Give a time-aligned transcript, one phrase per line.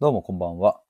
[0.00, 0.80] どうもこんばんは。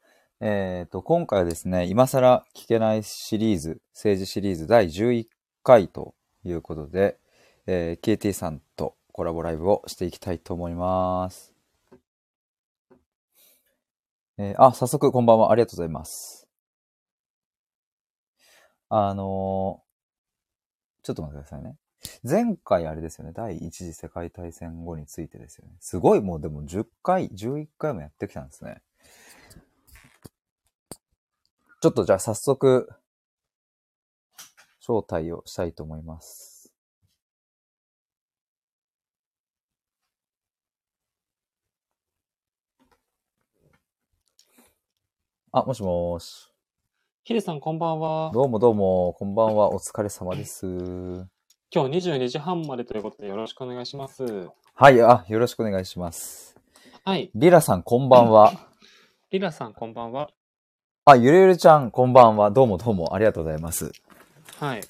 [0.40, 5.26] えっ、と、今回はですね、今更聞けないシリーズ、政治シリーズ第11
[5.62, 7.18] 回ということで、
[7.66, 11.52] えー、KT さんとコラボライブをしていきたいと思います。
[14.38, 15.52] えーあ、早速こんばんは。
[15.52, 16.48] ありがとうございます。
[18.88, 19.84] あのー
[21.04, 21.76] ちょっと待ってくださいね。
[22.22, 23.32] 前回あれですよね。
[23.34, 25.74] 第一次世界大戦後についてですよね。
[25.80, 28.80] すごいもうでも10回、11回もやってきたんですね。
[31.84, 32.88] ちょっとじゃあ早速、
[34.80, 36.72] 招待をしたいと思います。
[45.52, 46.50] あ、もしもーし。
[47.24, 48.30] ヒデさんこんばんは。
[48.32, 49.74] どうもどうも、こんばんは。
[49.74, 50.64] お疲れ様です。
[51.70, 54.24] 今日22時半までということでよろしくお願いします。
[54.72, 56.56] はい、あ、よろしくお願いします。
[57.04, 57.30] はい。
[57.34, 58.54] リラさん、こんばんは。
[59.30, 60.30] リラさんこんばんは。
[61.06, 62.50] あ、ゆるゆるちゃん、こんばんは。
[62.50, 63.92] どうもどうも、ありがとうございます。
[64.58, 64.80] はい。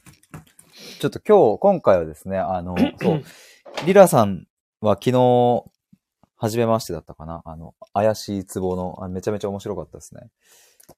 [1.00, 3.22] ちょっと今日、今回はですね、あの、 そう、
[3.84, 4.46] リラさん
[4.80, 5.64] は昨日、
[6.36, 10.28] 初めましてだったかなあの、怪しい壺の、あめちゃめちゃ面白かったですね。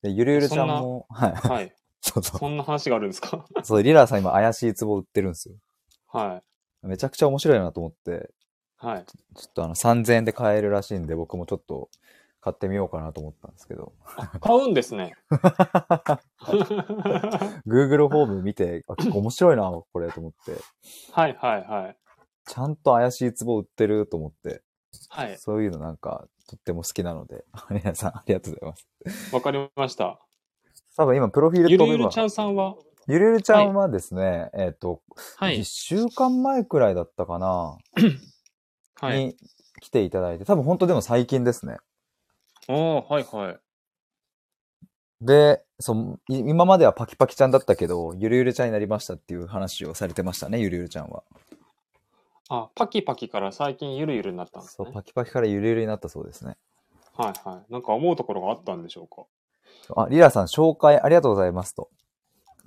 [0.03, 1.33] で、ゆるゆるちゃんも、はい。
[1.33, 1.75] はい。
[2.03, 3.47] そうそそんな話があるんですか？
[3.56, 3.56] う。
[3.64, 5.55] そう、リラさん今怪しい壺売ってるんですよ。
[6.09, 6.42] は
[6.84, 6.87] い。
[6.87, 8.28] めちゃくちゃ面白いなと思って、
[8.77, 9.05] はい。
[9.34, 11.89] ちょっとあの、3000円で買えるらしいんで、僕もちょっと
[12.47, 13.93] 買ってみようかなと思ったんですけど。
[14.41, 15.17] 買うんですね。
[17.67, 20.53] Google ホーム見て、あ、結構面白いな、これと思って。
[21.11, 21.97] はいはいはい。
[22.47, 24.63] ちゃんと怪しい壺売ってると思って。
[25.09, 25.37] はい。
[25.39, 28.77] そういうのなんか、とっても好きなので、 皆さんありがとうございま
[29.11, 29.35] す。
[29.35, 30.21] わかりました。
[30.97, 32.77] 多分今、プロフィールゆる飛べばゆるちゃんさんは？
[33.09, 35.65] ゆるゆるちゃんはですね、えっ、と、1はい。
[35.65, 37.77] 週間前くらいだったかな、
[39.01, 39.27] はい。
[39.27, 39.37] に
[39.81, 41.79] 来ていただいて、多分本当でも最近ですね。
[42.69, 43.59] おー、はいはい。
[45.21, 51.22] で、そう、い今まではパキパキちゃんだったけど、ゆるゆるちゃんになりましたっていう話をされてましたね、ゆるゆるちゃんは。
[52.49, 54.93] あ、パキパキから最近ゆるゆるになったんですそう、ね。
[54.93, 56.56] パキパキからゆるゆるになったそうですね。
[57.16, 57.72] はいはい。
[57.72, 59.25] なんか思うところがあったんでしょうか？
[59.97, 61.88] あ、リラさん紹介ありがとうございますと。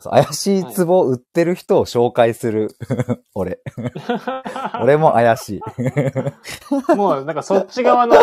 [0.03, 2.75] 怪しい壺売ってる人を紹介する。
[3.35, 3.59] 俺。
[4.81, 5.61] 俺も怪しい。
[6.95, 8.15] もうなんかそっち側の、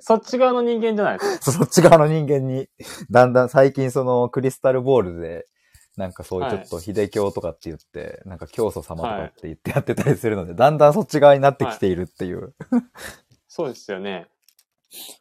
[0.00, 1.52] そっち側の人間じゃないですか？
[1.52, 2.68] そっち側の人間に、
[3.10, 5.46] だんだん最近そのクリスタルボールで、
[5.96, 12.54] なんかそういうちょっと秀教とかって言って、なんか教祖様とかって言ってやってたりするので、だんだんそっち側になってきているっていう。
[13.48, 14.28] そうですよね。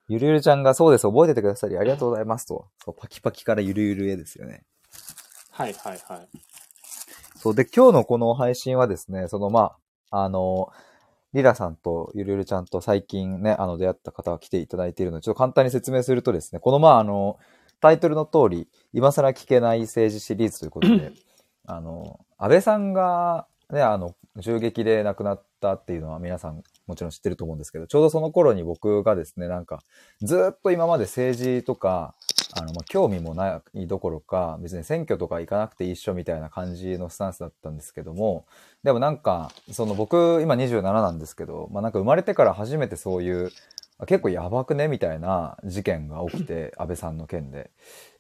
[0.08, 2.68] ゆるゆるちゃんがそうです、覚えててくださりありがとうございますと。
[2.86, 4.64] そう、パキパキからゆるゆるへですよね。
[5.52, 6.30] はいはいはい。
[7.40, 9.76] そう、で、今日のこの配信はですね、そのま
[10.12, 10.70] あ、あの、
[11.34, 17.38] リラさんとゆるゆるちゃんと最近ね、あの、出会った方が来ていただいているので、ちょっと簡単に説明するとですね、このまあ、あの、
[17.80, 21.12] タイトルの通り、今更聞けない政治シリーズということで、
[21.66, 29.84] あの、安倍さんがね、あの、銃撃で亡くなったっていうのは皆さんもちろん知ってると思うんですけど、ちょうどその頃に僕がですね、なんか、
[30.22, 32.16] ずっと今まで政治とか、
[32.54, 38.46] あの、まあ、興味もないどころか、別に選挙とか行かなくて一緒みたいな感じのスタンスだったんですけども、
[38.84, 43.52] でもなんか、その僕、今27なんですけど、まあ、なんか生まれてから初めてそういう、
[44.00, 47.72] あ結構やばくねみたいな事件が起きて、 安倍さんの件で。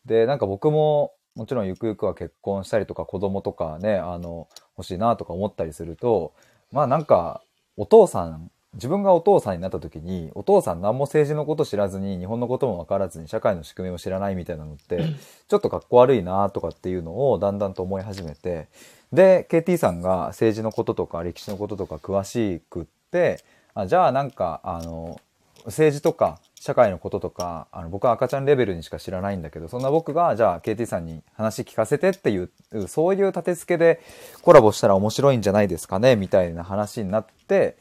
[0.05, 6.33] で、なんか僕も、もちろんゆくゆくは結婚したりとか子供とかね、あの、欲しいなとか思ったりすると、
[6.71, 7.41] まあなんか、
[7.77, 15.03] お父さん、自分がお父さんになった時に、お父さん何も政治のこと知らずに、日本のことも分からずに、社会の仕組みも知らないみたいなのって、
[15.47, 18.67] ちょっとかっこ悪いなとかっていうのをだんだんと思い始めて、
[19.13, 25.19] で、KT さんが政治のこととか歴史のこととか詳しくって、あじゃあなんか、あの、
[25.65, 32.51] 政治とか社会のこととか、あの僕は赤ちゃんレベルにしか知らないんだけど、そんな僕が、じゃあ KT さんに話聞かせてっていう、
[32.89, 34.01] そういう立て付けで
[34.41, 37.77] コラボしたら面白いんじゃないですかね、みたいな話になって、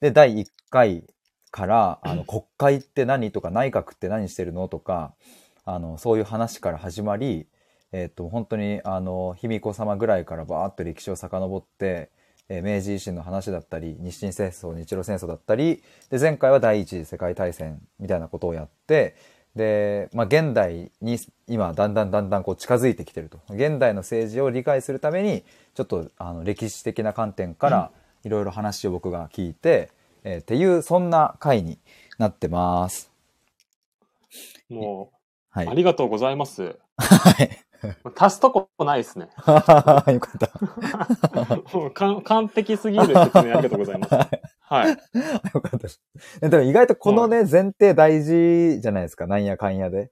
[0.00, 1.04] で、第1回
[1.50, 5.12] から、あの、国会って何とか内閣って何してるのとか、
[5.66, 7.46] あの、そういう話から始まり、
[7.92, 12.10] えっ、と、本当に、あの、卑弥呼様ぐらいからバーっと歴史を遡って、
[12.48, 19.14] えー明治維新の話だったり、日清戦争、日露戦争だったり、で、前回は第一次世界大戦みたいなことをやって、
[19.56, 23.38] で、まあ、現代に今、だんだんだんだんこう近づいてきてると。
[23.50, 25.44] 現代の政治を理解するために、
[25.74, 27.90] ちょっと、あの、歴史的な観点から、
[28.24, 29.90] いろいろ話を僕が聞いて、
[30.24, 31.78] えーっていう、そんな回に
[32.18, 33.10] なってます。
[34.70, 35.16] もう、
[35.50, 35.68] はい。
[35.68, 36.78] ありがとうございます。
[36.96, 37.50] はい。
[38.16, 39.28] 足すとこないですね。
[39.46, 40.50] よかった。
[41.94, 44.14] 完完璧すぎる説明ありがとうございます。
[44.60, 44.88] はい。
[45.54, 46.02] よかったです。
[46.40, 49.26] でも意外とこのね、前提大事じゃないですか。
[49.26, 50.10] なんやかんやで。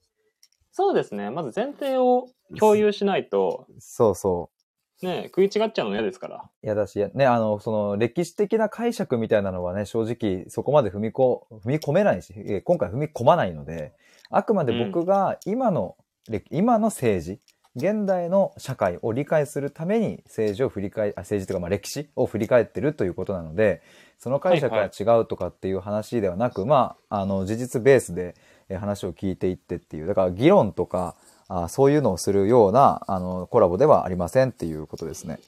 [0.73, 1.31] そうですね。
[1.31, 2.29] まず前提を
[2.59, 4.61] 共有しないと、そうそう。
[5.07, 6.51] ね、食い違っちゃうの嫌ですから。
[6.63, 13.95] いやだし、ね、あの、その歴史的な解釈みたいなのはね、正直そこまで踏みこ、踏み込めないし、え今回踏み込まないので、
[14.31, 15.97] あくまで僕が今の、
[16.29, 17.41] れ今の政治、
[17.77, 23.83] 現代の社会を理解するために政治を振り返、あ政治というかまあ歴史を振り返ってるということなので、
[24.19, 28.35] その解釈が違うとかっていう話ではなく、まあ、あの、事実ベースで
[28.71, 31.17] え話を聞いていってっていう、だから議論とか、
[31.49, 35.41] あそういうのをするような、あの、コラボではありませんっていうことですね。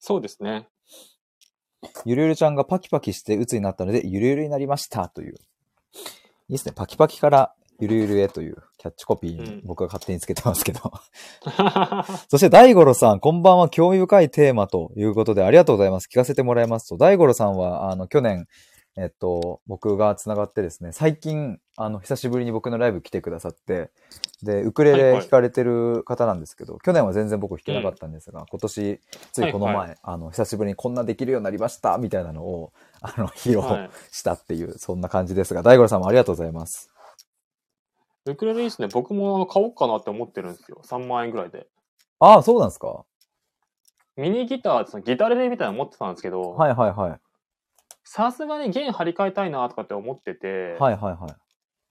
[0.00, 0.68] そうですね。
[2.04, 5.34] ゆるゆるちゃんがパキパキして鬱になったので、ゆるゆるになりましたという。
[5.34, 5.36] い
[6.48, 6.72] いですね。
[6.74, 10.92] パキパキからゆるゆるへというキャッチコピーにうん僕が勝手につけてますけど。
[12.28, 16.08] そして大五郎さん、こんばんは興味深いテーマということでありがとうございます。
[16.12, 18.46] 聞かせてもらいますと、大五郎さんは、あの、去年、
[18.96, 23.90] えっと、僕が繋がってですね、最近、あの、久しぶりに僕のライブ来てくださって、
[24.42, 29.00] で、ウクレはいはいレ弾かれてる方なんですけど、去年は全然僕弾けなかったんですが、今年、
[29.32, 33.90] ついこの前、はいあの、久しぶりにこんなできるようになりました、みたいなのを、あの、披露はい。
[34.10, 36.90] したっていう、そんな感じですが、大五郎さんもありがとうございます。
[38.26, 38.88] ウクレレいいですね。
[38.92, 40.80] 僕も買おうかなって思ってるんですよ。
[40.84, 41.66] 3万円ぐらいで。
[42.18, 43.04] ああ、そうなんですか？
[44.16, 47.20] ミニギターそのギタレレみたいなの持ってたんですけど、はいはいはい。
[48.04, 51.34] さすがに弦張り替えたいなとかって思ってて、はいはいはい。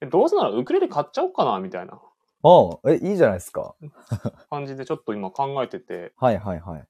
[0.02, 3.75] でどうせならウクレレ買っちゃおうかなみたいなああ、え、いいじゃないですか。
[4.50, 6.88] 感じでちょっと今考えてて、はいはいはい。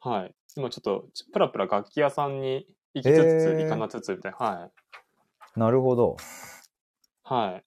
[0.00, 0.34] はい。
[0.56, 4.38] 今ちょっとプラプラ楽器屋さんに行きつつ、へー行かなつつみたいな。
[4.38, 4.66] は
[5.56, 5.58] い。
[5.58, 6.16] なるほど。
[7.24, 7.64] はい。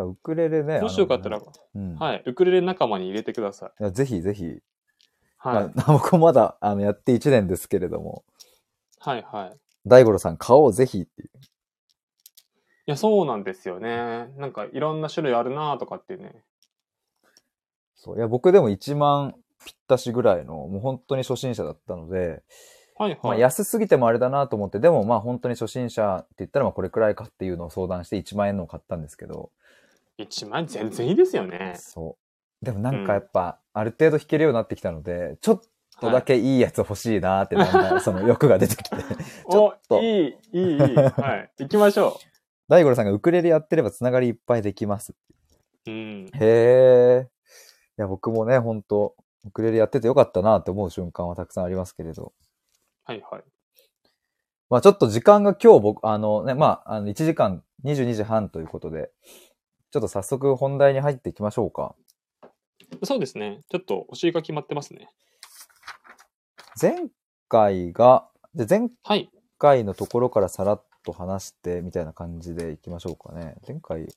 [0.00, 0.80] いや、ウクレレね。
[0.80, 1.40] もしよかったら、
[1.74, 1.94] うん。
[1.96, 2.22] はい。
[2.26, 3.70] ウクレレ仲間に入れてください。
[3.80, 4.60] いや、ぜひぜひ。
[5.36, 5.72] はい。
[5.74, 8.24] まあ僕もまだ、あの、やって1年ですけれども、
[8.98, 9.56] はいはい。
[9.86, 11.28] 大五郎さん買おうぜひっていう。
[11.28, 11.40] い
[12.86, 14.28] や、そうなんですよね。
[14.36, 16.42] なんかいろんな種類あるなとかってね。
[17.94, 18.16] そう。
[18.16, 22.42] いや、僕でも1万ぴったしぐらいの、もう本当に初心者だったので、
[22.98, 23.40] まあはいはい。
[23.40, 29.50] 安すぎてもあれだなと思って、でもまあ本当に初心者って言ったらまあこれくらいかっていうのを相談して1万円のを買ったんですけど、
[30.24, 31.74] 1万円全然いいですよね。
[31.76, 32.16] そ
[32.62, 32.64] う。
[32.64, 35.60] でもなんかやっぱ、ある程度弾けるようになってきたので、ちょっ
[36.00, 38.96] とだけいいやつ欲しいなって、だんだんその欲が出てきて。
[39.50, 40.78] ちょおっと、いい、いい、いい。
[40.78, 41.52] はい。
[41.58, 42.18] 行きましょ
[42.68, 45.14] 大五郎さんがウクレレやってればつながりいっぱいできます。
[45.86, 45.90] う。
[45.90, 46.26] うん。
[46.26, 47.28] へえ。
[47.98, 52.32] いや、僕もね、本当ウクレレやっててよかったなって思う瞬間はたくさんありますけれど。
[53.04, 53.42] はいはい。
[54.68, 59.10] まあちょっと時間が今日僕、あのね、まあ、あの1時間22時半ということで、
[59.90, 61.94] ちょっと早速本題に入っていきましょうか。
[63.04, 63.62] そうですね。
[63.70, 65.08] ちょっとお尻が決まってますね。
[66.80, 67.08] 前
[67.48, 69.30] 回が、で前はい。
[69.58, 73.56] 回のところからさらっと話してみたいな感じでいきましょうかね。
[73.66, 74.08] 前回、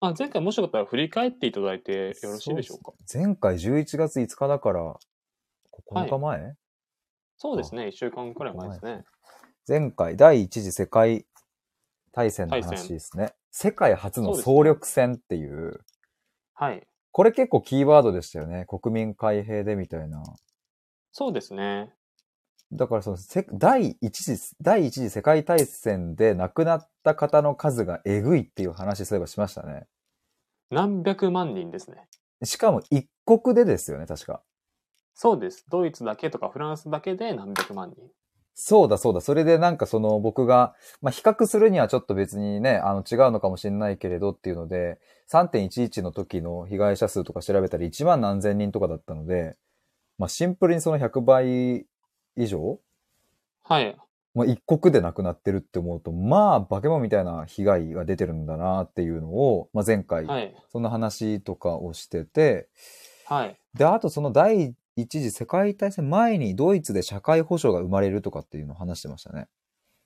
[0.00, 2.92] あ、前回もしよかったら振り返っていただいてよろしいでしょうか？
[3.12, 4.96] 前回11月5日だから、
[5.90, 6.56] 9日前、
[7.36, 7.88] そうですね。
[7.88, 9.04] 1週間くらい前ですね。
[9.68, 11.26] 前回第一次世界
[12.12, 13.34] 大戦の話ですね。
[13.56, 15.78] 世界初の総力戦っていう、
[16.54, 16.84] はい。
[17.12, 18.66] これ結構キーワードでしたよね。
[18.66, 20.24] 国民開閉でみたいな。
[21.12, 21.94] そうですね。
[22.72, 29.86] だからそのせ第一次、第一次世界大戦で亡くなった方の数がえぐいっていう話そういえばしましたね。
[30.70, 32.08] 何百万人ですね。
[32.42, 34.42] しかも一国でですよね、確か。
[35.14, 35.64] そうです。
[35.68, 38.10] ドイツだけとかフランスだけで何百万人。
[38.54, 39.20] そうだそうだ。
[39.20, 49.56] それでなんかその僕が、まあ、比較するにはちょっと別にね、あの違うのかもしれないけれどっていうので、3.11の時の被害者数とか調べたら1万何千人とかだったので、
[50.18, 51.86] まあ、シンプルにその100倍
[52.36, 52.78] 以上？
[53.64, 53.96] はい。
[54.34, 60.54] まあ、一国で亡くなってるって思うと、まあ、化け物みたいな被害が出てるんだなっていうのを、まあ、前回、はい。
[60.70, 62.68] そんな話とかをしてて、
[63.26, 63.56] はい。
[63.74, 69.48] で、あとその第一次世界大戦前にドイツで社会保障が生まれるとかっていうのを話してましたね。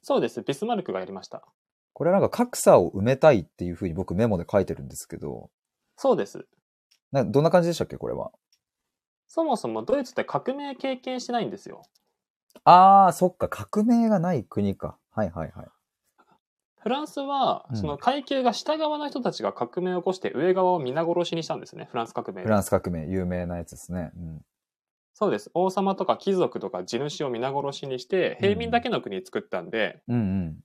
[0.03, 0.43] そうです。
[0.43, 1.43] ビスマルクがやりました。
[1.93, 5.51] これはなんか格差を埋めたいっていうふうに僕メモで書いてるんですけど、
[5.97, 6.47] そうです。
[7.11, 8.31] などんな感じでしたっけこれは？
[9.27, 11.83] そもそもドイツって革命経験してないんですよ。
[12.65, 14.97] あー、そっか、革命がない国か。
[15.11, 15.67] はいはいはい。
[16.81, 21.89] フランスはう、んその階級が下側の人たちが革命を起こして上側を皆殺しにしたんですね。
[21.91, 24.13] フランス革命でフランス革命、有名なやつですね。
[24.17, 24.45] うん。
[25.19, 25.51] そうです。
[25.53, 30.57] 王様とか貴族とか地主を皆殺しにして、平民だけの国作ったんで、うんうん。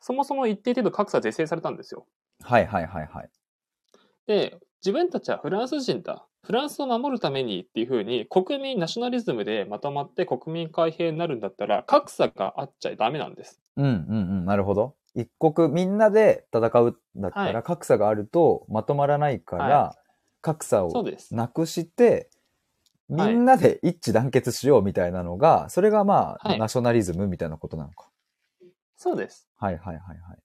[0.00, 2.04] そもそも一定程度格差是正されたんですよ。
[2.42, 3.30] はいはいはいはい。
[4.26, 6.26] で、自分たちはフランス人だ。
[6.42, 13.60] フランスを守るためにっていう風に国民ナショナリズムでまとまって国民開閉になるんだったら格差があっちゃダメなんです。
[13.76, 13.94] うんうんう
[14.40, 14.96] ん、なるほど。
[15.14, 19.96] 一国みんなで戦うんだったら、はい格差があるとまとまらないから、は
[20.40, 20.92] 格差を。
[21.30, 22.30] なくして、
[23.10, 28.08] みはいんなで一致団結しようみたいなのが、それがまあ、はいナショナリズムみたいなことなのか。
[28.96, 29.48] そうです。
[29.56, 30.38] はいはいはいはい。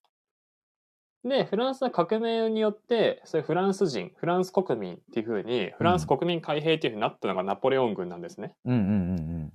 [1.28, 8.56] で、フランスは革命によって、そういうフランス人、フランス国民っていう風に、フランス国民開閉っていう風になったのがナポレオン軍なんですね。
[8.66, 9.54] うんうんうん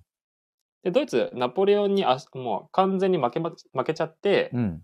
[0.83, 4.61] で、ドイツ、ナポレオンにあもう完全に負けま、負けちゃってうん。
[4.61, 4.83] う、ん。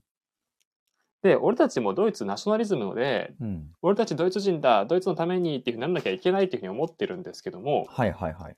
[1.27, 3.73] で、俺たちもドイツナショナリズムで、うん。
[3.83, 8.57] 俺たちドイツ人だ、ドイツのためにっていう風にならなきゃいけないっていう風に思ってるんですけども、はいはいはい。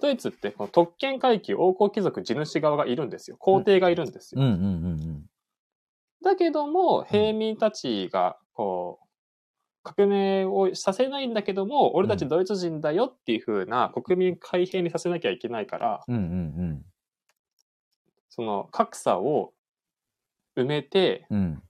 [0.00, 3.36] ドイツってこの特権階級、王侯貴族、地主側がいるんですよ。
[3.38, 4.42] 皇帝がいるんですよ。
[4.42, 5.24] うんうんうんうん。
[6.24, 9.06] だけども、平民たちが、こう、
[9.84, 16.84] 革命をさせないんだけども、俺たちドイツ人だよっていう風な国民開閉にさせなきゃいけないから、うんうん
[18.30, 19.52] その格差を
[20.56, 21.38] 埋めて、うん。
[21.38, 21.62] うん。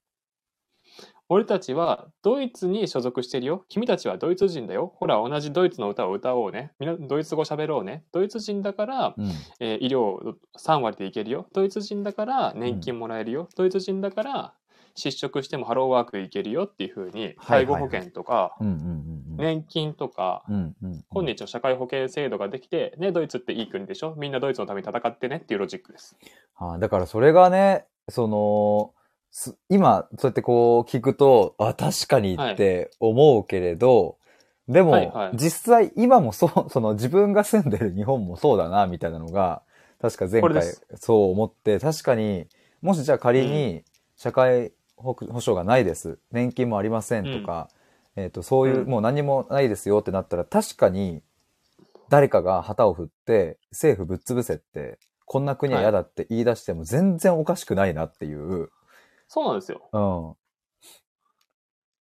[1.31, 3.65] 俺たちはドイツに所属してるよ。
[3.69, 4.93] 君たちはドイツ人だよ。
[4.97, 6.73] ほら、同じドイツの歌を歌おうね。
[6.79, 8.05] みんなドイツ語喋ろうね。
[8.13, 9.31] ドイツ人だから、うん。
[9.59, 11.47] えー医療3割でいけるよ。
[11.53, 13.49] ドイツ人だから年金もらえるよ。
[13.57, 14.55] ドイツ人だから
[14.95, 19.37] 失職してもハローワークいけるよっていう風に、はいはい介護保険とか、うんうんうんうん。
[19.37, 21.05] 年金とか、うんうん。
[21.11, 26.17] 今日の社会保険制度ができて、ね、ドイツっていい国でしょみんなドイツのために戦ってねっていうロジックです。
[26.57, 28.93] あだからそれがね、その、
[29.31, 34.19] す今、そうやってこう聞くと、あ、確かにって思うけれど、
[34.69, 35.37] でも、はいはい。
[35.37, 39.63] 実際今もそう、 その自分が住んでる日本もそうだな、みたいなのが、
[40.01, 40.63] 確か前回
[40.97, 42.47] そう思って、確かに、
[42.81, 43.83] もしじゃあ仮に
[44.17, 47.69] 社会保保障がないです、年金もありませんとか、
[48.17, 48.89] えっ、と、そういう、うん。
[48.89, 51.23] もう何もないですよってなったら、確かに
[52.09, 58.71] 誰かが旗を振って、政府ぶっ潰せって、こんな国は嫌だって言い出しても全然おかしくないなっていう。
[59.29, 59.89] そうなんですよ。
[59.93, 60.37] うん。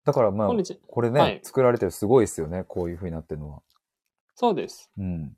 [0.04, 0.48] だからまあ
[0.86, 2.64] これね、はい作られてるすごいですよね。
[2.64, 3.62] こういう風になってるのは。
[4.34, 4.90] そうです。
[4.98, 5.36] うん。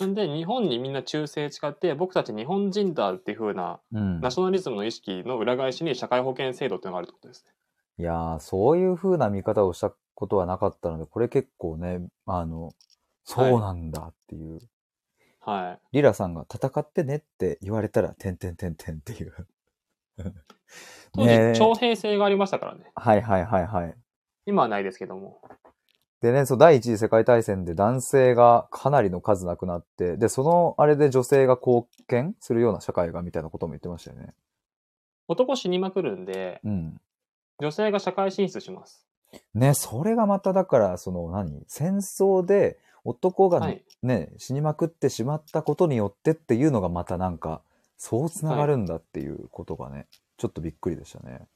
[0.00, 4.20] なんで、日本にみんな忠誠誓って、僕たち日本人だっていう風な、うん。
[4.20, 7.52] ナショナリズムの意識の裏返しに社会保険制度っていうのがあるってことですね。
[7.98, 12.72] いやー、そういう風な見方をしたことはなかったので、これ結構ね、あの、
[13.24, 14.60] そうなんだっていう。
[15.44, 15.96] はい。
[15.96, 19.34] リラさんが戦ってねって言われたら、てんてんてんてんっていう。
[21.12, 22.90] 当時、徴兵制がありましたからね。
[22.94, 23.96] はいはいはいはい。
[24.46, 25.40] 今はないですけども。
[26.20, 34.32] でね、そう、第一次世界大戦で男性がかなりの数亡くなって、で、そのあれで女性が貢献するような社会がみたいなことも言ってましたよね。
[35.26, 37.00] 男死にまくるんで、うん。
[37.58, 39.06] 女性が社会進出します。
[39.54, 41.64] ね、それがまただから、その何？
[41.66, 47.62] 戦争で男がはいね、死にまくってしまったことによってっていうのがまたなんか、
[47.96, 50.06] そうつながるんだっていうことがね、
[50.36, 51.46] ちょっとびっくりでしたね。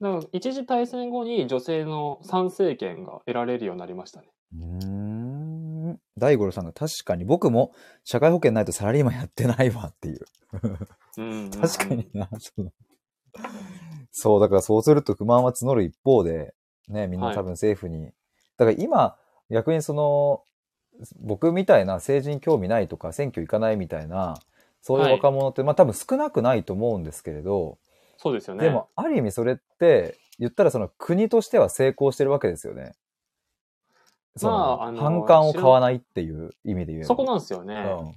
[0.00, 4.28] だから、一次大戦後に女性の参政権が得られるようになりましたね。
[4.54, 6.00] うーん。
[6.16, 7.72] 大五郎さんが確かに僕も
[8.04, 10.20] 社会保険ないとサラリーマンやってないわっていう。
[11.60, 12.28] 確かにな、
[14.12, 16.54] そう、だからそうすると不満は募る一方で、
[16.88, 18.12] ね、みんな多分政府に、
[18.56, 19.16] だから今、
[19.50, 20.42] 逆にその、
[21.20, 24.38] 僕みたいな政治に興味ないとか選挙行かないみたいな、
[24.80, 27.78] そういう若者って、まあ多分少なくないと思うんですけれど、
[28.16, 28.64] そうですよね。
[28.64, 32.94] でもある意味それって、言ったらその国としては成功してるわけですよね。
[34.36, 37.06] そのまああの反感を買わないっていう意味で言えば。
[37.06, 37.74] そこなんですよね。
[37.74, 38.14] うん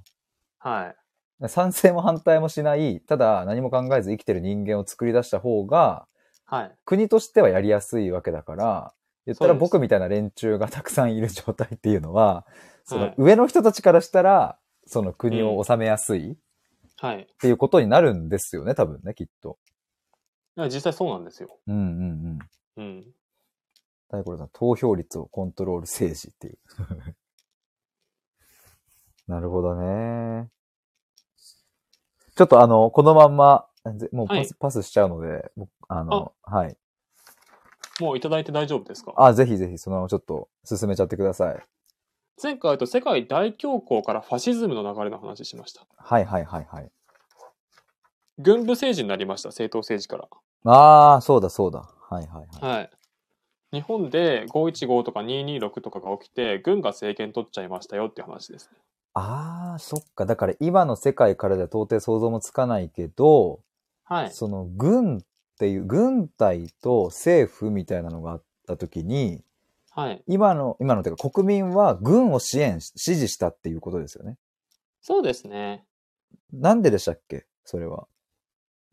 [0.62, 0.94] は
[1.42, 1.48] い。
[1.48, 6.06] 賛成も反対もしない、ただ何も考えず生きてる人間を作り出した方が、
[6.44, 6.72] はい。
[6.84, 8.92] 国としてはやりやすいわけだから、
[9.26, 12.46] 言ったら僕みたいな連中がたくさんいる状態っていうのは、
[12.84, 16.36] そはいの上の人たちからしたら、その国を治めやすいっ
[16.96, 17.26] はい。
[17.40, 19.58] ていうことになるんですよね、多分ね、きっと。
[20.56, 21.58] 実際そうなんですよ。
[21.66, 22.38] うんうん
[22.76, 22.84] うん。
[22.84, 23.04] うん。
[24.08, 26.58] 大五郎さん、投票率をコントロール政治っていう。
[29.26, 30.48] なるほどね。
[32.34, 36.76] ちょっとあの、このまんま、ぜもうパス,、はいパスしちゃうので、僕あの、はい。
[38.00, 39.12] もういただいて大丈夫ですか？
[39.16, 41.62] あ、ぜひぜひ、そのままちょっと進めちゃってください。
[42.42, 45.86] 前回と世界大恐慌からファシズムの流れの話しました。
[45.96, 46.90] はいはいはいはい。
[48.38, 50.28] 軍部政治になりました、政党政治から。
[50.72, 51.88] ああ、そうだそうだ。
[52.08, 52.76] はいはいはい。
[52.78, 52.90] はい。
[53.72, 58.78] 日本で515とか226とかが起きて、軍が政権取っちゃいましたよっていう話ですね。
[59.14, 60.24] ああ、そっか。
[60.24, 63.60] だから今の世界からでは到底想像もつかないけど、
[64.04, 64.30] はい。
[64.30, 65.22] その軍
[65.62, 69.44] っていう、軍隊と政府みたいなのがあった時に、
[69.92, 70.24] はい。
[70.26, 74.38] 今の、今のというか国民は軍を支援し、支持したっていうことですよね。
[75.00, 75.84] そうですね。
[76.52, 77.46] なんででしたっけ？
[77.64, 78.08] それは。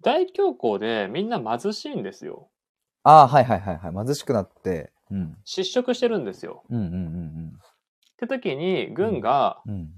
[0.03, 2.51] 大恐慌でみんな貧しいんですよ。
[3.01, 4.05] ああ、はいはいはいはい。
[4.05, 4.93] 貧しくなって。
[5.09, 5.35] うん。
[5.45, 6.63] 失職してるんですよ。
[6.69, 9.73] うんうんうんって時に、軍がうん。
[9.73, 9.93] うん。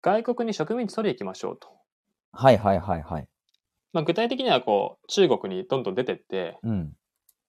[0.00, 1.68] 外国に植民地取り行きましょうと。
[2.30, 3.28] はいはいはいはい。
[3.92, 6.92] まあ、具体的にはこう、中国にどんどん出てって、うん。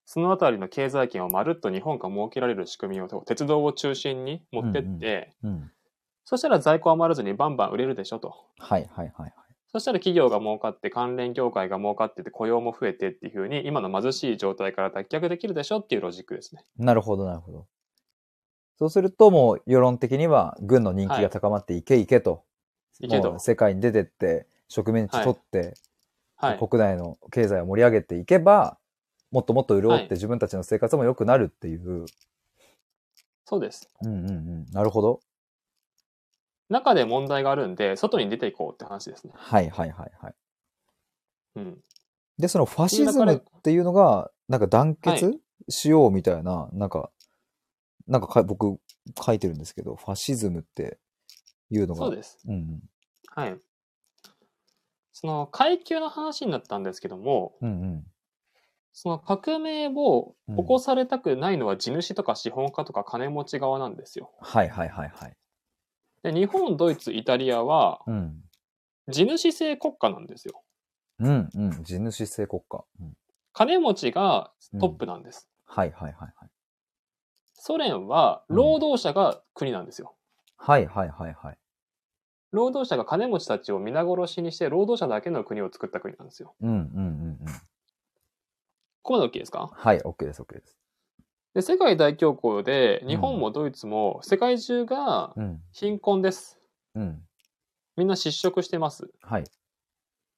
[0.05, 5.71] そのあたりの経済圏をまるっと日本が設けられる仕組みを鉄道を中心に持ってって、うん。
[6.25, 8.35] そしたら在庫余らずにバンバン売れるでしょと。
[8.59, 9.33] はいはいはいはい。
[9.71, 16.63] そしたら企業が儲かって関連業界が儲かってて雇用も増えてっていう風に今の貧しい状態から脱却できるでしょっていうロジックですね。
[16.77, 17.67] なるほどなるほど。
[18.77, 22.43] そうするともう世論的には軍の人気が高まっていけいけと。
[22.99, 25.73] いけと世界に出てって植民地取って、はい。
[26.59, 28.77] 国内の経済を盛り上げていけば、
[29.31, 32.05] もっともっと潤はいって自分たちの生活も良くなるっていう。
[33.45, 33.89] そうです。
[34.01, 34.65] うんうんうん。
[34.71, 35.19] なるほど。
[36.69, 39.33] 中で問題があるんで、外に出ていこうって話ですね。
[39.35, 40.33] はいはいはいはい。
[41.55, 41.77] うん。
[42.37, 45.33] で、そのファシズムっていうのが、なんか団結、は
[45.69, 47.09] しようみたいな、なんか、
[48.07, 48.79] なんかか僕
[49.25, 50.99] 書いてるんですけど、ファシズムって
[51.69, 52.07] いうのが。
[52.07, 52.37] そうです。
[52.45, 52.81] うんうん。
[53.27, 53.57] はい。
[55.13, 58.03] その階級の話になったんですけども、うんうん。
[58.91, 64.31] その革命を起こされたくないのは地主とか資本家とか金持ち側なんですよ。
[64.41, 65.37] はいはいはいはい。
[66.23, 68.41] で、日本、ドイツ、イタリアはうん。
[69.09, 70.63] 地主制国家なんですよ。
[71.19, 71.83] うんうん。
[71.83, 72.83] 地主制国家。
[72.99, 73.13] うん、
[73.51, 75.49] 金持ちがトップなんです。
[75.65, 76.49] はいはいはいはい。
[77.53, 80.15] ソ連は労働者が国なんですよ。
[80.57, 81.57] はいはいはいはい。
[82.53, 86.53] 労働者が金持ちたちを皆殺しにして労働者だけの国を作った国なんですよ。
[86.61, 86.81] うんうんうんう
[87.33, 87.37] ん。
[89.01, 89.71] ここまで OK ですか？
[89.73, 90.77] はい、OK です OK です。
[91.55, 95.61] で、世界大恐慌で日本もドイツも世界中がうん。
[95.71, 96.59] 貧困です。
[96.95, 97.21] うん。
[97.97, 99.09] みんな失職してます。
[99.21, 99.43] はい。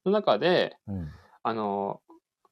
[0.05, 1.09] の中で、うん。
[1.43, 2.01] あの、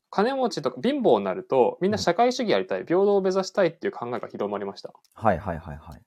[0.09, 4.93] 金持ちとか貧乏になるとみんな社会主義やりたい、平等を目指したいっていう考えが広まりました。
[5.15, 6.01] はいはいはいはい。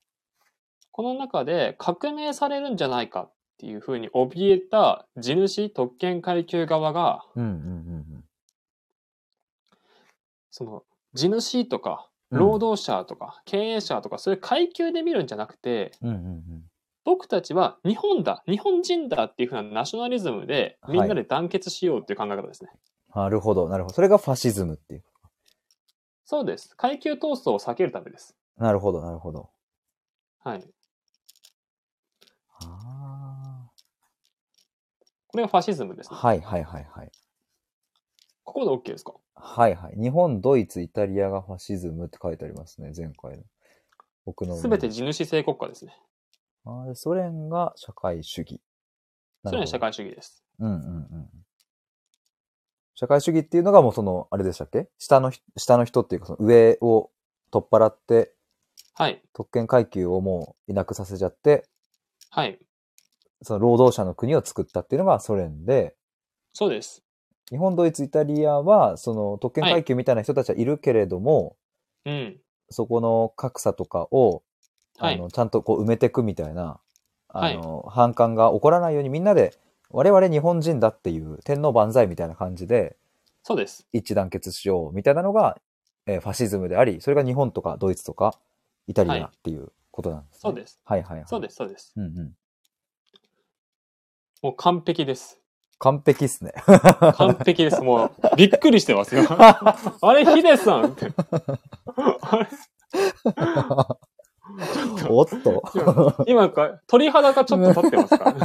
[0.92, 8.24] この中で革命されるんじゃないかっていうふうに怯えた地主特権階級側が、うんうんうん
[10.50, 12.38] その地主とかうん。
[12.38, 15.92] 労働者とか経営者とかそういう階級で見るんじゃなくて。
[17.04, 22.70] 僕たちは日本だ、日本人だっていうふうなナショナリズムでみんなで団結しようっていう考え方ですね。
[23.14, 23.94] なるほど、なるほど。
[23.94, 25.04] それがファシズムっていう。
[26.24, 26.76] そうです。
[26.76, 28.34] 階級闘争を避けるためです。
[28.58, 29.50] なるほど、なるほど。
[30.40, 30.64] はい。
[35.36, 36.14] これがファシズムですあ。
[36.14, 36.18] ね。
[36.18, 37.10] はいはいはいはい。
[38.42, 39.12] ここで OK ですか？
[39.34, 39.94] はいはい。
[40.00, 43.44] 日本、ドイツ、イタリアがファシズムって書いてありますね、前回の。
[44.24, 44.56] 僕の。
[44.56, 44.88] すべて。
[44.88, 45.94] 地主制国家ですね。
[46.64, 48.62] あソ連が社会主義。
[49.44, 49.90] それは社会。
[49.90, 50.42] 会主義です。
[50.58, 50.78] うんうんう
[51.18, 51.28] ん。
[52.94, 54.88] 社会主義っていうのがもうその、あれでしたっけ？
[54.96, 57.10] 下の人、下の人っていうかその上を
[57.50, 58.32] 取っ払って、
[58.94, 59.22] はい。
[59.34, 61.68] 特権階級をもういなくさせちゃって、
[62.30, 62.58] はい。
[63.42, 65.94] その労働者の国を作ったっていうのがソ連で、
[66.52, 67.02] そうです。
[67.50, 71.56] 日本、ドイツ、イタリアは、その特権階級みたいな人たちはいるけれども、
[72.04, 72.40] うん。
[72.70, 74.42] そこの格差とかを、
[74.98, 76.80] はいあの、ちゃんとこう埋めていくみたいな、
[77.28, 79.54] あの、反感が起こらないようにみんなで、
[79.90, 82.96] 我々日本人だっていう天皇万歳みたいな感じで
[83.46, 83.86] そうです。
[83.92, 85.56] 一致団結しようみたいなのが、
[86.06, 88.36] えーファシズムであり、それが日本とかドイツとか
[88.88, 90.80] イタリアっていうことなんです、ねそうです。
[90.84, 91.26] はいはいはい。。
[91.28, 91.56] そうですす。
[91.58, 91.92] そうです。
[91.96, 92.32] うんうん。
[94.42, 95.40] もう完璧です。
[95.78, 96.52] 完璧っすね。
[97.16, 97.82] 完璧です。
[97.82, 99.24] もう、びっくりしてますよ。
[99.28, 101.12] あれ、ヒデさんって。
[101.96, 102.48] あれ
[105.10, 105.62] おっと
[106.26, 108.36] 今か、鳥肌がちょっと立ってますから。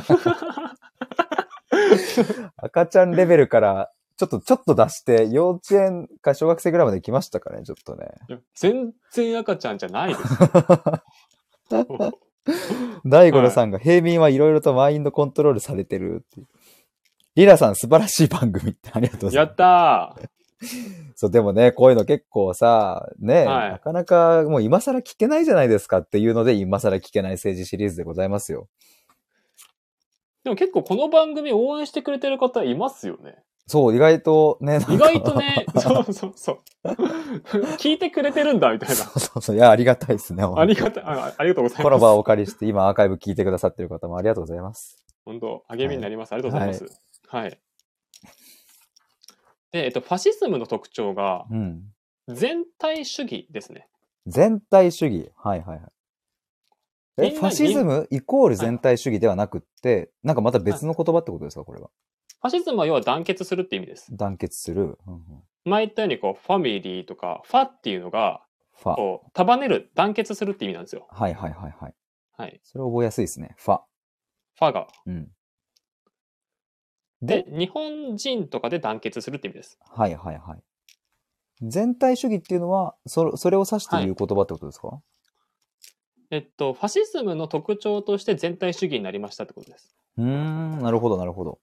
[2.57, 8.07] 赤ちゃんレベルから、ちょっと、ちょっと出して、幼稚園か小学生ぐらいまで来ましたかね、ちょっとね。
[8.55, 10.21] 全然赤ちゃんじゃないです。
[13.05, 16.47] 大五郎さんが平民はいろいろとマインドコントロールされてるっていう。
[17.35, 19.53] リラさん素晴らしい番組ってありがとうございやます。
[19.53, 20.41] ったー。
[21.15, 28.67] そう、でもね、こういうの結構さ、ね、はいなかなかもう今更聞けないじゃないですかっていうので、今更聞けない政治シリーズでございますよ。
[30.43, 33.43] でも結構この番組応援してくれてる方いますよね。
[33.67, 36.59] そう、意外とね、意外とね、 そうそうそう。
[37.77, 38.95] 聞いてくれてるんだ、みたいな。
[38.95, 40.43] そうそうそう、いや、ありがたいですね。
[40.43, 41.83] ありがたい、あありがとうございます。
[41.83, 45.01] この場をお借りして、今アーカイブ聞いてくださってる方もありがとうございます。
[45.25, 46.33] 本当、励みになります。
[46.33, 47.01] ありがとうございます。
[47.27, 47.59] はい。
[49.71, 51.83] で、えっと、ファシズムの特徴が、うん。
[52.27, 53.87] 全体主義ですね。
[54.27, 55.31] 全体主義。
[55.37, 55.91] はいはいはい。
[57.17, 61.89] え、ファシズムイコール全体主義ではなくって、なんかまた別の言葉ってことですかこれは？
[62.41, 64.15] ファシズムは要は団結するって意味です。
[64.15, 64.97] 団結する。
[65.07, 65.21] うんうん
[65.63, 68.41] 前言ったように、こう、ファミリーとか、ファっていうのが、
[68.73, 68.95] ファ。
[68.95, 71.07] こう、束ねる、団結するって意味なんですよ。
[71.11, 71.93] はいはいはいはい。
[72.35, 72.59] はい。
[72.63, 73.53] それ覚えやすいですね。
[73.57, 73.81] ファ。
[74.57, 74.87] ファが。
[75.05, 75.31] うん。
[77.21, 79.77] で、日本人とかで団結するって意味です。
[79.87, 80.63] はいはいはい。
[81.61, 84.99] 全体主義っていうのは、そそれを指して言う言葉ってことですか、
[86.31, 89.95] えっと、ファシズムの特徴として全体主義になりましたってことです。
[90.17, 91.59] うーん、なるほどなるほど。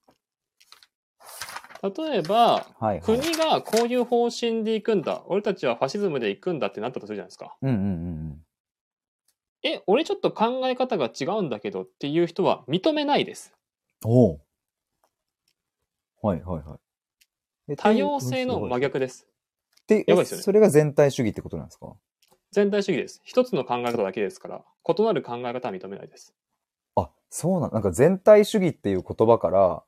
[1.82, 3.00] 例えば、はいはい。
[3.02, 5.22] 国がこういう方針で行くんだ。
[5.26, 7.56] 俺たちはファシズムで行くんだってなったとするじゃないですか。
[7.62, 7.78] うんうんう
[8.34, 8.44] ん
[9.64, 13.52] え、俺ちょっと考え方が違うんだけどっていう人は認めないです。
[14.04, 14.10] うん。
[14.10, 14.40] おう
[16.22, 17.72] はいはいはい。
[17.72, 18.78] え多様性の真。
[18.78, 19.26] 逆です。
[19.88, 21.96] で、やばいですよねそれが全体主義ってことなんですか？
[22.52, 23.20] 全体主義です。
[23.24, 26.34] 一つの考え方だけですから、異なる考え方は認めないです。
[26.94, 29.82] あ、そうなん、なんか全体主義っていう言葉から、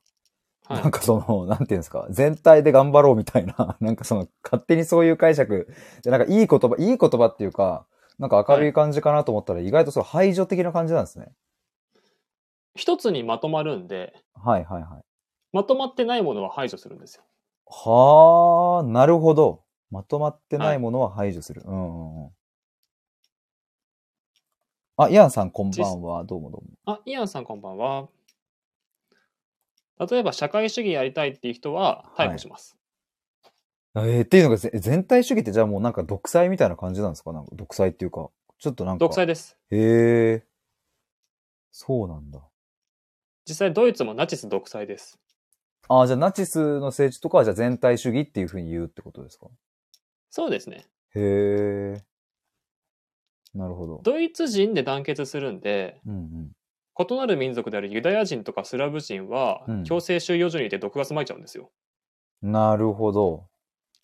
[0.71, 5.67] はいなんかその、なんていうんですか、全体で頑張ろうみたいな、 なんかその、勝手にそういう解釈
[6.05, 7.87] で、なんかいい言葉、いい言葉っていうか、
[8.21, 11.33] なんか明るい感じかなと思ったら、意外とそう排除的な感じなんですね。
[12.77, 15.03] 一つにまとまるんで、はいはいはい。
[15.53, 17.25] まとまってないものは排除するんですよ。
[17.67, 19.65] はあ、なるほど。
[19.91, 21.63] まとまってないものは排除する。
[21.65, 22.31] うんうんうん。
[24.99, 26.23] あ、イアンさんこんばんは。
[26.23, 26.69] どうもどうも。
[26.87, 28.09] あ、イアンさんこんばんは。
[30.09, 32.77] 例えば、社会主義やりたいっていう人は逮捕します。
[33.97, 37.33] えー、っていうのがぜ全体主義ってじゃあもうなんか独裁みたいな感じなんですか？
[37.33, 38.31] なんか独裁っていうか。
[38.59, 39.01] ちょっとなんか。
[39.01, 39.59] 独裁です。
[39.71, 40.45] へえ。
[41.73, 42.41] そうなんだ。
[43.47, 45.19] 実際、ドイツもナチス独裁です。
[45.89, 49.49] ああ、じゃあナチスの政治とかはじゃあ全体主義っていうふうに言うってことですか？
[50.31, 50.87] そうですね。
[51.17, 52.05] へえ。
[53.55, 54.01] なるほど。
[54.05, 56.53] ドイツ人で団結するんで、うんうん。
[56.99, 61.71] 異なる民族であるユダヤ人とかスラブ人はうん強制収容所にいて毒ガス撒いちゃうんですよ。
[62.43, 63.47] なるほど。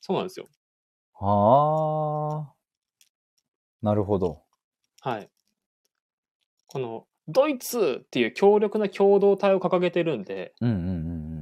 [0.01, 0.47] そうなんですよ。
[1.15, 2.53] はあ。
[3.83, 4.43] なるほど。
[5.01, 5.31] はい。
[6.67, 10.91] このドイツっていう強力な共同体を掲げてるんで、うんうんうんう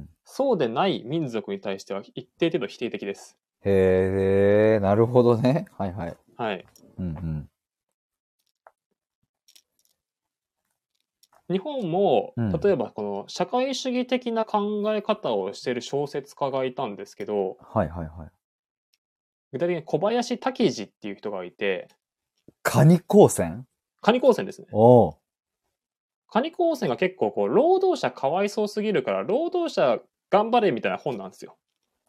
[0.01, 0.09] ん。
[0.23, 3.37] そうでない民族に対しては一定程度否定的です。
[3.63, 5.65] へえ、なるほどね。
[5.77, 6.17] はいはい。
[6.37, 6.65] はい。
[6.97, 7.49] うんうん。
[11.49, 18.29] 日本もうん、例えばこの社会主義的な考え方をしている小説家がいたんですけど、はいはいはい。
[19.51, 21.87] 具体的に小林滝次っていう人がいて、
[22.63, 23.67] カニ光線
[24.01, 24.67] カニ高専ですね。
[24.71, 25.15] おう
[26.27, 29.99] カニ高専が結構こう、労働者かわいそうすぎるから、労働者
[30.31, 31.55] 頑張れみたいな本なんですよ。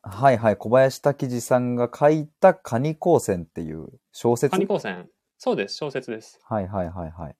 [0.02, 0.56] はいはい。
[0.56, 4.50] 小林滝次さんが書いたカニ光線っていう小説？
[4.50, 5.08] カニ高専。
[5.38, 6.40] そうです、小説です。
[6.42, 7.36] はいはいはいはい。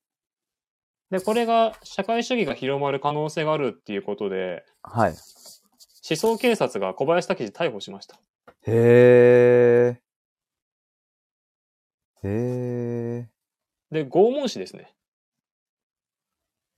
[1.09, 5.15] で、これが社会主義が広まる可能性があるっていうことで、はい。
[6.09, 8.15] 思想警察が小林滝次逮捕しました。
[8.65, 8.71] へ
[9.93, 10.01] え。
[12.23, 13.29] へえ。
[13.91, 14.93] で、拷問師ですね。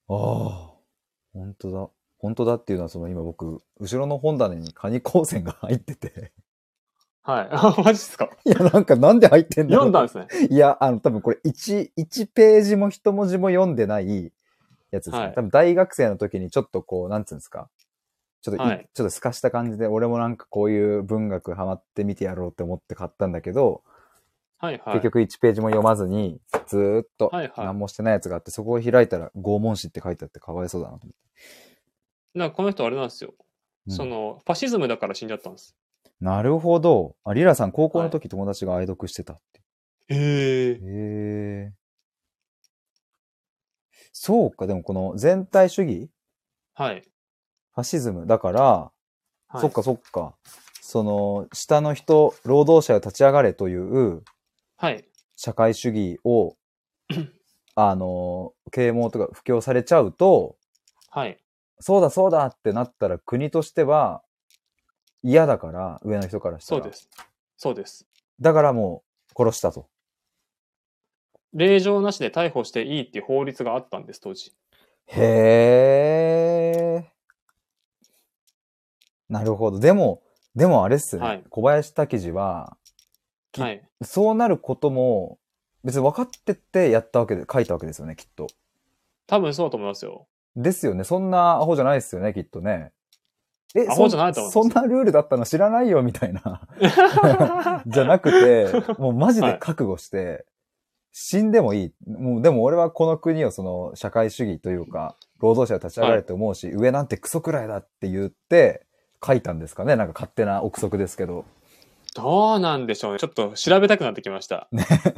[0.08, 0.70] ああ。
[1.34, 1.89] 本当だ。
[2.20, 6.34] 本当だっていうのは、その今僕、後ろの本棚にカニ光線が入ってて。
[7.30, 7.48] はい。
[7.52, 8.30] あ、 マジっすか？
[8.46, 10.48] いや、なんかなんで入ってんだろう読んだんですね。
[10.50, 14.32] いや、あの、多分これ1、1ページも一文字も読んでない
[14.92, 15.20] やつですね。
[15.20, 17.70] はい多分大学生の時にちょっとこう、なんつうんですか？
[18.42, 23.84] ちょっとい、はいちょっと透かした感じで、俺もなんかこういう文学ハマって見てやろうって思って買ったんだけど、
[24.58, 24.94] はいはい。
[24.96, 31.18] 結局1ページも読まずに、ずーっとはいはい何もしてないやつがあって、そこを開いたら拷問師って書いてあってかわいそうだなと思って。
[32.36, 33.34] だからこの人あれなんですよ。
[33.88, 35.76] うんその、ファシズムだから死んじゃったんです。
[36.19, 37.15] なるほど。
[37.23, 39.62] あ、リラさん高校の時友達が愛読してたって。
[40.13, 40.71] へえ。
[40.73, 41.73] へえ。
[44.12, 46.10] そうか、でもこの全体主義？
[46.73, 47.01] はい。
[47.73, 48.91] ファシズムだから、は
[49.58, 50.36] いそっかそっか。
[50.82, 54.21] その、下の人、労働者を立ち上がれという
[54.77, 55.05] はい。
[55.36, 56.55] 社会主義を、
[57.75, 60.58] あの、啓蒙とか布教されちゃうと、
[61.10, 61.39] はい。
[61.79, 64.21] そうだそうだってなったら国としては
[65.23, 66.82] 嫌だから、上の人からしたら。
[66.82, 67.10] そうです。
[67.58, 68.08] そうです。
[68.39, 69.03] だからも
[69.36, 69.88] う殺したと。
[71.53, 74.53] 令状なしで逮捕していいっていう法律があったんです、当時。
[75.08, 77.10] へー。
[79.29, 79.79] なるほど。
[79.79, 80.23] でも、
[80.55, 81.23] でもあれっすね。
[81.23, 82.77] はい小林武次は、
[83.51, 83.82] きはい。
[84.01, 85.39] そうなることも、
[85.84, 88.47] 別に分かってってやったわけで、書いたわけですよね、きっと。
[89.27, 90.27] 多分そうだと思いますよ。
[90.55, 91.03] ですよね。
[91.03, 92.91] そんなアホじゃないですよね、きっとね。
[93.75, 96.62] え、アホじゃないとそんそんなルールだったの知らないよ、みたいな。
[97.86, 100.45] じゃなくて、もうマジで覚悟して、
[101.12, 101.93] 死んでもいい。
[102.10, 108.86] もう、でも俺はこの国をその社会主義というか、労働者が立ち上がれと思うし、上なんてクソくらいだって言って
[109.25, 109.95] 書いたんですかね。
[109.95, 111.45] なんか勝手な憶測ですけど。
[112.15, 113.19] どうなんでしょうね。
[113.19, 114.67] ちょっと調べたくなってきました。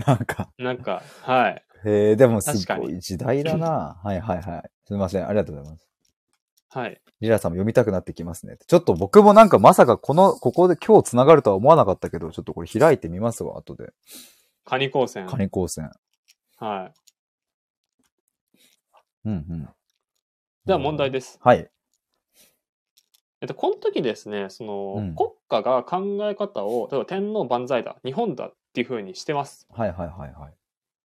[0.06, 1.64] なんか、なんか、はい。
[1.86, 4.00] へえ、でもすごい時代だな。
[4.04, 4.70] はいはいはい。
[4.86, 5.28] すみません。
[5.28, 5.91] ありがとうございます。
[6.74, 7.02] はい。
[7.20, 8.58] リラさんも読みたくなってきますね。
[8.66, 13.92] ちょっと僕もなんかまさかこの、ここで今日繋がるとは思わなかったけど、ちょっとこれ開いてみますわ、後で。
[14.64, 15.28] カニ光線。
[15.28, 15.92] カニ光線。
[16.58, 18.60] はい。
[19.26, 19.70] うんうん。
[20.66, 21.40] では問題です。
[21.42, 21.70] はい。
[23.42, 29.68] えっと、この時ですね、その、うん国家が考え方を、例えば天皇万歳だ、日本だっていうふうにしてます。
[29.70, 30.54] はいはいはいはい。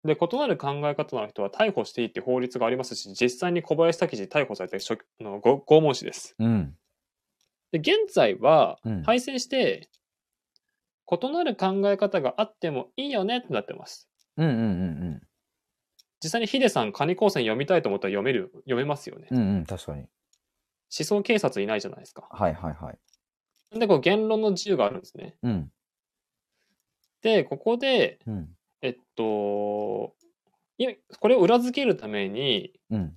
[0.04, 6.36] で、異なる考え方の人は逮捕していいって法律がありますし、実際に小林武史逮捕されてしょあのご拷問死です。
[6.40, 6.76] うん。
[7.72, 9.90] で、現在はうん、敗戦して、
[11.12, 14.08] 異なる考え方があってもいいよねってなってます。
[14.38, 14.64] うんうんう
[15.18, 15.22] ん
[16.24, 19.28] 実際にヒデさん、カニ光線読みたいと思ったら読める、読めますよね。
[19.32, 19.38] うん。
[19.38, 20.02] うんうん、確かに。
[20.02, 20.08] 思
[21.04, 22.28] 想警察いないじゃないですか。
[22.30, 23.80] はいはいはい。
[23.80, 25.36] で、こう言論の自由があるんですね。
[25.42, 25.72] うん。
[27.24, 28.50] で、ここで、うん。
[28.82, 30.14] えっと、
[30.78, 30.88] い
[31.20, 33.14] これを裏付けるために、うん。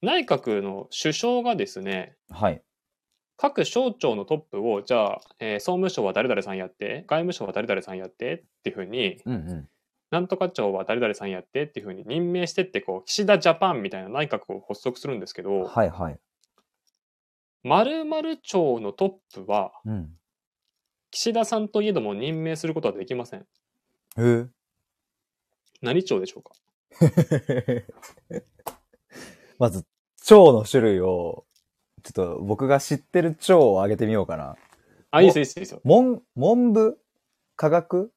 [0.00, 2.62] 内閣の首相がですね、はい。
[3.36, 9.68] 各省庁のトップを、じゃあ、えー総務省は誰々さんやって、外務省は誰々さんやってっていうふうに、うんうん。
[10.10, 16.18] なんとか庁は誰々さんやってっていうふうに任命してって、こう、岸田ジャパンみたいな内閣を発足するんですけど、はいはい。
[17.64, 20.10] 〇〇庁のトップは、うん。
[21.10, 23.40] 岸田さんといえども任命することはできません。
[23.40, 23.44] へ
[24.16, 24.46] え。
[25.82, 26.52] 何庁でしょうか？
[29.58, 29.84] まず、
[30.22, 31.44] 蝶の種類を、
[32.02, 34.56] ちょっと僕が知ってる蝶を挙げてみようかな。
[35.10, 35.80] あ、いいです、いいです、いいですよ。
[35.84, 36.98] 文、文部？
[37.56, 38.12] 科学？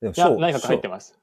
[0.00, 1.18] でもいや、省内閣入って省ます。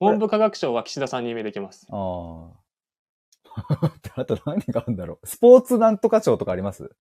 [0.00, 1.86] 文部科学省は岸田さん任命できます。
[1.90, 3.90] ああ。
[4.14, 5.26] あと何があるんだろう。
[5.26, 6.94] スポーツなんとか庁とかあります？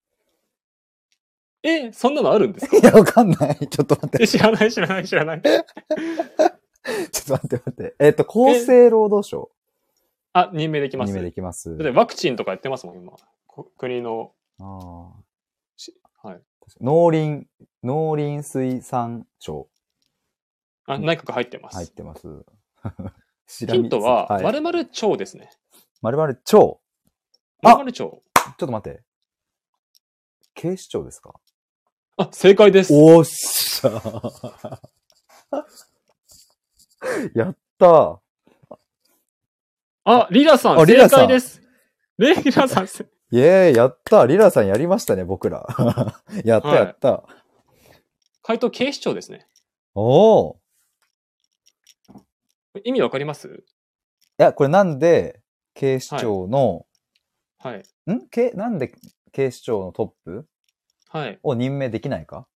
[1.63, 2.77] え、そんなのあるんですか？
[2.77, 3.67] いや、わかんない。
[3.67, 4.23] ちょっと待って。
[4.23, 5.41] え知らない、知らない、知らない。
[7.11, 7.95] ちょっと待って待って。
[7.99, 9.51] えっ、と、厚生労働省
[10.33, 11.09] あ、任命できます。
[11.09, 11.71] にめだできます。
[11.71, 13.13] ってワクチンとかやってますもん、今。
[13.47, 14.33] こ国の。
[14.59, 15.11] あ
[16.23, 16.27] あ。
[16.27, 16.41] はい。
[16.81, 17.47] 農林、
[17.83, 19.69] 農林水産省
[20.85, 21.75] あ、内閣入ってます。
[21.75, 22.45] 入ってます。
[23.47, 25.49] ヒントは、はい、〇〇庁ですね。
[26.01, 26.81] まるまる庁。
[27.63, 28.23] あ〇〇庁。
[28.35, 29.01] ちょっと待って。
[30.53, 31.33] 警視庁ですか？
[32.17, 32.93] あ、正解です。
[32.93, 34.81] おっしゃ
[37.35, 38.21] やった
[40.03, 41.61] あ、リラさん、正あリラさん解です。
[42.17, 45.67] ね、リラさん、せイェーイやったリラさんやりましたね、僕ら。
[46.45, 47.23] やったはいやった。
[48.41, 49.47] 回答警視庁ですね。
[49.95, 50.57] おー
[52.83, 53.47] 意味わかります？
[53.47, 53.63] い
[54.37, 55.41] や、これなんで、
[55.73, 56.85] 警視庁の、
[57.57, 57.83] はい。
[58.11, 58.27] ん？
[58.29, 58.93] けなんで
[59.31, 60.47] 警視庁のトップ
[61.09, 61.39] はい。
[61.43, 62.47] を任命できないか？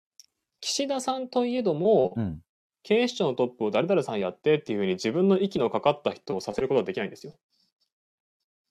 [0.61, 2.41] 岸田さんといえども、うん。
[2.83, 7.33] 警視庁のトップを誰々さんやってっていうふうに自分の息のかかった人をさせることはできないんですよ。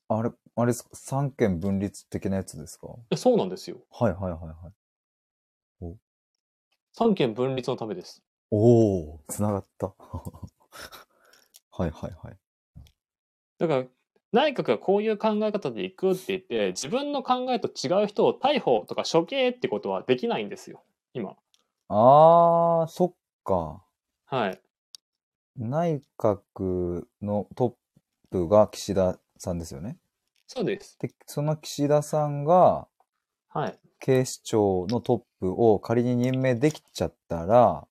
[0.09, 0.91] あれ、あれですか？
[0.95, 2.89] 三権分立的なやつですか？
[3.11, 3.77] えそうなんですよ。
[3.91, 4.71] はいはいはいは
[5.93, 5.97] い。
[6.93, 8.23] 三権分立のためです。
[8.51, 9.95] おー、つながった。
[11.71, 12.37] はいはいはい。
[13.59, 13.85] だから、
[14.33, 20.83] 内閣がこういう考え方でいくって言って、自分の考えと違う人を逮捕とか処刑ってことはできないんですよ。
[21.15, 21.37] 今。
[21.89, 23.85] あー、そっか。
[24.31, 24.61] はい。
[25.57, 27.73] 内閣のトッ
[28.31, 29.99] プが岸田さんですよね。
[30.47, 30.97] そうです。
[31.01, 32.87] で、その岸田さんが
[33.49, 33.79] はい。
[33.99, 37.87] 警視庁のトップを仮に任命できちゃったら、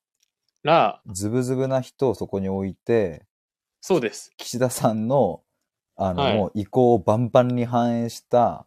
[0.64, 3.26] ら、ズブズブな人をそこに置いて、
[3.82, 4.32] そうです。
[4.38, 5.44] 岸田さんの、
[5.98, 8.66] あの、はいもう意向をバンバンに反映した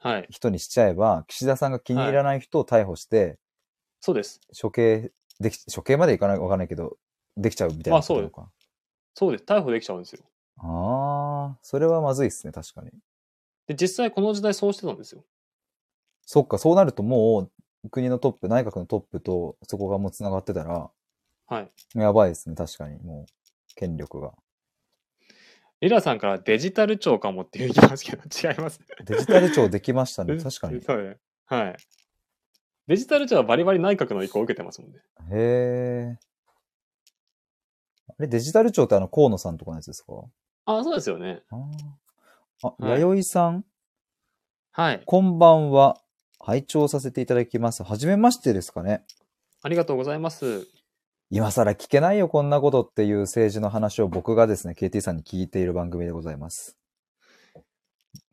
[0.00, 0.26] はい。
[0.30, 3.38] 人にしちゃえば、岸田さんが気に入らない人を逮捕して、
[4.00, 4.40] そうです。
[4.60, 6.96] 処刑でき、処刑までいかないかわかんないけど、
[7.36, 8.52] できちゃうみたいなあそうことなのか。
[9.14, 9.44] そうです。
[9.44, 10.24] 逮捕できちゃうんですよ。
[10.58, 12.90] ああ、それはまずいっすね、確かに。
[13.66, 15.24] で、実際この時代そうしてたんですよ。
[16.22, 17.50] そっか、そうなるとも
[17.84, 20.90] う、国のトップ、内閣のトップとそこがもう繋がってたら、
[21.46, 21.70] はい。
[21.94, 24.34] やばいですね、確かに、もう、権力が。
[25.80, 28.80] リラさんからデジタル庁かもって言いますけど、 違います。
[29.04, 30.82] デジタル庁できましたね、 確かに。
[30.82, 31.18] そうね。
[31.46, 31.76] はい。
[32.88, 34.98] デジタル庁はバリバリ内閣の意向を受けてますもんね。
[35.30, 36.18] へえ。
[38.08, 40.24] あれ、デジタル庁ってあの、河野さんとかのやつですか？
[40.64, 41.42] あ、そうですよね。
[41.50, 41.58] あー
[42.62, 43.64] あ、はい弥生さん、
[44.72, 45.02] はい。
[45.04, 46.00] こんばんは。
[46.40, 47.82] 拝聴させていただきます。
[47.82, 49.04] はじめましてですかね。
[49.62, 50.66] ありがとうございます。
[51.30, 56.78] 今更聞けないよ、こんなことっていう政治の話を僕がですね、KT さんに聞いている番組でございます。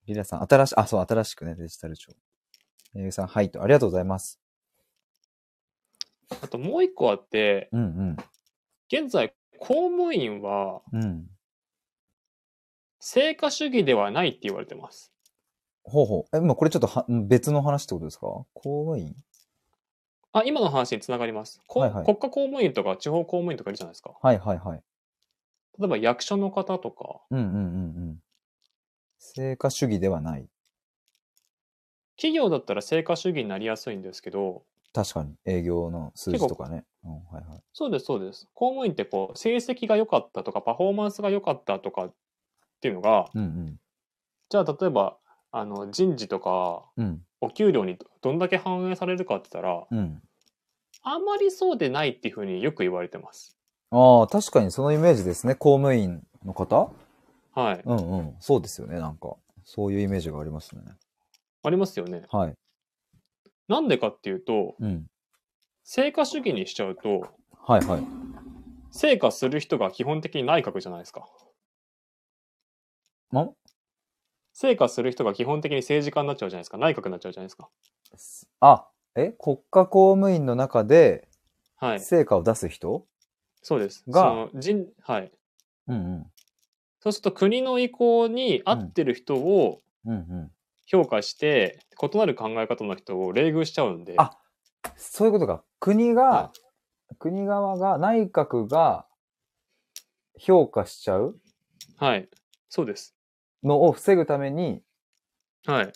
[0.06, 2.14] リラさん、新し、あ、そう、新しくね、デジタル庁。
[2.96, 4.40] えゆさん、はいと、ありがとうございます。
[6.30, 8.18] あともう一個あって、うん
[8.92, 11.04] 現在、公務員はうん。
[11.04, 11.26] うん。
[13.00, 15.12] 成果主義ではないって言われてます。
[15.84, 16.38] ほうほう。
[16.38, 18.26] え、まあ、これちょっとは別の話ってことですか？
[18.54, 19.16] 公務員？
[20.34, 21.62] あ、今の話につながります。
[21.68, 24.14] こはいはい国家公務員とか地方公務員とかいるじゃないですか。
[24.20, 24.84] はいはいはい。
[25.78, 27.60] 例えば役所の方とか、うんうんうんう
[28.14, 28.20] ん。
[29.20, 30.48] 成果主義ではない。
[32.18, 34.64] 企業だったら成果主義になりやすいんですけど、
[34.96, 35.36] 確かに。
[35.44, 36.86] 営業の数字とかね。
[37.04, 37.60] うん、はいはい。
[37.74, 38.48] そうです、そうです。
[38.54, 42.14] 公務員ってこう、成績が良かったとか、パフォーマンスが良かったとかっ
[42.80, 43.78] ていうのが、うん
[44.48, 45.18] じゃあ例えば、
[45.52, 47.06] あの、人事とか、うん。
[47.06, 47.22] うん。
[47.42, 50.22] お給料にどんだけ反映されるかって言ったら、うん。
[51.02, 53.58] あんまりそうでないっていうふうによく言われてます。
[53.92, 55.56] ああ、確かにそのイメージですね。
[55.56, 56.92] 公務員の方
[57.54, 57.82] はい。
[57.84, 58.36] うんうん。
[58.40, 59.36] そうですよね、なんか。
[59.64, 60.82] そういうイメージがありますね。
[61.64, 62.24] ありますよね。
[62.30, 62.54] はい。
[63.68, 65.06] なんでかっていうと、うん。
[65.84, 67.28] 成果主義にしちゃうと、
[67.68, 68.04] はいはい。
[68.92, 71.28] 成果する人が基本的に内閣じゃないですか。
[73.32, 73.50] ま？
[74.54, 76.78] 成果する人が基本的に政治家になっちゃうじゃないですか。
[76.78, 77.70] 内閣になっちゃうじゃないですか。
[78.62, 79.34] あ、え？
[79.38, 81.28] 国家公務員の中で
[81.78, 82.00] はい。
[82.00, 83.06] 成果を出す人、
[83.62, 84.04] そうです。
[84.08, 84.22] が？
[84.22, 85.32] その人はい。
[85.88, 86.26] うん
[87.02, 90.14] そうすると国の意向に合ってる人をうん。
[90.14, 90.52] うんうん。
[90.86, 94.16] 評価して、異なる考え方の人を冷遇しちゃうんで。
[94.18, 94.38] あ
[94.98, 95.64] そういうことか。
[95.80, 96.54] 国が、は
[97.20, 99.08] 国側が、内閣が
[100.38, 101.40] 評価しちゃう
[101.98, 102.30] はい。
[102.70, 103.16] そうです。
[103.64, 104.82] のを防ぐために、
[105.66, 105.94] はい。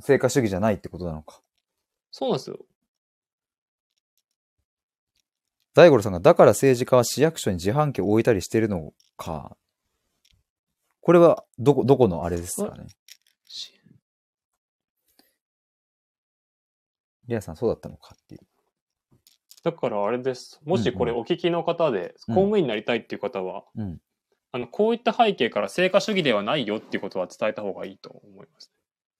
[0.00, 1.40] 成果主義じゃないってことなのか。
[2.10, 2.58] そうなんですよ。
[5.74, 9.56] 大五郎さんが、だから政治家は市役所に自販機を置いたりしてるのか。
[11.00, 12.86] これは、どこ、どこのあれですかね。
[17.28, 18.40] リアさんそうだったのかっていう。
[19.62, 20.60] だからあれです。
[20.64, 24.00] もしこれうんお聞きの方で、うん公務員になりたいっていう方は、うん。
[24.52, 28.72] あの、こういった背景から成果主義ではないよっていうことは伝えた方がいいと思います。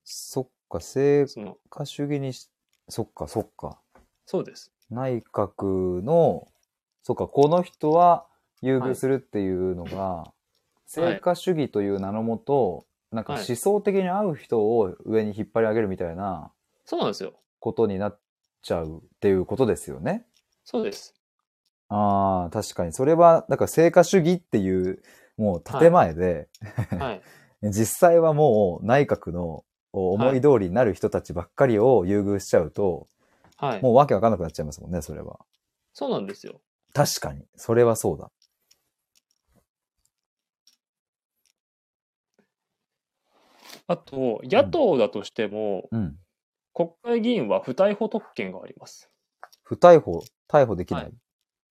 [0.04, 1.26] そっか、成
[1.68, 2.48] 果主義にし、
[2.88, 3.78] そっか、そっか。
[4.24, 4.72] そうです。
[4.90, 6.48] 内閣の、
[7.02, 8.26] そっか、この人は
[8.62, 10.32] 優遇するっていうのが、
[10.86, 16.52] 成果主義という名のもと、なんかはい思想的に合う人を上に引っ張り上げるみたいな
[16.84, 17.34] そうなんですよ。
[17.60, 18.20] ことになっ
[18.62, 20.26] ちゃうっていうことですよね。
[20.64, 21.14] そうです。
[21.88, 22.92] ああ、確かに。
[22.92, 25.02] それは、だから成果主義っていう、
[25.36, 26.48] もう建前で、
[26.98, 27.22] はい。
[27.62, 33.08] 実際はもう内閣の思い通りになる人たちばっかりを優遇しちゃうと、
[33.56, 33.82] はい。
[33.82, 35.40] もうわけわかんなくなっちゃいますもんね、それは。
[35.92, 36.60] そうなんですよ。
[36.92, 37.44] 確かに。
[37.56, 38.30] それはそうだ。
[43.86, 46.16] あと、野党だとしても、うん。
[46.78, 49.10] 国会議員は不逮捕特権があります。
[49.64, 51.02] 不逮捕、逮捕できない？
[51.02, 51.12] はい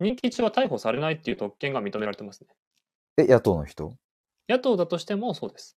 [0.02, 2.50] 任期中は逮捕されないっていう特権が認められてますね。
[3.18, 3.96] え、野党の人？
[4.50, 5.78] 野党だとしてもそうです。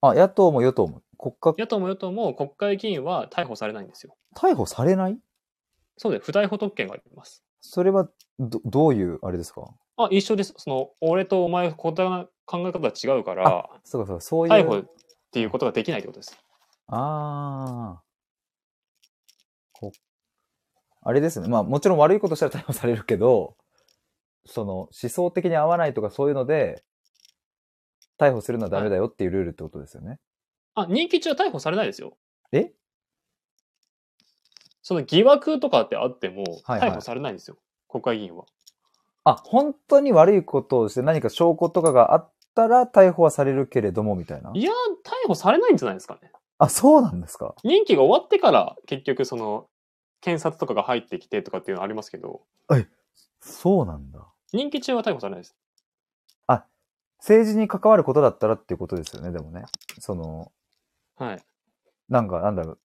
[0.00, 4.16] あ、野党も与党も国家、野党も与党も国会議員は逮捕されないんですよ。
[4.36, 5.16] 逮捕されない？
[5.96, 6.24] そうです。
[6.26, 7.44] 不逮捕特権があります。
[7.60, 8.08] それは、
[8.40, 9.70] ど、どういう、あれですか？
[9.96, 10.52] あ、一緒です。
[10.58, 14.52] その、俺とお前、答え考え方は違うから、そうかそうか、そういう。
[14.52, 14.84] 逮捕っ
[15.30, 16.36] ていうことができないってことです。
[16.92, 18.02] ああ。
[19.72, 19.92] こ
[21.02, 21.48] あれですね。
[21.48, 23.56] まあもちろん悪いことしたら逮捕されるけど、
[24.44, 26.82] その思想的に合わないとかそういうので、
[28.18, 30.18] 逮捕するのはダメだよっていうルールってことですよね。
[30.74, 32.18] あ、任期中は逮捕されないですよ。
[32.52, 32.72] え？
[34.82, 37.56] その疑惑とかってあっても、はいはい逮捕されないんですよ。
[37.88, 38.44] 国会議員は。
[39.24, 44.50] あ、本当に悪いことをして何か証拠とかがあったら逮捕はされるけれどもみたいな？
[44.54, 44.70] いや、
[45.04, 46.32] 逮捕されないんじゃないですかね。
[46.60, 47.54] あ、そうなんですか。
[47.64, 49.66] 任期が終わってから、結局その、
[50.20, 52.42] 検察とかが入ってきてとかっていうのありますけど、
[53.40, 54.26] そうなんだ。
[54.52, 55.56] 任期中は逮捕されないです。
[57.20, 59.64] 政治に関わることだったらっていうことですよね、でもね。
[59.98, 60.50] その、
[61.16, 61.42] はい。
[62.08, 62.78] なんか、なんだろう。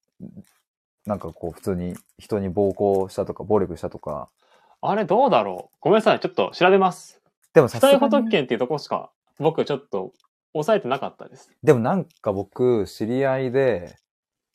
[1.06, 4.28] なんかこう、普通に人に暴行したとか、暴力したとか。
[4.82, 6.20] あれどうだろうごめんなさい。
[6.20, 7.20] ちょっと調べます。
[7.54, 10.12] でも不逮捕さすがに特権っていうとこしか、僕ちょっと
[10.62, 11.50] 抑えてなかったです。
[11.62, 13.96] でもなんか僕、知り合いで、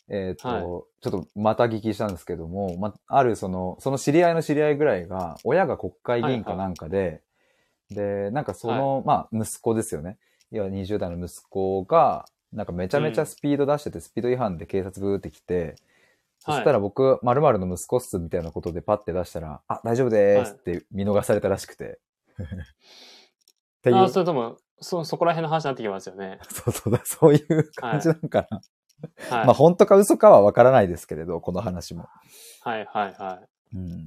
[0.10, 0.64] えっ、と、はい
[1.02, 7.24] ちょっとまた聞きしたんですけども、ま、あるその、その知り合いの知り合いぐらいが、親が国会議員かなんかで、
[7.89, 10.20] で、なんかその、まあ、息子ですよね。
[10.52, 15.76] いや、20代の息子が、なんかめちゃめちゃスピード出してて、スピード違反で警察ブーって来て、
[16.39, 21.99] そしたら僕、〇〇の息子っすみたいなことでパッて出したら、あ、大丈夫でーすって見逃されたらしくて。
[22.39, 23.95] っていう。
[23.95, 26.40] あ、それとも、そ、そこら辺の話になってきますよね。
[26.50, 28.62] そうそうだ、そういう感じなのかな。
[29.30, 29.46] はい。
[29.46, 32.08] まあ本当か嘘かはわからないですけれど、この話も。
[32.64, 33.42] はいはいは
[33.74, 33.78] い。
[33.78, 34.06] うん。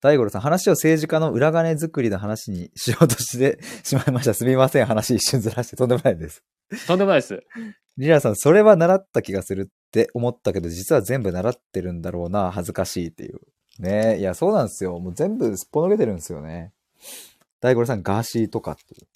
[0.00, 4.34] 大五郎さん、話を政治家の裏金作りの話にしようとしてしまいました。
[4.34, 4.84] すみません。
[4.84, 6.44] 話一瞬ずらしてとんでもないです。
[6.86, 7.42] とんでもないです。
[7.96, 13.40] リラさん、それは習った気がするって思ったけど、実は全部習ってるんだろうな、恥ずかしいっていう。
[13.78, 14.98] ねいや、そうなんですよ。
[14.98, 16.72] もう全部すっぽ抜けてるんですよね。
[17.60, 19.06] 大五郎さん、ガーシーとかっていう。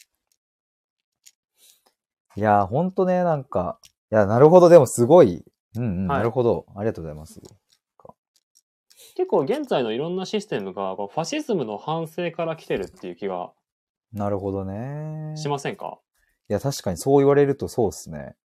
[2.38, 3.80] いや、ほんとね、なんか、
[4.12, 5.44] いや、なるほど、でもすごい。
[5.76, 6.66] うんうん、はいなるほど。
[6.76, 7.42] ありがとうございます。
[9.16, 13.50] 結構現在のいろんなシステムがこうファシズムの反省から来てるっていう気が
[14.12, 15.36] なるほどね。
[15.36, 15.98] しませんか、
[16.48, 18.36] いや、確かにそう言われるとそうですね。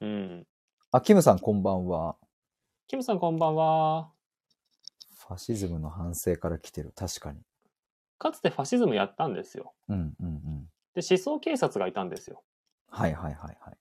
[0.00, 0.46] うん。
[0.90, 2.16] あ、キムさんこんばんは。
[2.88, 4.10] キムさんこんばんは。
[5.28, 6.92] ファシズムの反省から来てる。
[6.96, 7.38] 確かに。
[8.18, 9.72] かつてファシズムやったんですよ。
[9.88, 10.68] うんうんうん。
[10.96, 12.42] で、思想警察がいたんですよ。
[13.00, 13.76] はいはいはいはい。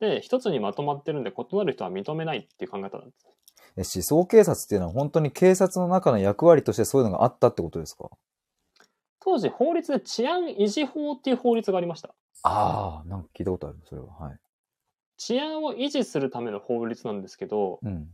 [0.00, 3.26] で、一つにまとまってるんで異なる人は認めないっていう考え方なんです。
[3.76, 8.10] え思想警察っていうのは本当に警察の中の役割としてそういうのがあったってことですか？
[9.20, 12.14] 当時法律で治安維持法っていう法律がありました。
[12.42, 13.78] ああ、なんか聞いたことある。
[13.88, 14.08] それは。
[14.08, 14.38] はい。
[15.16, 18.08] 治安を維持するための法律なんですけど、うん。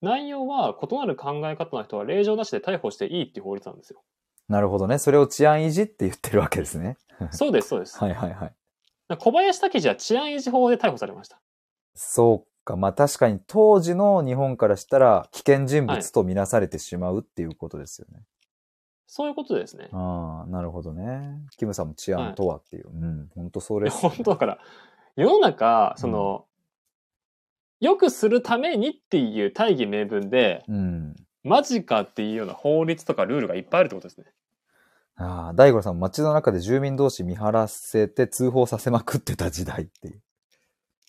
[0.00, 4.02] 内容は異なる考え方の人は令状なしで逮捕していいっていう法律なんですよ。
[4.48, 4.98] なるほどね。
[4.98, 6.98] それを治安維持って言ってるわけですね。
[7.32, 7.98] そうです、そうです。
[8.02, 8.54] はいはいはい。
[9.16, 11.40] 小林武史は治安維持法で逮捕されました。
[11.94, 12.76] そうか。
[12.76, 18.20] まあ確かに当時の日本からしたら危険人物とみなされてしまうっていうことですよね。
[19.06, 19.88] そういうことですね。
[19.92, 21.38] ああ、なるほどね。
[21.56, 22.88] キムさんも治安とはっていう。
[22.88, 24.58] うん、本当それです、本当だから、
[25.14, 26.46] 世の中、その、
[27.80, 31.14] 良くするためにっていう大義名分で、うん。
[31.44, 34.26] マジかっていうような法律とかルールがいっぱいあるってことですね。
[35.16, 40.20] ああ、大五郎さん、街の中で住民同士見張らせて通報させまくってた時代っていう。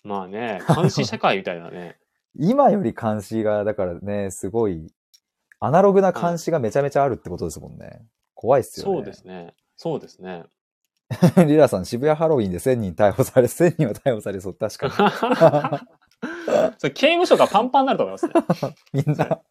[0.04, 1.98] まあね、監視社会みたいなね。
[2.38, 4.94] 今より監視が、だからね、すごい、
[5.60, 8.06] アナログな監視がめちゃめちゃあるってことですもんね。
[8.36, 8.96] 怖いっすよね。
[8.98, 9.54] そうですね。
[9.78, 10.44] そうですね。
[11.46, 15.88] リラさん、渋谷ハロウィンで1000人逮捕され、1000人は逮捕されそう、確か
[16.78, 18.34] それ刑務所がパンパンになると思いますね。
[18.94, 19.04] に。
[19.06, 19.42] みんな、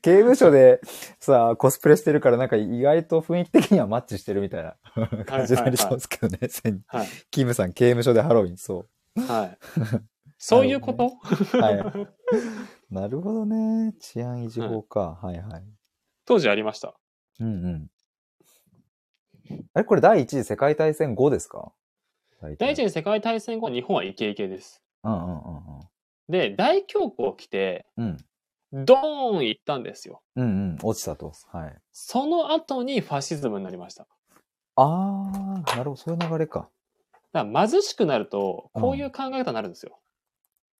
[0.00, 0.80] 刑務所で
[1.20, 4.76] さ、コスプレしてるからなんか意外と雰囲気的にはマッチしてるみたいな
[5.26, 6.82] 感じになりそうですけどね、1000人。
[6.86, 7.06] はい。
[7.30, 8.86] キムさん、刑務所でハロウィン、そ
[9.16, 9.58] はい。
[10.38, 11.12] そういうこと、
[11.54, 11.60] う。
[11.60, 11.84] はい。
[12.90, 13.94] なるほどね。
[14.00, 15.18] 治安維持法か。
[15.22, 15.64] はいはい。
[16.24, 16.94] 当時ありました。
[17.40, 17.88] うんうん。
[19.74, 19.84] あれ？
[19.84, 21.72] これ第一次世界大戦後ですか？
[22.58, 24.82] 第一次世界大戦後、日本はイケイケです。
[25.04, 25.62] うんうんうん
[26.28, 28.16] で、大恐慌来て、うん。
[28.72, 28.84] うん。
[28.86, 30.22] ドーン行ったんですよ。
[30.36, 30.78] うんうん。
[30.82, 31.32] 落ちたと。
[31.52, 31.76] はい。
[31.92, 34.06] その後にファシズムになりました。
[34.76, 35.96] あー、なるほど。
[35.96, 36.70] そういう流れか。
[37.32, 39.98] だから貧しくなると、こういう考え方になるんですよ。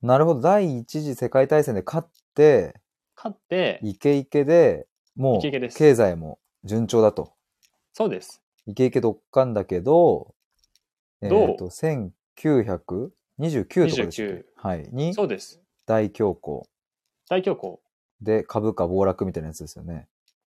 [0.01, 0.41] なるほど。
[0.41, 2.81] 第一次世界大戦で勝って、
[3.17, 7.35] 勝って、イケイケで、もう経済も順調だと。
[7.93, 8.42] そうです。
[8.67, 10.35] イケイケどっかんだけど、
[11.21, 12.29] えっ、どうと、1929
[13.39, 14.89] とかでしたっけ？29はい。
[14.93, 15.61] にそうです。
[15.87, 16.63] 大恐慌
[17.29, 17.79] 大恐慌、
[18.21, 20.09] で株価暴落みたいなやつですよね。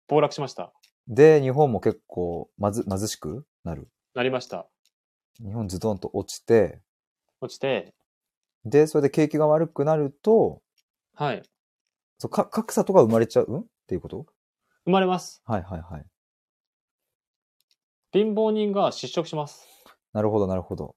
[0.08, 0.72] 暴落しました。
[1.08, 3.89] で、日本も結構まず貧しくなる。
[4.14, 4.68] なりました。
[5.39, 6.82] 日本ズドンと落ちて、
[7.41, 7.93] 落ちて、
[8.66, 10.62] で、それで景気が悪くなると、
[11.14, 11.43] はい。
[12.20, 13.60] そうか格差とか生まれちゃうん？
[13.60, 14.26] っていうこと？
[14.86, 15.41] 生まれます。
[15.45, 16.05] はいはいはい。
[18.12, 19.68] 貧乏人が失職します。
[20.14, 20.95] なるほどなるほど。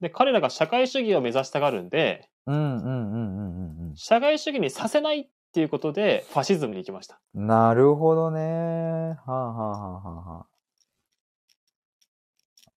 [0.00, 7.20] で、彼らが社会主義を目指したがるんで、うんうんうんうんうん社会主義にさせないっていうことで、ファシズムに行きました。
[7.34, 7.46] うん。
[7.46, 8.40] なるほどね。
[8.40, 10.46] はあはあはあはあは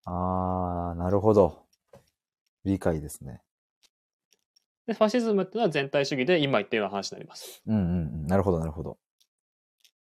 [0.06, 0.90] あ。
[0.92, 1.64] あー、なるほど。
[2.66, 3.42] 理解ですね。
[4.88, 7.62] で、ファシズムっていうのは全体主義で、今言ったような話になります。
[7.66, 7.86] うんうんう
[8.24, 8.28] ん。
[8.28, 8.92] なるほどなるほど。
[8.92, 8.98] こ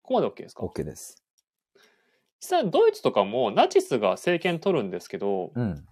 [0.02, 1.24] こまで OK ですか？OK です。
[2.42, 5.86] 実際ドイツとかもナチスが政権取るんですけど、うん。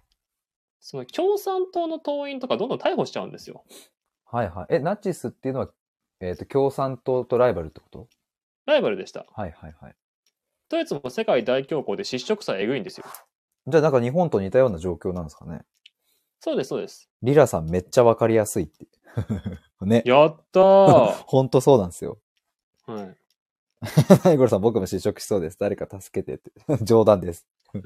[0.80, 3.64] その共産党の党員とかどんどん逮捕しちゃうんですよ。
[4.24, 4.66] はいはい。
[4.70, 5.70] え、ナチスっていうのは、
[6.20, 8.08] えっ、と、共産党とライバルってこと？
[8.66, 9.26] ライバルでした。
[9.32, 9.94] はいはいはい。
[10.68, 13.04] ドイツも世界大恐慌で失職者えぐいんですよ。
[13.66, 15.60] じゃあなんか日本と似たような状況なんですかね？
[16.40, 17.10] そうです、そうです。
[17.22, 18.86] リラさんめっちゃわかりやすいって。
[19.84, 20.02] ね。
[20.06, 22.18] やったーほんとそうなんですよ。
[22.86, 23.16] はい。
[24.24, 25.58] ナイゴルさん僕も失職しそうです。
[25.58, 26.52] 誰か助けてって。
[26.84, 27.46] 冗談です。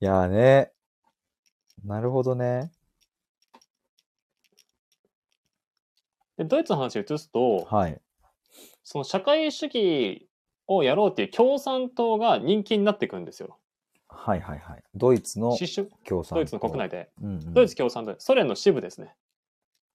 [0.00, 0.72] いやーね。
[1.84, 2.72] なるほどね。
[6.36, 8.00] でドイツの話を移すと、はい。
[8.82, 10.28] その社会主義
[10.66, 13.58] をやろうっていう共産党が人気になっていくんですよ。
[14.08, 14.82] はいはいはい。
[14.94, 15.56] ドイツの
[16.04, 16.34] 共産党。
[16.34, 17.10] ドイツの国内で。
[17.22, 19.14] うんうん、ドイツ共産党、ソ連の支部ですね。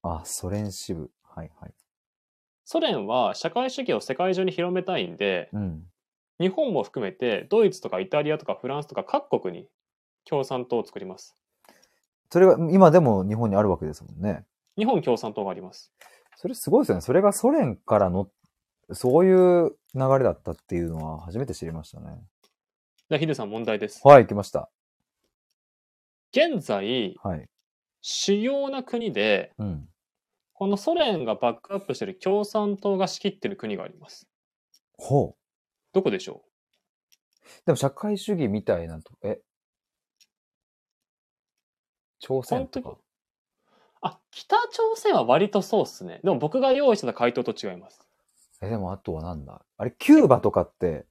[0.04, 1.12] あ、ソ連支部。
[1.24, 1.74] はいはい。
[2.72, 5.84] ソ連は社会主義を世界中に広めたいんで、うん。
[6.40, 9.68] 日本も含めてドイツとかイタリアとかフランスとか各国に
[10.24, 11.36] 共産党を作ります。
[12.30, 14.46] それが今でも日本にあるわけですもんね。
[14.78, 15.92] 日本共産党があります。
[16.38, 17.02] それすごいですよね。
[17.02, 18.30] それがソ連からの、
[18.94, 22.24] そういう流れだったっていうのは初めて知りましたね。
[23.10, 24.00] じゃあヒデさん問題です。
[24.08, 24.70] はい、来ました。
[26.32, 27.50] 現在、はい。
[28.00, 29.91] 主要な国で、うん。
[30.62, 34.28] このソ連がバックアップしている共産党が仕切っている国があります。
[34.96, 35.36] ほう。
[35.92, 36.44] どこでしょ
[37.66, 39.40] でも社会主義みたいなと、え？
[42.20, 42.96] 朝鮮とか？
[44.02, 46.20] あ、北朝鮮は割とそうっすね。
[46.24, 48.00] でも僕が用意してた回答と違います。
[48.62, 49.66] え、でもあとはなんだ？
[49.80, 51.08] あれ、キューバとかって、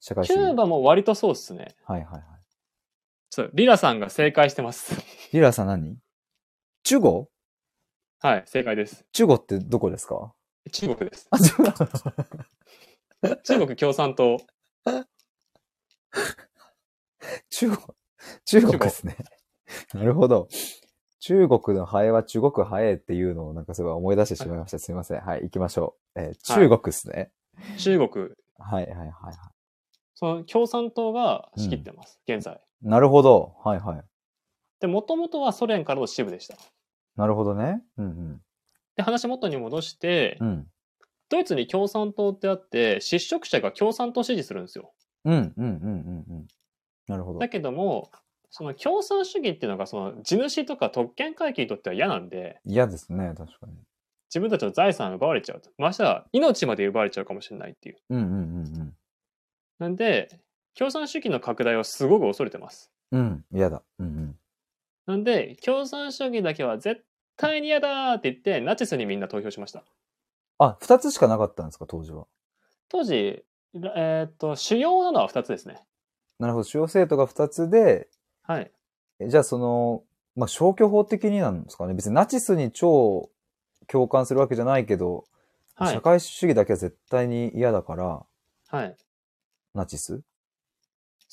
[0.00, 0.38] 社会主義？
[0.40, 1.76] キューバも割とそうっすね。
[1.84, 2.22] はいはいはい。
[3.30, 5.00] ちょっと、リラさんが正解してます。
[5.32, 5.96] リラさん何？
[6.82, 7.26] 中国？
[8.24, 9.04] はい、正解です。
[9.10, 10.32] 中国ってどこですか？
[10.70, 11.26] 中国です。
[11.30, 11.38] あ、
[13.42, 14.38] 中国共産党。
[17.50, 17.82] 中国、
[18.44, 19.16] 中国ですね。
[19.92, 20.46] なるほど。
[21.18, 24.78] 中国のハエは中国ハエっていうのをなんかすごい思い出してしまいました。
[24.78, 25.20] すみません。
[25.20, 26.20] はい、行きましょう。
[26.20, 27.32] えー中国ですね。
[27.76, 28.28] 中国。
[28.56, 29.34] はい、はい、はい、はい。
[30.14, 32.20] その共産党が仕切ってます。
[32.28, 32.60] 現在。
[32.82, 33.56] なるほど。
[33.64, 34.02] はい、はい。
[34.78, 36.56] で、もともとはソ連からの支部でした。
[37.16, 37.82] なるほどね。
[37.98, 38.40] うん、
[38.96, 40.48] で、話元に戻して、うん。
[40.48, 40.66] うん。
[41.28, 44.92] ドイツに共産党ってあって、失職者が共産党を支持するんですよ。
[45.24, 46.24] うん、うん、うん、うん。
[46.28, 46.46] うん
[47.08, 47.48] なるほどだ。
[47.48, 48.10] けども、
[48.50, 53.72] その共産主義っていうのが、その地主とか特権階級にとっては嫌なんで、嫌ですね、確かに。
[54.28, 55.70] 自分たちの財産を奪われちゃうと。
[55.78, 57.96] ましては命まで奪われちゃうかもしれないっていう。
[58.10, 58.94] うん、うん、うん、
[59.78, 60.40] なんで、
[60.74, 62.90] 共産主義の拡大をすごく恐れてます。
[63.10, 63.20] うん。
[63.20, 63.82] うん、嫌だ。
[63.98, 64.36] うん、うん。
[65.06, 67.04] なんで、共産主義だけは絶
[67.36, 69.84] 対に嫌だって言って、ナチスにみんな投票しました。
[70.58, 72.26] あ、二つしかなかったんですか、当時は。
[72.88, 75.82] 当時、えーっと、主要なのは2つですね。
[76.38, 76.64] なるほど。
[76.64, 78.08] 主要政党が二つで、
[78.42, 78.70] はい。
[79.18, 80.04] えじゃあその、
[80.36, 81.94] まあ、消去法的になんですかね。
[81.94, 83.30] 別にナチスに超
[83.86, 85.24] 共感するわけじゃないけど、
[85.74, 86.00] はい社。
[86.00, 88.26] 会主義だけは絶対に嫌だから、
[88.68, 88.96] はい。
[89.74, 90.22] ナチス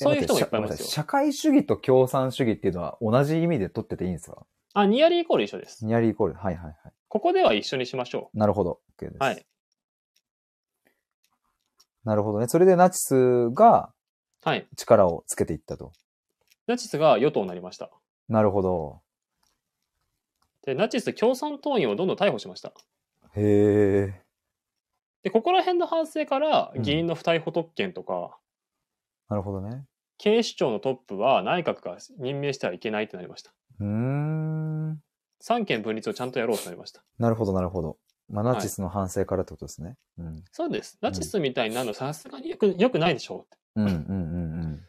[0.04, 0.88] そういう人もいっぱいいますよ。
[0.88, 4.46] 社会主義と共産主義っていうのは同じ意味で取ってていいんですか？
[4.74, 5.86] あ、ニアリーイコール一緒です。
[5.86, 6.34] ニアリーイコール？
[6.36, 6.76] はいはいはい。
[7.08, 8.80] ここでは一緒にしましょなるほど。
[8.98, 9.16] OK です。
[9.16, 9.18] う。
[9.20, 9.46] はい。
[12.06, 12.48] なるほどね。
[12.48, 13.92] それでナチスが
[14.42, 14.68] はい。
[14.78, 15.92] 力をつけていったと。
[16.66, 17.90] ナチスが与党になりました。
[18.30, 19.02] なるほど。
[20.66, 22.72] で、ナチス共産党員をどんどん逮捕しました。
[23.36, 24.22] へえ。
[25.24, 28.38] で、ここら辺の反省からうん議員の不逮捕特権とか、
[29.30, 29.86] なるほどね。
[30.18, 33.52] 警視庁のトップは内閣が任命してはいけないってなりました。
[33.80, 35.00] うーん。
[35.40, 37.02] 三権分立をちゃんとやろうとなりました。
[37.18, 37.98] なるほどなるほど。
[38.30, 39.96] まあ、ナチスの反省からってことですね。
[40.18, 40.44] うん。
[40.52, 40.98] そうです。
[41.02, 43.58] ナチスみたいになるのさすがによく、よくないでしょうって。
[43.76, 44.80] うんうんうん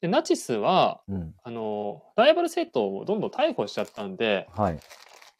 [0.00, 1.14] で、ナチスは、うん。
[1.16, 1.34] うん。
[1.42, 4.80] あの、ライバル政党をどんどん逮捕しちゃったんで、はい。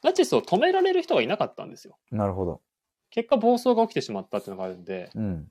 [0.02, 1.96] ナチスを止められる人がいなかったんですよ。
[2.10, 2.60] なるほど。
[3.08, 5.48] 結果暴走が起きてしまったっていうのがあるんで、うん。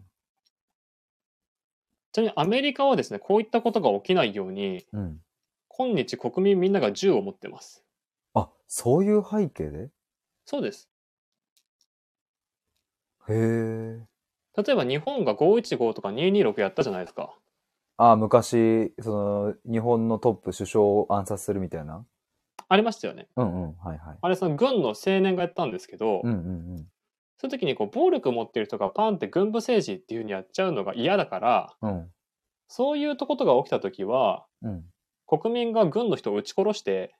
[2.11, 5.21] ちなみにアメリカはですね、こういったことが起きないように、うん。
[5.67, 7.85] 今日国民みんなが銃を持ってます。
[8.33, 9.89] あ、そういう背景で？
[10.45, 10.89] そうです。
[13.29, 14.07] へえ。
[14.57, 17.37] 例えば日本が515とか226やったじゃないですか。
[17.97, 22.05] あ、昔、その、日本のトップ首相を暗殺するみたいな？
[22.67, 23.27] ありましたよね。
[23.35, 23.77] うんうん。
[23.77, 24.17] はいはい。
[24.21, 26.87] あれその軍の青年がやったんですけど、うんうん
[27.39, 31.89] その時にこう暴力持ってる人がパンって軍部政治っていう風にやっちゃうのが嫌だから、うん。
[31.89, 32.11] うん。
[32.67, 34.83] そういうとことが起きた時は、うん。
[35.25, 37.15] 国民が軍の人を撃ち殺して、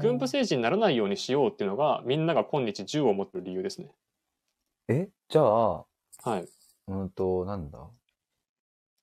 [0.00, 3.90] 軍部政治にならないようにしようっていうのが、みんなが今日銃を持ってる理由ですね。
[4.88, 5.08] え？
[5.28, 5.86] じゃあ、は
[6.38, 6.48] い。
[6.88, 7.78] うんと、なんだ？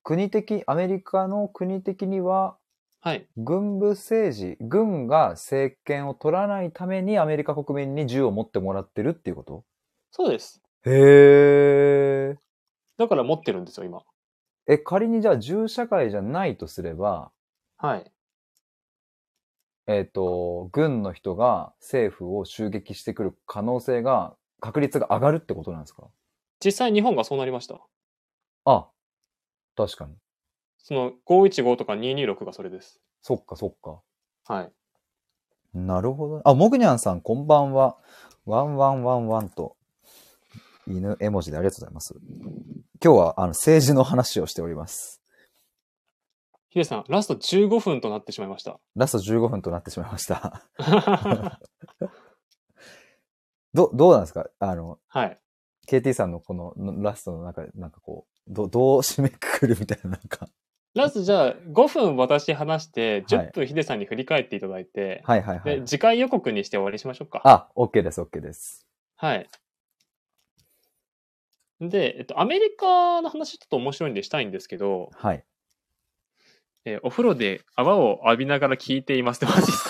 [0.04, 2.58] 国的、アメリカの国的には、
[3.02, 3.28] はい。
[3.38, 9.64] 軍部政治、軍が政権を取らないためにアメリカ国民に銃を持ってもらってるっていうこと？
[10.12, 10.62] そうです。
[10.86, 12.38] へえ。
[12.98, 14.02] だから持ってるんですよ、今。
[14.68, 17.32] え、仮にじゃあ銃社会じゃないとすれば、
[17.78, 18.12] はい。
[19.86, 26.08] えっ、と、軍の人が政府を襲撃してくる可能性が、確率が上がるってことなんですか？
[26.64, 27.80] 実際日本がそうなりました。
[28.66, 28.90] あ、
[29.76, 30.16] 確かに。
[30.88, 33.02] その515とか226がそれです。
[33.22, 34.00] そっかそっか。
[34.46, 34.72] はい。
[35.74, 36.42] なるほど。
[36.46, 37.98] あ、モグニャンさん、こんばんは。
[38.46, 39.76] ワンワンワンワンと、
[40.88, 42.16] 犬絵文字でありがとうございます。
[43.04, 45.22] 今日は、あの、政治の話をしております。
[46.70, 48.80] ヒデさん、ラスト15分となってしまいました。
[48.96, 50.70] ラスト15分となってしまいました。
[53.74, 54.46] ど、どうなんですか？
[54.60, 55.38] あの、はい。
[55.86, 60.48] KT さんのこののラストの中で、なんかこう、ど、どう締めくくるみたいな、なんか。
[60.98, 65.86] ラストじゃあ5分私話して、はい10分ヒデさんに振り返っていただいて、はいはいはいで、。
[65.88, 67.42] 次回予告にして終わりにしましょうか。
[67.44, 68.86] あ、OK です、OK です。
[69.16, 69.48] はい。
[71.80, 75.44] で、えっと、アメリカの話ちょっと面白いんでしたいんですけど、はい。
[76.86, 79.84] えーお風呂で泡を浴びながら聞いていますってマジです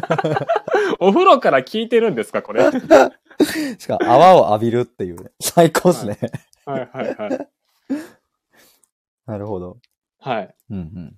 [0.00, 0.46] か？
[1.00, 2.62] お風呂から聞いてるんですかこれ？
[2.62, 5.30] は いしかも泡を浴びるっていうね。
[5.40, 6.18] 最高ですね。
[6.66, 7.48] はいはい。
[9.26, 9.78] なるほど。
[10.22, 10.54] はい。
[10.70, 11.16] うん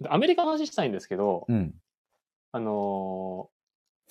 [0.00, 1.56] でアメリカの話したいんですけど、うん。
[1.56, 1.74] うん。
[2.52, 3.60] あのー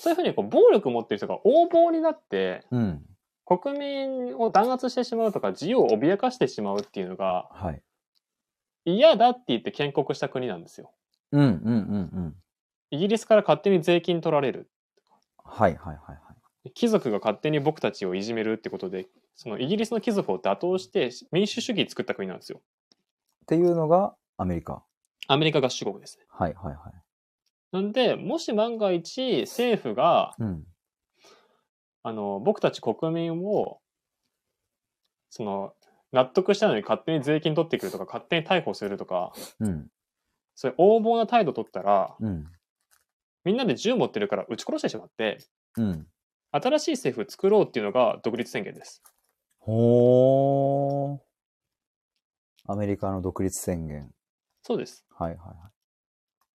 [0.01, 3.01] そういうふうにこう暴力を持ってる人が横暴になって、うん。
[3.45, 7.81] 国民を弾圧してしまうとか、自由を脅かしてしまうっていうのがはい。
[8.85, 10.91] 嫌だって言って建国した国なんですよ。
[11.33, 12.35] うんうんうんうん。
[12.91, 14.69] イギリスから勝手に税金取られる。
[15.43, 16.15] はいはいはいは
[16.63, 16.71] い。
[16.71, 22.61] 貴族が勝手に僕たちをいじめるってことで、そのイギリスの貴族を打倒して民主主義作った国なんですよ。
[23.49, 24.83] っていうのがアメリカ。
[25.27, 26.25] アメリカ合衆国ですね。
[26.29, 26.93] はいはいはい。
[27.71, 30.63] なんで、もし万が一政府が、うん。
[32.03, 33.79] あの、僕たち国民を、
[35.31, 35.73] その、
[36.11, 39.87] 納得したのに勝手に税金取ってくるとか、勝手に逮捕するとか、うん。
[40.53, 42.45] そういう横暴な態度取ったら、うん。
[43.45, 45.39] みんなで銃持ってるから撃ち殺してしまって、
[45.75, 46.07] うん。
[46.51, 49.01] 新しい政府作ろうっていうのが独立宣言です。
[49.57, 51.28] ほー。
[52.67, 54.09] アメリカの独立宣言。
[54.63, 55.05] そうです。
[55.17, 55.53] はいはいは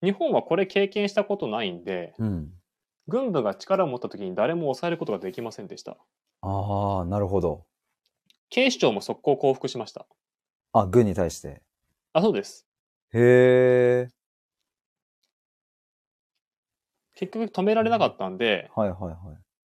[0.03, 0.07] い。
[0.07, 2.51] 日本はこれ経験したことないんで、うん。
[3.07, 5.97] 軍部が力を持った時に誰も抑えることができませんでした。
[6.43, 7.67] ああ、なるほど。
[8.49, 10.07] 警視庁も速攻降伏しました。
[10.73, 11.63] あ、軍に対して。
[12.13, 12.67] あ、そうです。
[13.13, 14.09] へえ。
[17.15, 19.17] 結局止められなかったんで、はいはいはい。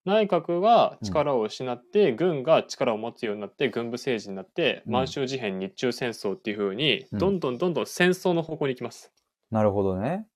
[0.06, 9.12] 内閣が力を失って、軍が力を持つようになって、軍部政治になって、うん満州事変、日中戦争っていう風に、うんどんどんどんどん戦争の方向に行きます。
[9.50, 10.28] なるほどね。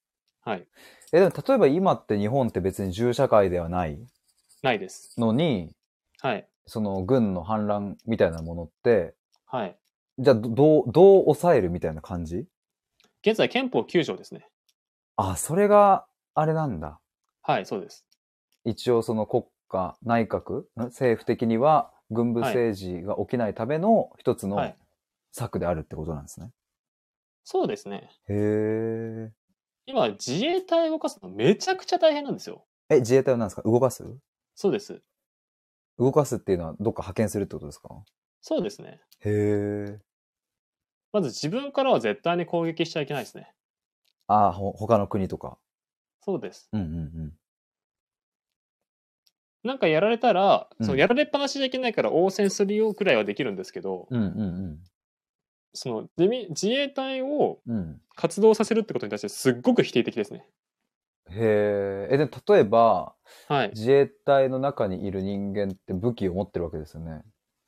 [0.41, 0.67] はい。
[1.13, 3.99] え、でも例えば今って日本って別に銃社会ではない
[4.63, 5.20] ないです。
[5.20, 5.70] のに、
[6.22, 6.47] はい。
[6.65, 9.15] その軍の反乱みたいなものって、
[9.45, 9.78] はい。
[10.17, 12.45] じゃあどどう、どう抑えるみたいな感じ？
[13.26, 14.47] 現在憲法9条ですね。
[15.15, 16.99] あ、それがあれなんだ。
[17.41, 18.05] はい、そうです。
[18.65, 20.65] 一応その国家、内閣、ん？
[20.76, 24.78] 政府的には軍部政治が起きないための一つのはい。
[25.32, 26.51] 策であるってことなんですね。
[27.43, 28.09] そうですね。
[28.28, 29.32] へえ。
[29.86, 32.65] 今、自衛隊を動かすのめちゃくちゃ大変なんですよ。
[32.89, 33.61] え、自衛隊は何ですか？
[33.61, 34.03] 動かす？
[34.55, 35.01] そうです。
[35.99, 37.89] 動かすっていうのはどっか派遣するってことですか？
[38.41, 38.99] そうですね。
[39.20, 39.99] へえ。
[41.11, 43.53] まず自分からは絶対に攻撃しちゃいけないですね。
[44.28, 45.57] あ、ほ、他の国とか。
[46.22, 46.70] そうです。
[46.74, 47.34] うんうん
[49.64, 54.22] なんかやられたら、うんそのやられっぱなしじゃいけないから応戦するよくらいはできるんですけど、うん。
[54.22, 54.80] うんうん
[55.72, 57.60] その自民自衛隊を。
[58.16, 60.45] 活動させるってことに対してすっごく否定的ですね。
[61.30, 62.14] へえ。
[62.16, 63.16] え、でも例えば、
[63.47, 63.70] はい。
[63.70, 67.22] 自衛隊の中にいる人間って武器を持ってるわけですよね。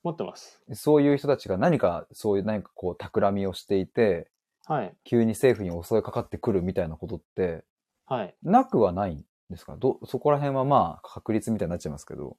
[0.03, 0.61] 持ってます。
[0.73, 4.29] そういう人たちが何か、そういう何かこう、企みをしていて、
[4.65, 4.93] はい。
[5.03, 7.63] 急に政府に襲いかかってくるみたいなことって、
[8.07, 8.35] はい。
[8.43, 9.75] なくはないんですか？
[9.77, 12.37] ど、そこら辺はまあ、確率みたいになっちゃいますけど。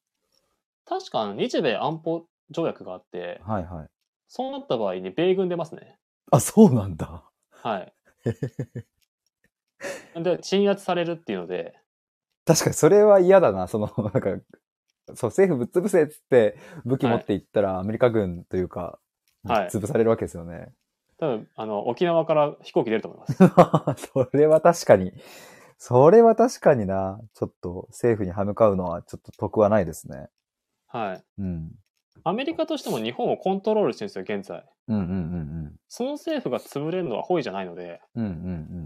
[0.85, 3.89] 確か日米安保条約があって、はいはい。
[4.29, 5.99] そうなった場合に米軍出ますね。
[6.31, 7.25] あ、そうなんだ。
[7.51, 7.93] はい。
[10.23, 11.79] で、鎮圧されるっていうので、
[12.45, 13.69] 確かにそれは嫌だな。
[13.69, 14.31] その、なんか、
[15.15, 18.99] そう、政府ぶっ潰せっつって武器持っていったらアメリカ軍というか、
[19.45, 20.73] はい潰されるわけですよね。
[21.19, 23.27] 多分、あの、沖縄から飛行機出ると思いま
[23.97, 24.07] す。
[24.13, 25.13] それは確かに、
[25.85, 27.19] それは確かにな。
[27.35, 30.29] ちょっと政府に歯向かうのはちょっと得はないですね。
[30.87, 31.25] はい。
[31.39, 31.73] うん。
[32.23, 34.65] アメリカとしても日本をコントロールしてるんですよ、現在。
[34.87, 38.25] うんうんうんその政府が潰れるのはホイじゃないので、うん。
[38.25, 38.39] うんうんう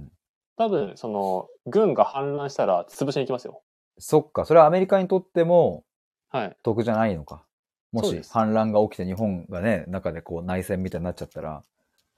[0.04, 0.12] ん。
[0.56, 3.62] 多分、その、軍が反乱したら潰しに行きますよ。
[3.98, 4.46] そっか。
[4.46, 5.84] それはアメリカにとっても
[6.30, 6.56] はい。
[6.62, 7.44] 得じゃないのか。
[7.92, 11.62] もし反乱が起きて日本がね、中でこう内戦みたいになっちゃったら。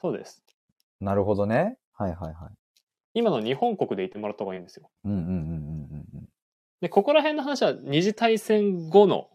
[0.01, 0.41] そうです。
[1.01, 1.79] なるほどね。
[1.95, 2.68] はいはいはい。
[3.15, 4.91] 今の日本国でいてもらった方がいいんですよ。
[5.05, 6.29] うんうんうんうん。
[6.81, 9.29] で、ここら辺の話は二次大戦後の、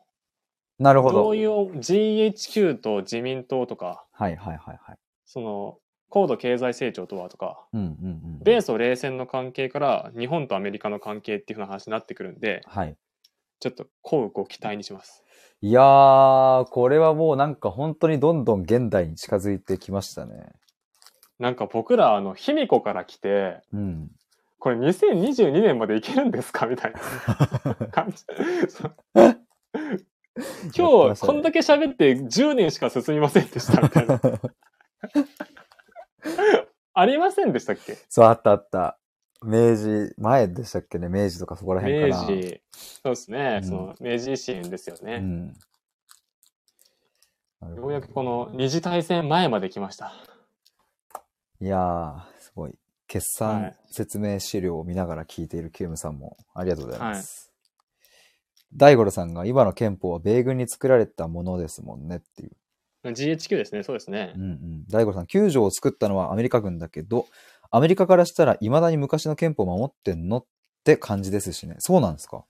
[0.79, 1.23] なるほど。
[1.23, 4.97] どういう GHQ と自民党とか、はいはいはいはい。
[5.25, 5.77] その、
[6.09, 7.89] 高度経済成長とはとか、うんうんう
[8.39, 8.39] ん。
[8.43, 12.95] 米ソ冷戦の関係から日本とアメリカの関係っていう風な話になってくるんで、はい。
[13.59, 15.23] ちょっとこうご期待にします。
[15.61, 20.51] いやー、これはもうなんか本当にどんどん現代に近づいてきましたね。
[21.43, 24.09] なんか僕ら、あの、卑弥呼から来て、うん。
[24.59, 26.67] これ2022年までいけるんですか？
[26.67, 26.99] みたいな
[27.87, 28.23] 感じ。
[30.73, 34.21] 今日、こんだけ喋って10年しか進みませんでしたみたいな。
[36.95, 37.97] ありませんでしたっけ？
[38.07, 38.97] そう、あったあった。
[39.43, 41.09] 明治前でしたっけね？
[41.09, 42.21] 明治とかそこら辺かな。
[42.21, 42.61] 明治。
[42.71, 43.59] そうですね。
[43.63, 45.15] うんその明治維新ですよね。
[47.61, 47.75] うん。
[47.75, 50.13] ようやくこの二次大戦前まで来ました。
[51.63, 52.75] いやー、すごい。
[53.07, 57.53] 決算はい説明資料を見ながら聞いているキュームさんもありがとうございます。
[58.73, 62.51] 大五郎さんが今の憲法は米軍に作られたものですもんねっていう。
[63.05, 63.83] GHQ ですね。
[63.83, 64.41] そうですねうん。
[64.41, 64.85] うん。
[64.89, 67.27] 大五郎さん、9条を作ったのはアメリカ軍だけど、
[67.71, 70.45] アメリカからしたら未だに昔の憲法を守ってんのっ
[70.83, 71.75] て感じですしね。
[71.79, 72.43] そうなんですか？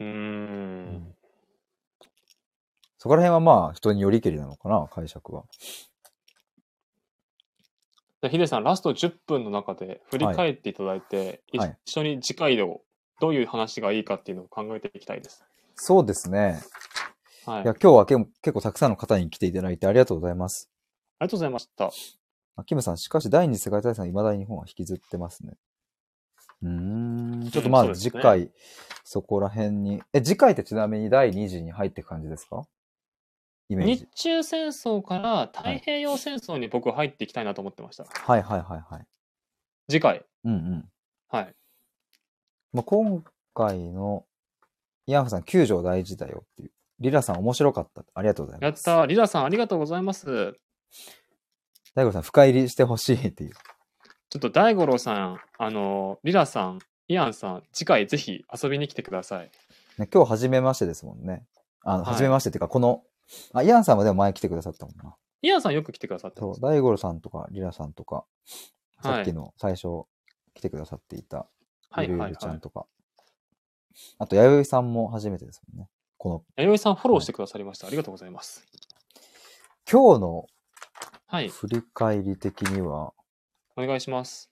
[0.00, 1.14] うーん。
[2.96, 5.44] そこら辺はまあ人によりけりなのかな、解釈は。
[8.22, 12.80] じゃあヒデさん、ラスト10分の中で振り返っていただいて、いはい一緒に次回を
[13.20, 15.44] どういう話がいいかっていうのを考えていきたいです。
[15.74, 16.60] そうですね。
[17.46, 17.62] はい。
[17.64, 20.70] いや、今日はけ結構たくさんの方に来ていただいてありがとうございます。
[21.18, 21.90] ありがとうございました。
[22.54, 25.54] あキムさん、しかし第二次世界大戦は未だに日本は引きずってますね。
[26.62, 27.50] うーん。
[27.50, 28.52] ちょっとまあそうですね次回、
[29.02, 30.00] そこら辺に。
[30.12, 32.62] え、次回ってちなみに第二次に入っていく感じですか？
[33.68, 34.06] イメー日ジ。
[34.14, 38.04] 中戦争から太平洋戦争に僕入っていきたいなと思ってました。
[38.04, 39.06] はいはいはいはい。
[39.88, 40.24] 次回。
[40.44, 40.84] うんうん。
[41.28, 41.54] はい。
[42.72, 44.24] まあ、今回の、
[45.06, 46.70] イアンフさん、救助大事だよっていう。
[47.00, 48.04] リラさん面白かった。
[48.14, 48.88] ありがとうございます。
[48.88, 49.06] やったー。
[49.06, 50.54] リラさんありがとうございます。
[51.94, 53.52] 大悟さん、深入りしてほしいっていう。
[54.30, 59.50] ちょっと大五郎さん、あの、リラさん、イアンさん、次回ぜひ遊びに来てください。
[59.98, 61.44] ね、今日初めましてですもんね。
[61.82, 63.02] あの、はい初めましてっていうか、この、
[63.52, 65.16] あ、イアンさんはでも前来てくださったもんな。
[65.42, 66.60] イアンさんよく来てくださってます。。
[66.60, 68.26] そう大五郎さんとか、リラさんとか、はい
[69.02, 70.04] さっきの最初
[70.54, 71.48] 来てくださっていた、はい
[71.90, 72.56] はいゆるゆるちゃはい。
[72.58, 72.86] んとか。
[74.18, 75.88] あと、弥生さんも初めてですもんね。
[76.18, 77.88] この、弥生さんフォローしてくださりました。
[77.88, 78.64] ありがとうございます。
[79.90, 80.46] 今日の
[81.26, 81.48] はい。
[81.48, 83.12] 振り返り的には、
[83.76, 84.50] お願いします。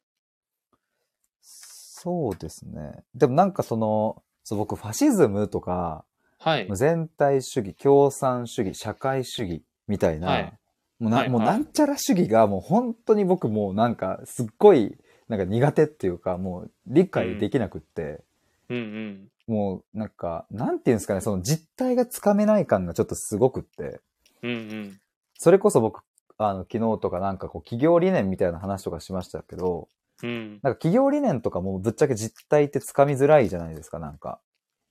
[1.41, 3.05] そうですね。
[3.15, 6.05] でもなんかその、そう僕、ファシズムとか、
[6.43, 6.69] はい。
[6.75, 10.53] 全体主義、共産主義、社会主義みたいな、はい
[10.99, 18.23] もうな、はいはいもうなんちゃら主義がもう本当に僕もうなんかすっごいなんか苦手っていうかもう理解できなくって、
[18.69, 19.29] うんうん。
[19.47, 24.01] もうなんか、なんていうんですかね、その実態がつかめない感がちょっとすごくって、
[24.43, 25.01] うんうん。
[25.39, 26.03] それこそ僕、
[26.39, 29.89] あの、昨日とかなんかこう企業理念みたいな話とかしましたけど、
[30.23, 30.51] うん。
[30.51, 34.41] なんか企業理念とかもぶっちゃけ実態ってつかみづらいじゃないですか、なんか。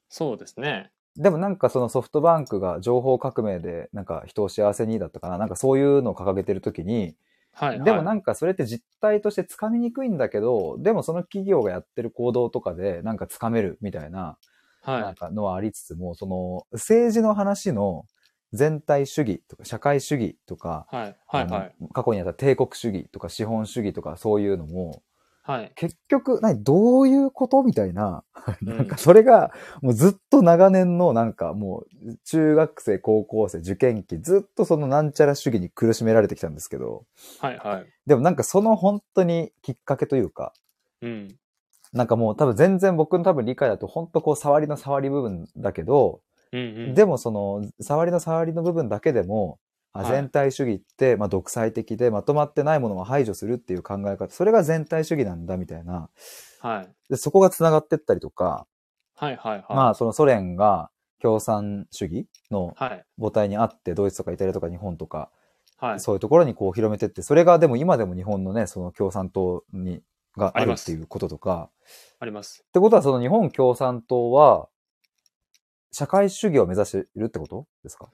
[0.09, 0.91] そうですね。
[1.20, 7.15] でもなんかそのソフトバンクが情報革命でなんか人を幸せにだったかななんかそういうのを掲げてるときに、
[7.51, 7.86] はい、はい。
[7.86, 14.38] でもなんかそれって実態としてつかみにくいんだけど、でもその企業がやってる行動とかでなんかつかめるみたいな、
[14.82, 15.01] はい。
[15.01, 18.05] なんかのはありつつも、その政治の話の
[18.53, 21.17] 全体主義とか社会主義とか、はい。
[21.28, 21.47] はい。
[21.47, 21.76] はい。
[21.93, 25.03] 過去にあった帝国主義とか資本主義とかそういうのも、
[25.43, 25.71] はい。
[25.75, 28.23] 結局、何、どういうことみたいな、
[28.65, 37.05] うんなんかそれが、もうずっと長年のなんかもう、中学生、高校生、受験期、ずっとそのなんちゃら主義に苦しめられてきたんですけど、
[37.39, 37.57] はい。
[37.57, 37.85] はい。
[38.05, 40.53] でもなんかその本当にきっかけというか、
[41.01, 41.39] うん。
[41.93, 46.21] なんかもう多分全然僕の多分理解だと本当こう触りの触り部分だけど、
[46.51, 46.93] うんうん。
[46.93, 49.59] でもその触りの触りの部分だけでも、
[49.93, 56.09] あはい全体主義って、まあ、独裁的でまとまってないものを排除するっていう考え方、それが全体主義なんだみたいな、
[56.59, 56.95] はい。
[57.09, 58.67] でそこが繋がってったりとか、
[59.15, 59.35] はい。
[59.35, 59.57] はい。
[59.57, 59.63] はい。
[59.75, 63.05] まあそのソ連が共産主義のはい。
[63.19, 65.31] 母体にあって、ドイツとかイタリアとか日本とか、
[65.77, 65.99] はい。
[65.99, 70.01] そういうところにこう広めてって、それがでも今でも日本のね、その共産党に、
[70.37, 71.69] があるっていうこととか、
[72.19, 72.63] あります。
[72.67, 74.69] ってことはその日本共産党は、
[75.91, 78.09] 社会主義を目指しているってことですか？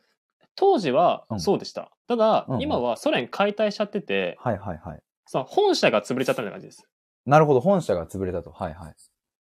[0.55, 1.91] 当時はうんそうでした。
[2.07, 5.01] ただ、うんうん今はソ連解体しちゃってて、はいはいはい。
[5.25, 6.87] その本社が潰れちゃったみたいな感じです。
[7.25, 8.51] なるほど、本社が潰れたと。
[8.51, 8.93] はいはい。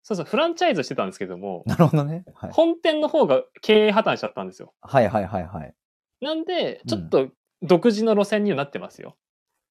[0.01, 2.25] そうそう、フランチャイズしてたんですけども、なるほどね。
[2.33, 2.51] はい。
[2.51, 4.73] 本店の方が経営破綻しちゃったんですよ。
[4.81, 5.73] はいはいはいはい。
[6.21, 7.29] なんで、うんちょっと
[7.61, 9.15] 独自の路線にはなってますよ。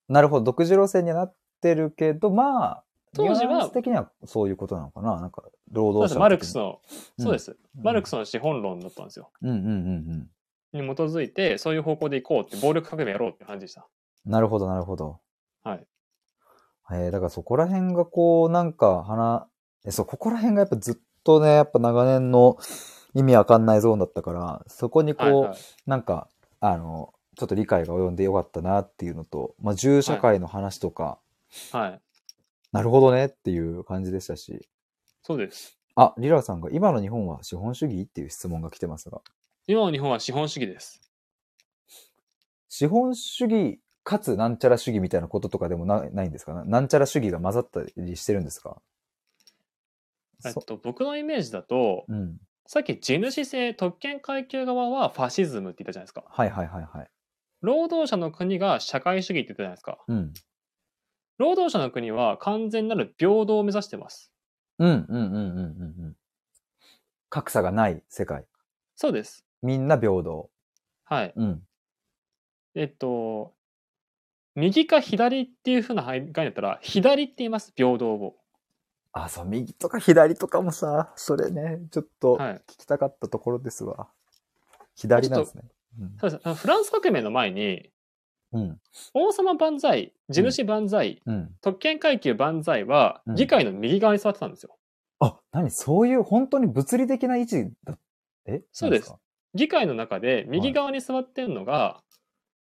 [0.08, 2.84] なるほど、独自路線にはなってるけど、まあ、
[3.14, 6.18] 当時は的にはそういうことなのかななんか、労働者。
[6.18, 6.80] マルクスの、
[7.18, 7.56] うんそうです。
[7.74, 8.10] マルクス。
[8.10, 9.30] スの資本論だったんですよ。
[9.42, 10.30] うんうんうんうん。
[10.72, 13.86] に基づいて、そういう方向で行こうって、暴力革命やろうって感じでした。
[14.24, 15.20] なるほどなるほど。
[15.62, 15.86] はい。
[16.90, 19.48] えー、だからそこら辺がこう、なんか、花、
[19.84, 20.94] え、そう、ここら辺がやっぱずっ
[21.24, 22.58] とね、やっぱ長年の
[23.14, 25.58] 意味わかんないゾーンだったから、そこにこう、はいはい。
[25.86, 26.28] なんか、
[26.60, 31.18] あの、ちょっと理解が及んでよかったなっていうのと、まあ、銃社会の話とか、
[31.72, 32.00] はい。
[32.72, 34.68] なるほどねっていう感じでしたし、
[35.22, 35.78] そうです。
[35.94, 39.20] あ、リラさんが今の日本は資本主義っていう質問が来てますが、
[39.66, 41.00] 今の日本は資本主義です。
[42.68, 46.52] 資本主義かつなんちゃら主義みたいなこととかでもなないんですか？
[46.52, 48.82] ななんちゃら主義が混ざったりしてるんですか？
[50.40, 52.38] そえっと、僕のイメージだと、うん。
[52.66, 56.24] さっき地主制特権階級側はファシズムって言ったじゃないですか。
[56.28, 57.08] はいはいはいはい。
[57.60, 59.98] 労働者の国が社会主義って言ったじゃないですか。
[60.08, 60.32] うん。
[61.38, 64.32] 労働者の国は完全なる平等を目指してます。
[64.78, 66.16] うんうんうんうんうんうん。
[67.28, 68.44] 格差がない世界。
[68.96, 69.44] そうです。
[69.62, 70.50] みんな平等。
[71.04, 71.32] はい。
[71.36, 71.62] うん。
[72.74, 73.54] えっと、
[74.54, 78.36] 右か左っていう風な概念だったら、左って言います、平等を。
[79.12, 84.08] あ、そう、右とか左とかもさ、それね、ちょっとはい聞きたかったところですわ。
[84.96, 85.64] 左なんですね。
[86.18, 87.90] そうですフランス革命の前に、
[88.52, 88.80] うん。
[89.12, 91.34] 王様万歳、地主万歳、うん。
[91.34, 91.54] うん。
[91.60, 94.78] 特権階級万歳はうん議会の右側に座ってたんですよ。
[95.20, 95.70] あ、何？
[95.70, 97.98] そういう本当に物理的な位置だ。
[98.46, 98.62] え？
[98.72, 99.14] そうです
[99.54, 102.02] 議会の中で右側に座ってるのが、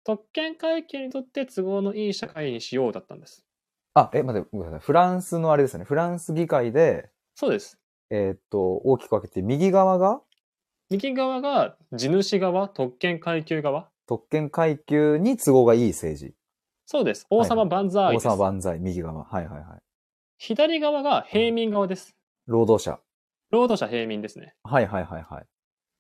[0.04, 3.46] 特権階級にとって都合のいい社会にしようだったんです。
[3.94, 4.86] あ、え、待って、ごめんなさい。
[4.86, 5.86] フランスのあれですよね。
[5.86, 7.80] フランス議会で、そうです。
[8.10, 10.22] えーっと、大きく分けて、右側が
[10.90, 13.90] 右側が地主側、特権階級側。
[14.08, 16.34] 特権階級に都合がいい政治。
[16.86, 17.28] そうです。
[17.30, 18.24] 王様万歳王です。
[18.24, 19.26] 様万歳、右側。
[19.26, 19.80] はいはいはい。
[20.38, 22.16] 左側が平民側です。
[22.46, 23.02] 労働者。
[23.52, 24.56] 労働者平民ですね。
[24.64, 25.46] はいはいはいはい。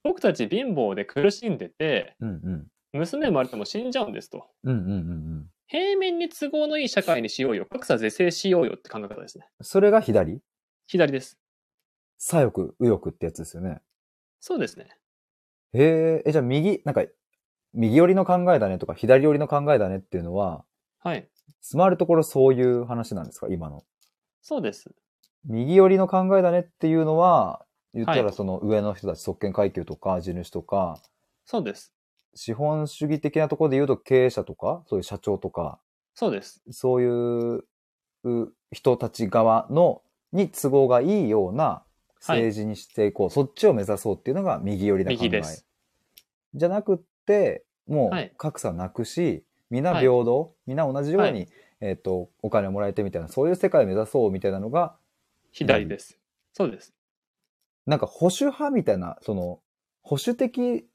[0.07, 2.67] 僕たち貧乏で苦しんでて、うんうん。
[2.93, 4.47] 娘生まれても死んじゃうんですと。
[4.63, 5.45] うんうんうんうん。
[5.67, 7.65] 平民に都合のいい社会にしようよ。
[7.69, 9.45] 格差是正しようよって考え方ですね。
[9.61, 10.41] それが左？
[10.87, 11.37] 左です。
[12.17, 13.81] 左翼、右翼ってやつですよね。
[14.39, 14.87] そうですね。
[15.73, 17.03] へえ、え、じゃあ右、なんか、
[17.73, 20.63] 右寄りの考えだねとか、左寄りの考えだねっていうのは、
[20.99, 21.27] はい。
[21.61, 23.47] つまるところそういう話なんですか？
[23.49, 23.83] 今の。
[24.41, 24.95] そうです。
[25.43, 27.65] 右寄りの考えだねっていうのは、
[27.97, 30.99] 言ったはいらその上の人たち、特権階級とか、地主とか、
[31.45, 31.93] そうです。
[32.35, 35.79] 資本主義的なところで言うと経営者とか、そういう社長とか、
[36.13, 36.61] そうです。
[36.71, 37.07] そうい
[37.57, 37.63] う
[38.23, 41.83] う人たち側の、に都合がいいような
[42.19, 45.41] 政治にしていこう、そっちを目指そうっていうのが右寄りな考え。
[46.53, 51.45] じゃなくって、もはいう格差なくし、みんな平等、みんな同じように、は
[51.79, 54.95] えっ、と、お金をもらえてみたいな、そういう世界を目指そうみたいなのが、
[55.51, 56.19] 左です。
[56.53, 56.93] そうです。
[57.87, 59.59] なんか保守派みたいな、その、
[60.01, 60.85] 保守的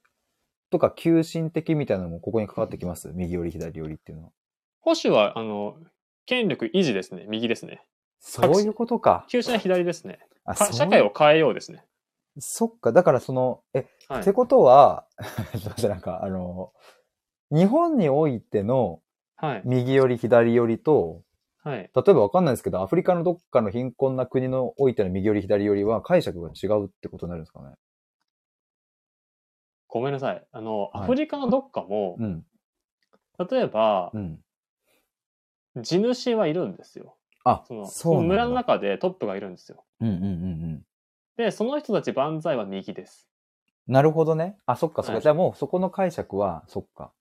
[0.70, 3.10] とか急進的みたいなのもここにかかってきます？
[3.14, 4.30] 右寄り、左寄りっていうのは。
[4.80, 5.76] 保守は、あの、
[6.26, 7.26] 権力維持ですね。
[7.28, 7.82] 右ですね。
[8.20, 9.26] そういうことか。
[9.28, 10.20] 急進は左ですね。
[10.44, 11.84] あ社会を変えようですね。
[12.38, 14.32] そっか、だからその、え、はいって。
[14.32, 15.06] ことは、
[15.82, 16.72] なんか、あの、
[17.50, 19.00] 日本においての
[19.36, 19.62] はい。
[19.64, 21.22] 右寄り、左寄りと、
[21.64, 21.90] はい。
[21.94, 27.74] 例えばわかんないですけど、アフリカのどっかの貧困な国のおいての右寄り、左寄りは解釈が違うってことになるんですかね？
[29.88, 30.44] ごめんなさい。
[30.50, 32.44] あの、はいアフリカのどっかも、うん。
[33.50, 34.38] 例えばう、ん。
[35.80, 37.16] 地主はいるんですよ。
[37.44, 39.84] あ、その、その村の中でトップがいるんですよ。
[40.00, 40.28] うんうんうんう
[40.78, 40.82] ん。
[41.36, 43.28] で、その人たち万歳は右です。
[43.86, 44.56] なるほどね。
[44.66, 45.12] あ、そっかそっか。
[45.14, 47.12] はいじゃあもうそこの解釈は、そっか。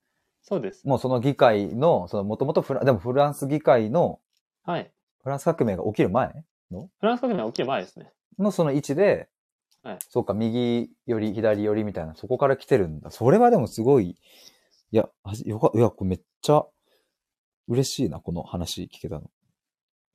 [0.41, 0.87] そうです。
[0.87, 4.19] もうその議会の、そのもともとフラ、でもフランス議会の、
[4.63, 4.91] はい。
[5.23, 8.11] フランス革命が起きる前フランス革命は起きる前ですね。
[8.39, 9.29] のその位置で、
[9.83, 13.09] はいそうか、右寄り、左寄りみたいな、そこから来てるんだ。
[13.09, 14.09] それはでもすごい、
[14.91, 16.65] いや、あよか、いや、これめっちゃ
[17.67, 19.31] 嬉しいな、この話聞けたの。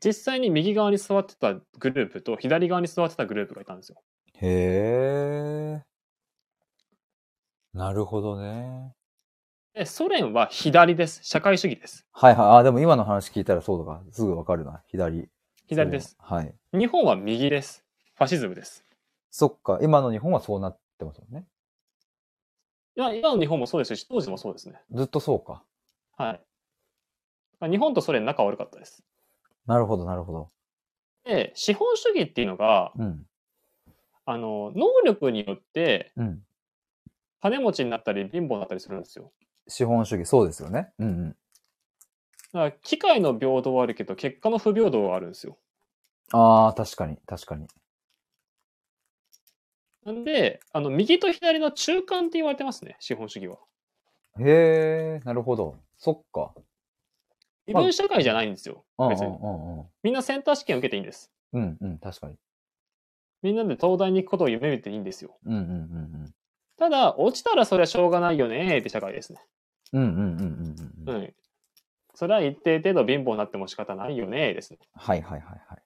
[0.04, 4.02] 実際に右側に座ってたグループと左側に座ってたグループがいたんですよ。
[4.34, 5.82] へえ。
[7.72, 8.92] なるほどね。
[9.76, 11.20] で、ソ連は左です。
[11.22, 12.06] 社会主義です。
[12.10, 12.56] はいはい。
[12.60, 14.02] あ、でも今の話聞いたらそうだか。
[14.10, 14.82] すぐわかるな。
[14.86, 15.28] 左。
[15.66, 16.16] 左です。
[16.18, 16.54] はい。
[16.72, 17.84] 日本は右です。
[18.14, 18.86] ファシズムです。
[19.30, 19.78] そっか。
[19.82, 21.44] 今の日本はそうなってますもんね。
[22.96, 24.80] いや、今の日本もそうですし、当時もそうですね。
[24.92, 25.62] ずっとそうか。
[26.16, 26.40] は
[27.60, 27.70] い。
[27.70, 29.04] 日本とソ連仲悪かったです。
[29.66, 30.50] なるほど、なるほど。
[31.24, 33.26] で、資本主義っていうのが、うん。
[34.24, 36.42] あの、能力によってうん。
[37.42, 39.30] 金持ちになったり貧乏になったりするんですよ。
[39.68, 40.92] 資本主義、そうですよね。
[40.98, 41.28] うんうん。
[41.30, 41.36] だ
[42.52, 45.58] から機械の平等はあるけど、結果の不平等はあるんですよ。
[46.32, 47.66] ああ、確かに、確かに。
[50.04, 53.58] なんで、あの、右と左の中間って言われてますね、資本主義は。
[54.38, 55.76] へえ、なるほど。
[55.98, 56.54] そっか。
[57.66, 58.84] 異文社会じゃないんですよ。
[58.98, 59.26] うん別に。
[59.26, 61.32] うんうんみんなセンター試験受けていいんです。
[61.52, 61.76] うん。
[61.80, 62.36] うんうん、確かに。
[63.42, 65.36] みんなで東大に行くことを夢見ていいんですよ。
[65.44, 66.34] うんうんうん
[66.78, 69.40] ただ、落ちたらそれはしょうがないよねって社会ですね。
[69.92, 70.02] うん。
[70.02, 71.34] うんうんうんうんうん。
[72.14, 74.78] それは一定程度貧乏になっても仕方ないよねですね。
[74.94, 75.82] はいはいはいはい。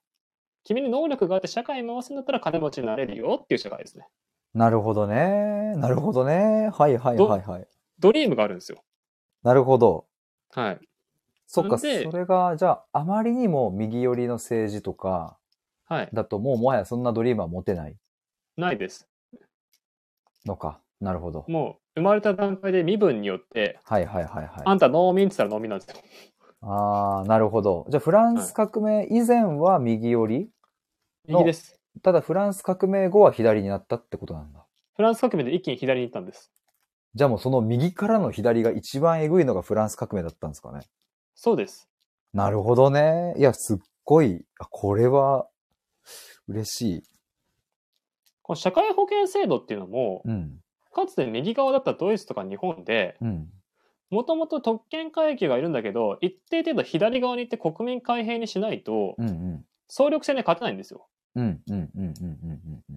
[0.65, 4.07] 君に能力があって社会回すんだったら金持ちになれるよっていう社会ですね。
[4.55, 5.75] なるほどね。
[5.77, 6.71] なるほどね。
[6.73, 7.67] はいはいはいはい。
[7.99, 8.83] ドリームがあるんですよ。
[9.43, 10.07] なるほど。
[10.53, 10.81] はい。
[11.47, 15.37] そっか、それが、じゃあ、あまりにも右寄りの政治とか
[15.87, 16.09] はい。
[16.13, 17.97] だと、もうもはやそんなドリームは持てない
[18.57, 19.10] ないです。
[20.47, 20.81] のか。
[21.01, 21.45] なるほど。
[21.49, 24.51] もう生まれた段階で身分によって、はいはいはいはい。
[24.65, 25.97] あんた農民って言ったら農民なんですよ。
[26.63, 27.87] ああ、なるほど。
[27.89, 30.51] じゃあ、フランス革命以前は右寄り、
[31.27, 31.81] 右です。
[32.03, 34.67] ただフランス革命後は左になったってことなんだ。
[34.95, 36.53] フランス革命で一気に左に行ったんです。
[37.15, 40.81] じゃあもうその右からの左が一番えぐいのがフランス革命だったんですかね。
[41.35, 41.89] そうです。
[42.33, 43.35] なるほどね。
[43.37, 45.49] いや、すっごい、あこれは、
[46.47, 47.03] 嬉しい。
[48.51, 50.59] この社会保険制度っていうのも、うん。
[50.93, 53.49] かつて右側だったドイツとか日本で、うん。
[54.11, 59.65] もともと特権階級がいるんだけど、一定程度左側に行って国民開閉にしないと、うんうん。
[59.87, 61.07] 総力戦で勝てないんですよ。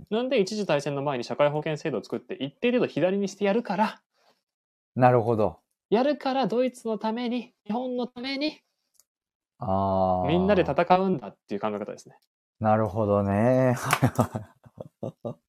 [0.10, 4.02] なんで一次大戦の前に社会保険制度を作って、一定程度左にしてやるから、
[4.96, 5.60] なるほど。
[5.92, 8.60] やるからドイツのために、日本のために、
[9.60, 10.28] ああ。
[10.28, 12.18] みんなで戦うんだっていう考え方ですね。
[12.60, 13.76] なるほどね。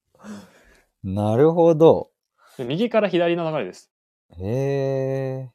[1.03, 2.11] なるほど。
[2.57, 3.91] で右から左の流れです。
[4.39, 5.55] へえ。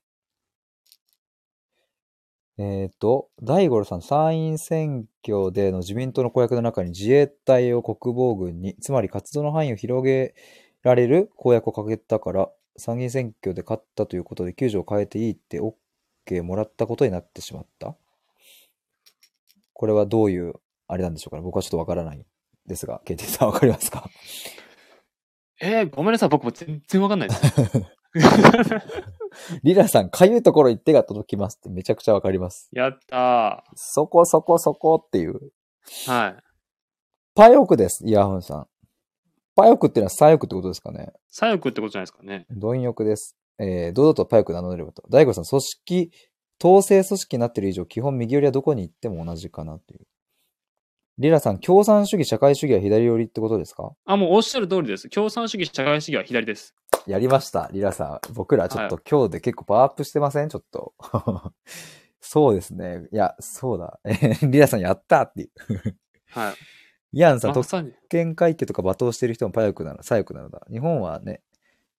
[2.62, 10.36] えっ、と、大五郎さん、参院選挙での自民党の公約の中に自衛隊を国防軍に、つまり活動の範囲を広げ
[10.84, 17.96] られる公約をかけたから、参議院選挙で勝ったということで、救助を変えていいって OK もらったことになってしまった
[19.72, 20.56] これはどういう、
[20.90, 21.44] あれなんでしょうかね。
[21.44, 22.26] 僕はちょっとわからない
[22.66, 24.10] ですが、KT さんわかりますか？
[25.62, 26.30] えー、ごめんなさい。
[26.30, 27.42] 僕も全然わかんないです。
[29.64, 32.70] リラさん、かゆいところに手が届きますってめちゃくちゃわかります。
[32.72, 35.52] やったそこそこそこっていう。
[36.08, 36.12] ー。
[36.12, 36.38] はい。
[37.36, 38.68] パヨクです、イヤホンさん。
[39.56, 41.12] パヨクっていうのは左翼ってことですかね。
[41.30, 42.46] 左翼ってことじゃないですかね。
[42.50, 43.36] 貪欲です。
[43.60, 45.04] えー、堂々とパヨク名乗れればと。
[45.10, 46.12] 大悟さん、組織、
[46.64, 50.08] 統制組織になっている以上、基本右寄りはどこに行っても同じかなっていう。
[51.20, 53.92] リラさん、共産主義、社会主義は左寄りってことですか？
[54.06, 55.10] あ、もうおっしゃる通りです。
[55.10, 56.74] 共産主義、社会主義は左です。
[57.08, 58.34] やりました、リラさん。
[58.34, 60.50] 僕らちょっと今日で結構パワーアップしてません？
[60.50, 60.94] ちょっと。
[62.22, 63.08] そうですね。
[63.12, 64.00] いや、そうだ。
[64.06, 65.52] えーリラさんやったっていう。
[66.30, 66.54] はい。
[67.18, 67.68] イアンさん、特。
[68.08, 70.66] 権階級とか罵倒してる人もパヨクなの、左翼なのだ。
[70.72, 71.42] 日本はね、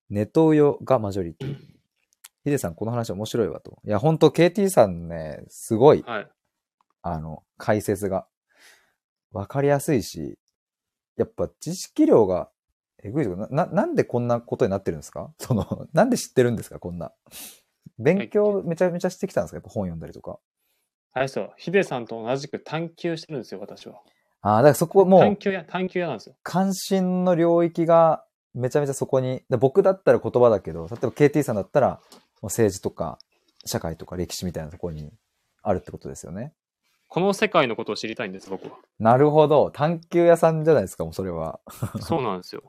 [0.09, 1.55] ネトウヨがマジョリティ。
[2.43, 3.79] ヒデさん、この話面白いわと。
[3.85, 6.27] いや、ほんと KT さんね、すごい、はい。
[7.03, 8.25] あの、解説が。
[9.31, 10.37] わかりやすいし、
[11.17, 12.49] やっぱ知識量が
[13.03, 15.33] えぐいとか、な、ななんでこんなことになってるんですか？
[15.39, 16.79] その、なんで知ってるんですか？
[16.79, 17.11] こんな。
[17.97, 19.55] 勉強めちゃめちゃしてきたんですか？
[19.57, 20.39] やっぱ本読んだりとか。
[21.13, 21.53] あれですよ。
[21.57, 24.01] ヒデさんと同じく探求してるんですよ、私は。
[24.41, 26.35] ああ、だからそこもう探、求や、探求屋なんですよ。
[26.43, 31.97] 関心の領域がめちゃめちゃそこに、で僕だったら言葉だけど、例えば KT さんだったら、も
[32.43, 33.19] う政治とか
[33.65, 35.11] 社会とか歴史みたいなところに
[35.61, 36.53] あるってことですよね。
[37.11, 38.77] この世界のことを知りたいんです、僕は。
[38.97, 39.69] なるほど。
[39.69, 41.59] 探求屋さんじゃないですか、もうそれは。
[41.99, 42.63] そうなんですよ。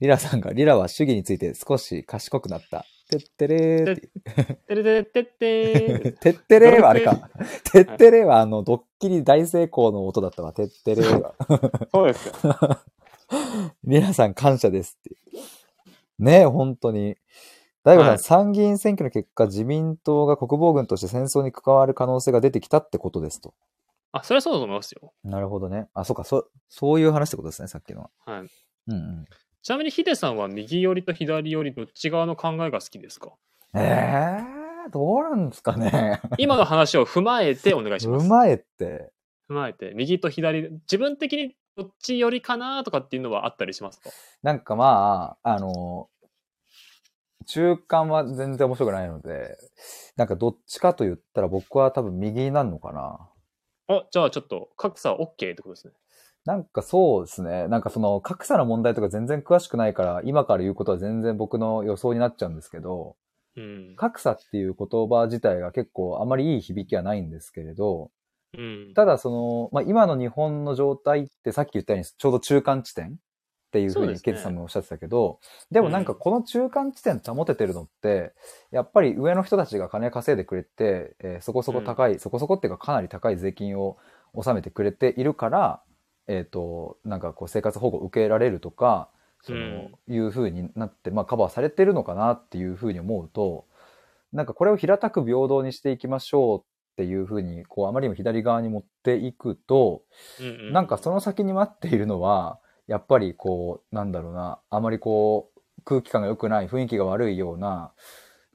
[0.00, 2.84] リラさんが、リラは主義について少し賢くなった。
[3.08, 4.10] てってれーって。
[4.68, 6.18] てれてれてってー。
[6.18, 7.30] てってれー はあれか。
[7.72, 10.52] てってれーはあの、ドッキリ大成功の音だったわ。
[10.52, 11.34] てってれーは。
[11.90, 12.52] そうですよ。
[13.84, 15.16] リラさん感謝ですって。
[16.18, 17.16] ねえ、本当に。
[17.88, 23.54] 大悟さん、はい参議院選挙の結果、自民党が国防軍として戦争に関わる可能性が出てきたってことですと。
[24.12, 25.12] あ、それはそうだと思いますよ。
[25.24, 25.88] なるほどね。
[25.94, 28.10] あ、そうか、そ、そういう話ってことですね、さっきのは。
[28.26, 28.40] はい。
[28.40, 28.48] うん
[28.92, 29.24] うん。
[29.62, 33.32] ちなみにヒデさんは右寄りと左寄りどっち側の考えが好きですか？
[33.74, 34.38] え
[34.86, 36.20] えー、どうなんですかね。
[36.38, 38.24] 今の話を踏まえてお願いします。
[38.26, 39.12] うまいって。
[39.50, 44.10] 踏まえて、右と左、自分的にどっち寄りかなとかっていうのはあったりしますか？
[44.42, 46.08] なんかまあ、あの、
[47.48, 49.56] 中間は全然面白くないので、
[50.16, 53.18] なんかどっちかと言ったら僕は多分右になるのかな。
[53.88, 55.94] あ、じゃあちょっと格差は OK ってことですね。
[56.44, 57.66] なんかそうですね。
[57.68, 63.16] なんかその格差の問題とか全然詳しくないから、今から言うことは全然僕の予想になっちゃうんですけど、
[63.56, 63.96] うん。
[63.96, 68.10] 格差っていう言葉自体が結構あまりいい響きはないんですけれど、
[68.56, 68.92] うん。
[68.94, 73.18] ただその、まあ、今の日本の状態ってさっき言ったようにちょうど中間地点
[73.68, 75.40] っていうふうにケイトさんもおっしゃってたけど、
[75.70, 78.32] でもなんかこの中間地点保ててるのって、
[78.70, 83.98] やっぱり上の人たちが金稼いでくれて、えーそこそこ高い、そこそこっていうかかなり高い税金を
[84.32, 85.82] 納めてくれているから、
[86.28, 89.10] えっ、と、なんかこう生活保護を受けられるとか、
[89.42, 93.66] その、いうふうになって、まあカバーされてるのかなっていうふうに思うと、
[94.32, 96.62] なんかこれを平たく平等にしていきましょうっ
[96.96, 100.02] ていうふうに、こうあまりにも左側に持っていくと、
[100.40, 100.72] うんうん。
[100.72, 102.58] なんかその先に待っているのは、
[102.88, 107.92] やっぱりこう、なんだろうな、あまりこう、空気感が良くない、雰囲気が悪いような、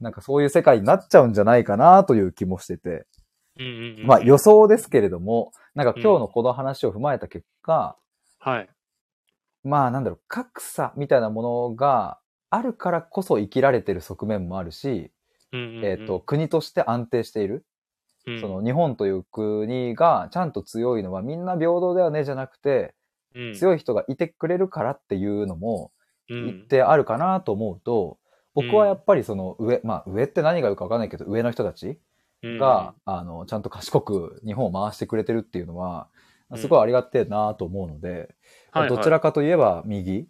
[0.01, 3.05] なんかそういう世界になっちゃうんじゃないかなという気もしてて。
[3.59, 7.95] うんうんうんまあ予想ですけれども、なんか今日のこの話を踏まえた結果、
[8.39, 8.69] はい。
[9.63, 12.19] まあなんだろう、格差みたいなものが
[12.49, 15.11] あるからこそ生きられてる側面もあるし、
[15.51, 17.65] うんうんうんえっ、と、、国として安定している。
[18.25, 23.02] うんその日本という国がちゃんと強いのはみんな平等だよねじゃなくて、うん
[23.55, 25.91] 強い人がいてくれるからっていうのも
[26.29, 28.17] うん言ってあるかなと思うと、
[28.53, 31.99] 僕はやっぱりその上、まあ上って何が言うかわかんないけど、上の人たち
[32.43, 36.23] が、あの、ちゃんと賢く日本を回してくれてるっていうのは、うん
[36.55, 38.35] すごいありがてえなと思うので、
[38.69, 40.27] はいはいどちらかといえば右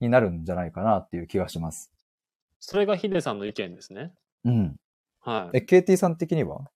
[0.00, 1.90] になるんじゃないかなっていう気がします。
[2.60, 4.12] それがヒデさんの意見ですね。
[4.44, 4.76] うん。
[5.20, 5.58] はい。
[5.58, 6.66] え、KT さん的には？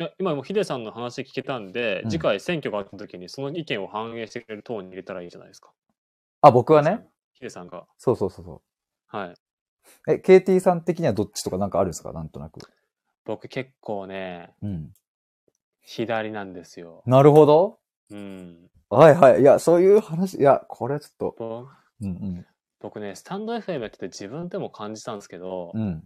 [0.00, 5.70] いや今もうヒデさんの話聞けたんで、うん次回選挙があった時にその意見を反映してくれる党に入れたらいいじゃないですか。
[6.40, 7.06] あ、僕はね？
[7.34, 7.86] ヒデさんが。
[7.96, 8.62] そうそうそうそ
[9.06, 9.28] はい。
[9.28, 9.34] う。
[10.08, 12.12] え、KT さん的にはどっちとかなんかあるんですか？
[12.12, 12.60] なんとなく。
[13.24, 14.92] 僕結構ね、うん。
[15.82, 17.02] 左なんですよ。
[17.06, 17.78] なるほど。
[18.10, 18.70] うん。
[18.90, 19.40] はいはい。
[19.40, 21.66] いや、そういう話、いや、これちょっと、ぼ
[22.00, 22.46] うん
[22.80, 25.80] 僕ね、スタンド FM やってて自分でも感じたんですけど、うん。
[25.80, 26.04] うん。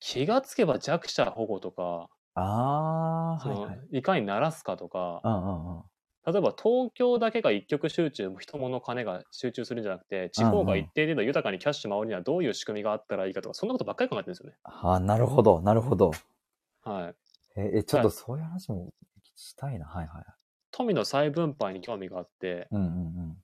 [0.00, 3.98] 気がつけば弱者保護とか、ああ、はいはい。
[3.98, 5.84] いかにならすかとか、うんうんうん。
[6.26, 14.56] 例えば東京だけが一極集中、人物金が集中するんじゃなくて、地方が一定程度豊かにキャッシュ回るにはどういう仕組みがあったらいいかとか、そんなことばっかり考えてるんですよね。
[14.62, 16.10] あーなるほど、なるほど。
[16.82, 17.16] はい。
[17.56, 18.92] え、えちょっとはいそういう話も
[19.36, 19.86] したいな。
[19.86, 20.24] はいはい。
[20.72, 22.86] 富の再分配に興味があって、うんう
[23.32, 23.38] ん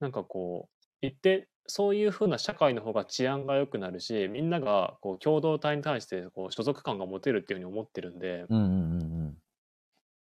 [0.00, 0.68] なんかこ
[1.02, 8.56] う、一定、そういう風な社会の方が治安が良くなるし、みんながこう共同体に対してこう所属感が持てるっていうふうに思ってるんで、うん。
[8.56, 9.36] うんうんうんうん。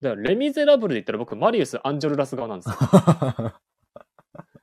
[0.02, 2.76] だからレ・ミゼラブルで言ったら僕、マリウス・アンジョルラス側なんですよ。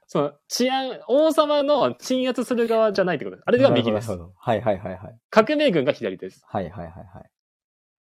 [0.07, 3.45] その治安、王様の鎮圧する側じゃないってことです。
[3.47, 4.21] あれが右ですなる。
[4.21, 5.19] ほどはいはいはいはい。
[5.31, 6.45] 革命軍が左です。
[6.47, 7.31] はいはいはいはい。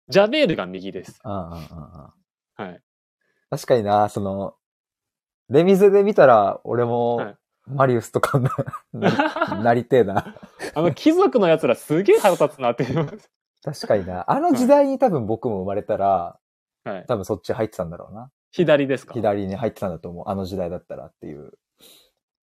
[0.07, 1.19] ジャベールが右です。
[1.25, 1.65] うんうんうんうん。
[2.55, 2.81] はい。
[3.49, 4.55] 確かにな、その、
[5.49, 7.37] レミゼで見たら、俺もはい、
[7.67, 8.51] マリウスとかな、
[8.93, 10.35] な なりてえな。
[10.73, 13.19] あの貴族の奴らすげえ腹立つなっていう。
[13.63, 14.29] 確かにな。
[14.31, 16.39] あの時代に多分僕も生まれたら、
[16.83, 17.05] はい。
[17.07, 18.31] 多分そっち入ってたんだろうな。
[18.51, 19.13] 左ですか？
[19.13, 20.29] 左に入ってたんだと思う。
[20.29, 21.51] あの時代だったらっていう。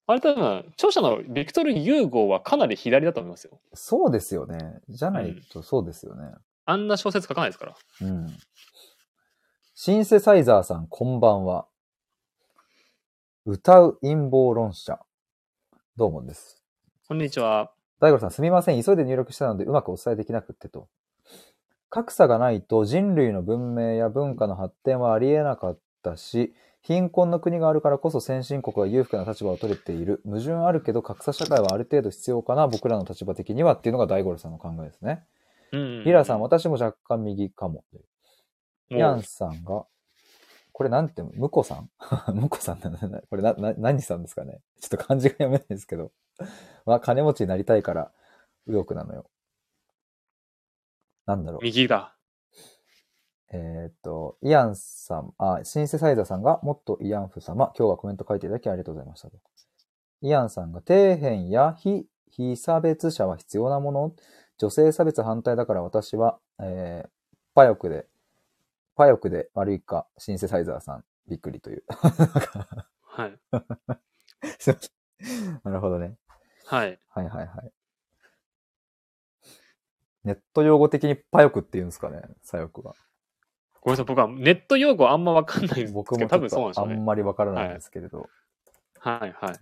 [0.06, 3.62] あれ多分、著者のビクトル・ユーゴーはかなり左だと思いますよ。
[3.74, 4.82] そうですよね。
[4.90, 6.34] じゃないとそうですよね。
[6.66, 7.76] あんな小説書かないですから。
[8.02, 8.28] うん。
[9.76, 11.68] シンセサイザーさん、こんばんは。
[13.46, 15.00] 歌う陰謀論者。
[15.96, 16.60] どうもです。
[17.08, 17.72] こんにちは。
[18.00, 18.84] 大五郎さん、すみません。
[18.84, 20.88] 急いで入力したのでうまくお伝えできなくってと。
[21.92, 30.20] 格差がないと人類の文明や文化の発展はありえなかったし、貧困の国があるからこそ先進国は裕福な立場を取れている。
[30.26, 35.24] 矛盾あるけど格差社会はある程度必要かな、僕らの立場的にはっていうのが大五郎さんの考えですね。
[35.74, 36.04] うん。
[36.06, 37.84] リラさん、私も若干右かも。
[38.90, 39.86] ヤンさんが、
[40.74, 41.90] これなんて、ムコさん？
[42.34, 43.22] ムコさんなんだ？
[43.30, 44.60] これな、な、何さんですかね？
[44.82, 46.12] ちょっと漢字が読めないですけど。
[46.86, 48.12] は、金持ちになりたいから、
[48.66, 49.30] 右翼なのよ。
[51.26, 51.62] なんだろう。
[51.64, 52.18] 右だ。
[53.52, 59.38] えーっと、イアンさん、あ、シンセサイザーさんが、もっとイアンフ様、今日はコメント書いていただきありがとうございましたと。
[60.22, 64.12] イアンさんが、底辺や非、非差別者は必要なもの？
[64.58, 67.10] 女性差別反対だから私は、えー、
[67.54, 68.08] パヨクで、
[68.96, 71.84] パヨクで悪いか、シンセサイザーさん、びっくりという。
[73.02, 73.40] はい。
[74.60, 76.16] すいませんなるほどね。
[76.66, 77.00] はい。
[77.10, 77.72] はいはいはい。
[80.24, 82.96] ネット用語的にパヨクって言うんですかね、左翼は。
[83.82, 84.06] ごめんなさい。
[84.06, 86.96] 僕はネット用語あんまわかんないんですけど、僕もち多分そうなんでしょうね。
[86.96, 88.30] んまりわからないんですけれど。
[89.00, 89.60] はいはい。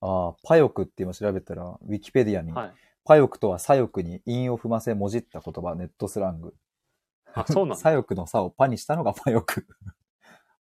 [0.00, 2.74] ああ、パヨクって今調べたら、ウィキペディアに、はい。
[3.04, 6.54] パヨクとは左翼に韻を踏ませもじった言葉、ネットスラング。
[7.34, 7.76] あ、そうなんだ。
[7.76, 9.66] 左翼の差をパにしたのが パヨク。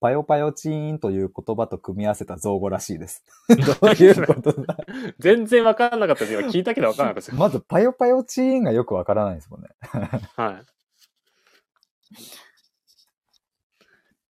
[0.01, 3.25] パヨパヨチーンという言葉と組み合わせた造語らしいです。
[3.49, 3.55] ど
[3.87, 4.77] ういうことだ？
[5.19, 6.33] 全然わからなかったです。
[6.33, 7.37] 今聞いたけどわからなかったですよ。
[7.41, 9.67] まず、パヨパヨチーンがよくわからないですもんね。
[10.35, 10.65] はい。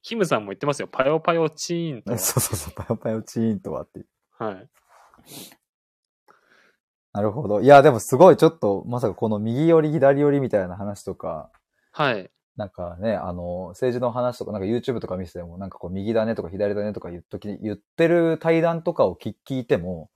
[0.02, 0.88] キムさんも言ってますよ。
[0.88, 2.18] パヨパヨチーンとは。
[2.18, 4.04] そうそうそう、パヨパヨチーンとはって。
[4.40, 4.70] はい。
[7.14, 7.62] なるほど。
[7.62, 11.52] いや、でもすごいちょっと、まさかこの右寄り、左寄りみたいな話とか、
[11.92, 12.30] はい。
[12.56, 20.10] なんかね、あの、政治の話とか、なんか YouTube とか見せても、なんかこう、右だねとか左だねとか言っとき、言ってる対談とかを聞聞いても、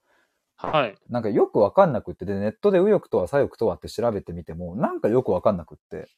[0.56, 0.98] はい。
[1.08, 6.08] なんかよくわかんなくって、で、ネットで右翼とは左翼とはって調べてみても、なんかよくわかんなくって。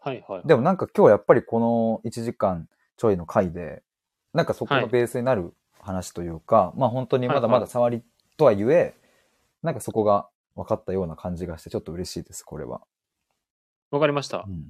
[0.00, 0.24] はい。
[0.28, 0.42] はい。
[0.46, 3.82] でもなんか今日やっぱりこの1時間ちょいの回で、
[4.34, 8.02] なんかそこがベースになる話というか、まあ本当にまだまだ触り
[8.36, 8.94] とはゆえ、
[9.62, 12.82] なんかそこが分かったような感じがして、ちょっと嬉しいです、これは。
[13.90, 14.50] わかりましたう。
[14.50, 14.66] ん、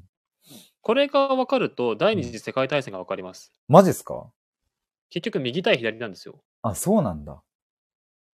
[0.81, 3.53] これがわかると、第二次世界大戦がわかります。
[3.69, 4.31] マジっすか？
[5.11, 6.43] 結局、右対左なんですよ。
[6.63, 7.43] あ、そうなんだ。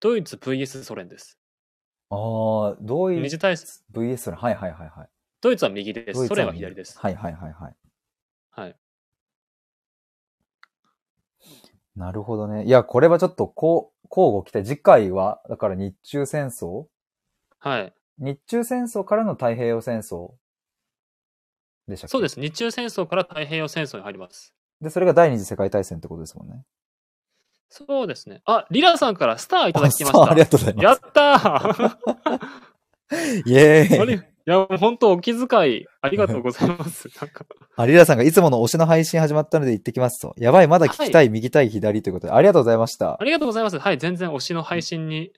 [0.01, 1.39] ドイツ VS ソ連です。
[2.11, 5.09] ああ、どういう二次大戦、VS の、はいはいはいはい。
[5.41, 6.27] ドイツは右です。
[6.27, 6.99] ソ連は左です。
[6.99, 7.75] はいはいはいはい。
[8.51, 8.77] はい。
[11.97, 12.65] なるほどね。
[12.65, 14.67] いや、これはちょっとこう、交互期待。
[14.67, 16.87] 次回は、だから日中戦争？
[17.59, 17.95] はい。
[18.19, 20.33] 日中戦争からの太平洋戦争
[21.89, 22.11] でしたっけ？
[22.13, 22.41] そうですす。
[22.41, 24.55] 日中戦争から太平洋戦争に入ります。
[24.81, 26.63] で、それが第二次世界大戦ってことですもんね。
[27.69, 28.43] そうですね。
[28.45, 30.19] あ、リラさんからスターいただきました。
[30.19, 30.85] あありがとうございます。
[30.85, 37.09] やったーイエーイいや、本当お気遣い、ありがとうございます。
[37.19, 37.47] なんか、
[37.77, 40.35] あ、リラさんがいつもの推しの配信始まったので行ってきますと。
[40.37, 43.25] やばい、まだ聞きたい、右対左ということで、ありがとうございましたあ。
[43.25, 43.79] りがとうございます。
[43.79, 45.33] はい、全然推しの配信に。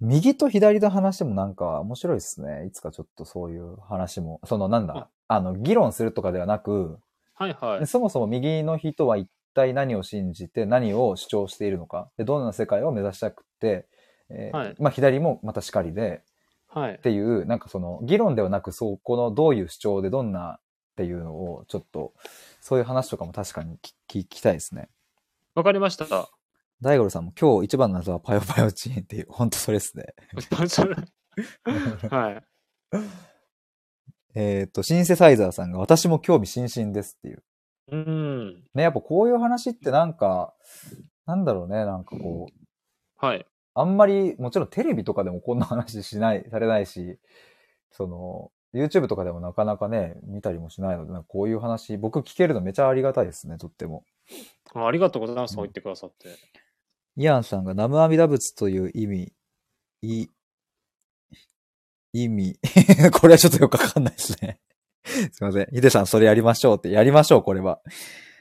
[0.00, 2.66] 右と左の話もなんか面白いですね。
[2.66, 6.98] いつかちょっとそういう話も、そのなんだ、あの、議論するとかではなく、
[7.34, 7.86] はいはい。
[7.86, 13.86] そもそも右の人は一体何を信じて何を主張しているのか、でどんな世界を目指したくって、
[14.30, 16.22] えーはいまあ左もまたしかりで、
[16.68, 16.98] はいっ。
[16.98, 20.60] ていう、なんかその議論ではなく、そこのどういう主張でどんなっ
[20.96, 22.12] ていうのを、ちょっと、
[22.60, 23.78] そういう話とかも確かに
[24.08, 24.88] 聞聞きたいですね。
[25.54, 26.06] わかりました。
[26.82, 30.14] 大五郎さんも今日一番の謎はパヨパヨチーンっていう、本当それですね。
[32.10, 32.42] はい。
[34.36, 37.42] えっと、シンセサイザーさんが私も興味津々ですっていう。
[37.90, 38.64] うん。
[38.74, 40.52] ね、やっぱこういう話ってなんか、
[41.24, 43.46] なんだろうね、なんかこう、はい。
[43.74, 47.18] あんまり、もちろんテレビとかでもこんな話しない、されないし、
[47.90, 54.04] その、YouTube とかでもなかなかね、見たりもしないので、こういう話、僕聞けるのめちゃありがたいですね、とっても。
[54.74, 55.54] あありがとうございます。
[55.54, 56.28] そう言ってくださって。
[57.16, 59.32] イアンさんが南無阿弥陀仏という意味、
[60.02, 60.26] い、
[62.24, 62.58] 意味、
[63.12, 64.58] これはちょっとよくわかんないですね。
[65.04, 65.66] すいません。
[65.72, 67.80] ヒデさん、それやりましょうって、やりましょう、これは。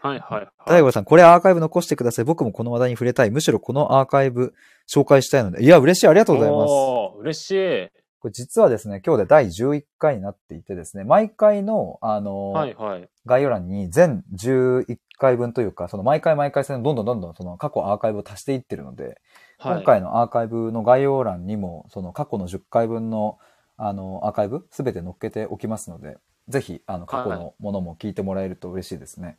[0.01, 0.47] はいはいはい。
[0.67, 2.25] 大悟さん、これアーカイブ残してください。
[2.25, 3.31] 僕もこの話題に触れたい。
[3.31, 4.53] むしろこのアーカイブ
[4.87, 5.63] 紹介したいので。
[5.63, 6.07] いや、嬉しい。
[6.07, 6.69] ありがとうございます。
[6.69, 7.89] おー嬉しい。
[8.19, 13.09] これ実はですね、今日で第11回になっていてですね、毎回の、あの、はいはい。
[13.25, 19.21] 概要欄に全11回分というか、その毎回毎回そのどんどんどんどんその過去アーカイブを足していってるので、
[19.57, 23.37] はい、今回のアーカイブの概要欄にも、その過去の10回分の、
[23.77, 29.37] あの、アーカイブすべて載っけておきますので、ぜひ、あの、過去のものも聞いてもらえると嬉しいですね。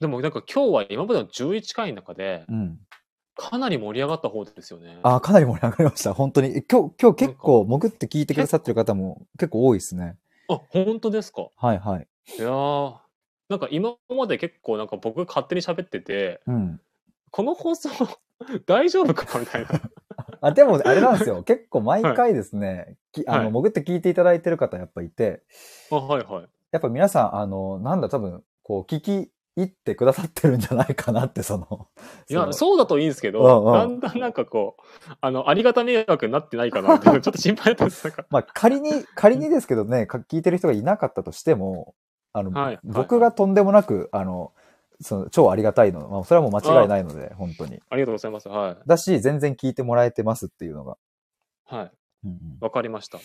[0.00, 2.78] でもなんか今日は今までの11回の中で、うん。
[3.34, 4.98] かなり盛り上がった方ですよね。
[5.02, 6.12] あ、かなり盛り上がりました。
[6.14, 6.62] 本当に。
[6.64, 10.16] 今日、今日結構潜って聞いてくださってる方も結構多いですね。
[10.48, 11.48] あ、本当ですか？
[11.56, 12.06] はいはい。
[12.38, 12.94] いやー
[13.48, 16.80] なんか今まで結構なんか僕が勝手に喋ってて、うん。
[17.30, 17.88] この放送
[18.66, 19.38] 大丈夫か？
[19.38, 19.68] みたいな。
[20.42, 21.42] あ、でも、あれなんですよ。
[21.42, 23.52] 結構毎回ですね、きあの、はい。
[23.52, 25.42] 潜って聞いていただいてる方やっぱいて、
[25.90, 26.48] あ、はいはい。
[26.70, 31.88] やっぱ皆さん、あの、なんだ、多分、こう、聞き入ってくださってるんじゃないかなって、その、
[32.28, 33.72] いや、そうだといいんですけうんど、うん。
[33.72, 34.82] だんだんなんかこう、
[35.20, 38.12] あの、ありがた迷惑になってないかなってちょっと心配だったんです。
[38.30, 41.94] まあ、仮に、仮にですけどね、か聞いてる人がいなかったとしても、
[42.32, 42.78] あの、はい。
[42.84, 44.52] 僕がとんでもなく、あの、
[45.00, 47.80] その、超ありがたいの、まあ、それはもう間違いないので、本当に。
[47.88, 48.48] ありがとうございます。
[48.48, 48.76] はい。
[48.86, 50.96] だし、全然聞いてもらえてますっていうのが。
[51.64, 51.92] はい。
[52.24, 53.20] うんうんわかりました。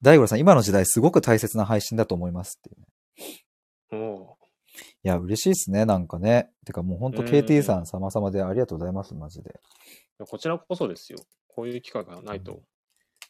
[0.00, 4.16] 大五郎さん、今の時代すごく大切な配信だと思いますっていうね。
[4.16, 4.36] お
[5.02, 6.50] いや、嬉しいですね、なんかね。
[6.64, 9.60] てかもう本当うん KT さん様々でありがとうございます、マジで。
[10.20, 11.18] ーこちらこそですよ。
[11.48, 12.60] こういう機会がないと。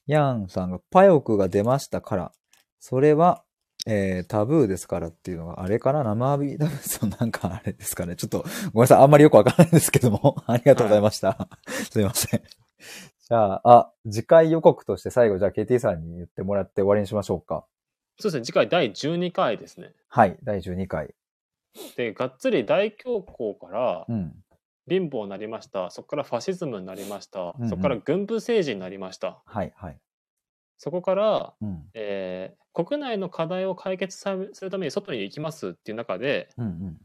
[0.07, 2.33] ヤンさんがパヨクが出ましたから、
[2.81, 3.45] それは、
[3.87, 6.03] えー、タブーですからっていうのが、あれかな？
[6.03, 8.17] 生アビダブスのなんかあれですかね？
[8.17, 8.99] ちょっと、ごめんなさい。
[9.03, 10.37] あんまりよくわからないんですけども。
[10.47, 11.49] ありがとうございました。
[11.91, 12.41] すいません。
[12.41, 17.65] じゃあ、あ、次回予告として最後、じゃあ KT さんに言ってもらって終わりにしましょうか。
[18.19, 18.45] そうですね。
[18.45, 19.93] 次回第12回ですね。
[20.09, 21.15] はい、第12回。
[21.97, 24.35] で、がっつり大恐慌からうん。
[24.89, 25.91] 貧乏になりました。
[25.91, 27.41] そこからファシズムになりました。
[27.41, 29.43] うんうんそこから軍部政治になりました。
[29.45, 29.99] はい、はい。
[30.79, 31.85] そこから、うん。
[31.95, 36.97] えー国内の課題を解決さするために外に行きますっていう中で、うん、うん。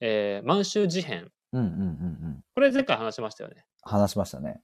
[0.00, 1.30] えー満州事変。
[1.52, 2.44] うんうんうんうん。
[2.54, 3.64] これ前回話しましたよね。
[3.82, 4.60] 話しましたね。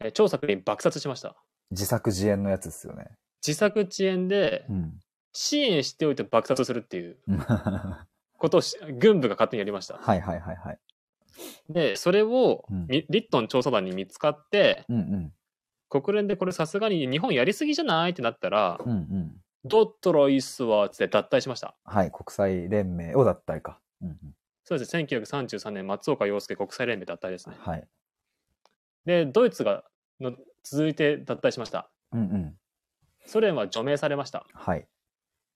[0.00, 1.36] えー張作霖爆殺しました。
[1.70, 3.10] 自作自演のやつですよね。
[3.46, 5.00] 自作自演でうん。
[5.34, 8.06] 支援しておいて爆殺するっていうは
[8.38, 9.96] ことをし軍部が勝手にやりました。
[9.96, 10.78] いはいはいはい。
[11.68, 15.32] で、それを、うんみリットン調査団に見つかって、うんうん。
[16.00, 18.10] 国連でこれさすがに日本やりすぎじゃない？
[18.10, 19.36] ってなったら、うんうん。
[19.64, 21.74] ドットロイスはつって脱退しました。
[21.84, 23.80] はい、国際連盟を脱退か。
[24.02, 24.18] うんうん。
[24.64, 27.56] そうですね、1933年、松岡洋介国際連盟脱退ですね。
[27.58, 27.88] はい。
[29.04, 29.84] で、ドイツが
[30.20, 31.90] の続いて脱退しました。
[32.12, 32.58] うんうん。
[33.26, 34.46] ソ連は除名されました。
[34.52, 34.86] はい。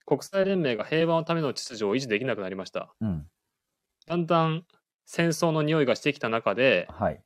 [0.07, 2.95] 国際連盟が平和のための秩序を維持できなくなりました。
[3.01, 3.27] うん。
[4.07, 4.65] だんだん
[5.05, 7.23] 戦争の匂いがしてきた中で、はい。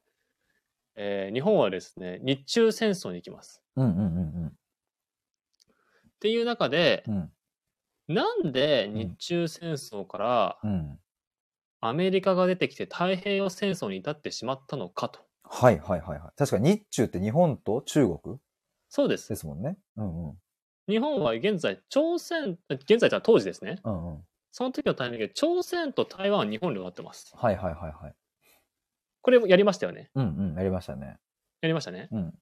[0.96, 3.62] えー日本はですね、日中戦争に行きます。
[3.76, 4.52] うんうんうん
[6.06, 7.14] っていう中で、うん。
[7.14, 7.32] うん。
[8.14, 10.98] なんで日中戦争からうん。
[11.80, 15.20] アメリカが出てきて太平洋戦争に至ってしまったのかと。
[15.42, 16.32] はいはいはいはい。
[16.36, 18.38] 確かに日中って日本と中国
[18.88, 19.36] そうですで。
[19.36, 19.76] すもんね。
[19.96, 20.38] うんうん。
[20.88, 23.80] 日本は現在、朝鮮、現在とは当時ですね。
[23.84, 24.24] うんうん。
[24.52, 27.32] その時のタイミングで朝鮮と台湾は日本領になってます。
[27.34, 28.14] はいはいはいはい。
[29.22, 30.10] これやりましたよね。
[30.14, 30.54] うんうん。
[30.56, 31.18] やりましたね。
[31.60, 32.08] やりましたね。
[32.10, 32.34] うん。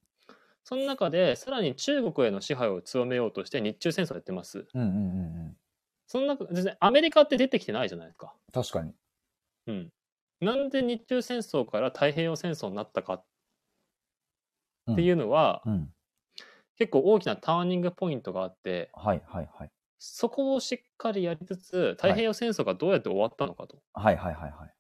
[0.64, 4.66] その中で、さらに中国への支配を強めようとして日中戦争をやってます。
[4.74, 4.98] うんうんうんう
[5.50, 5.56] ん。
[6.06, 8.34] その中、全然アメリカって出てきてないじゃないですか。
[8.52, 8.94] 確かに。
[9.66, 9.92] うん。
[10.40, 13.24] なんで日中戦争から太平洋戦争になったかっ
[14.96, 15.70] ていううのは、ん。
[15.70, 15.88] うん。
[16.76, 19.70] 結構大きなターニングポイントがあって、はいはいはい。
[19.98, 23.76] そこをしっかりやりつつ、太平洋戦争がどうやって終わったのかと。
[23.76, 24.74] っはいはいはいはい。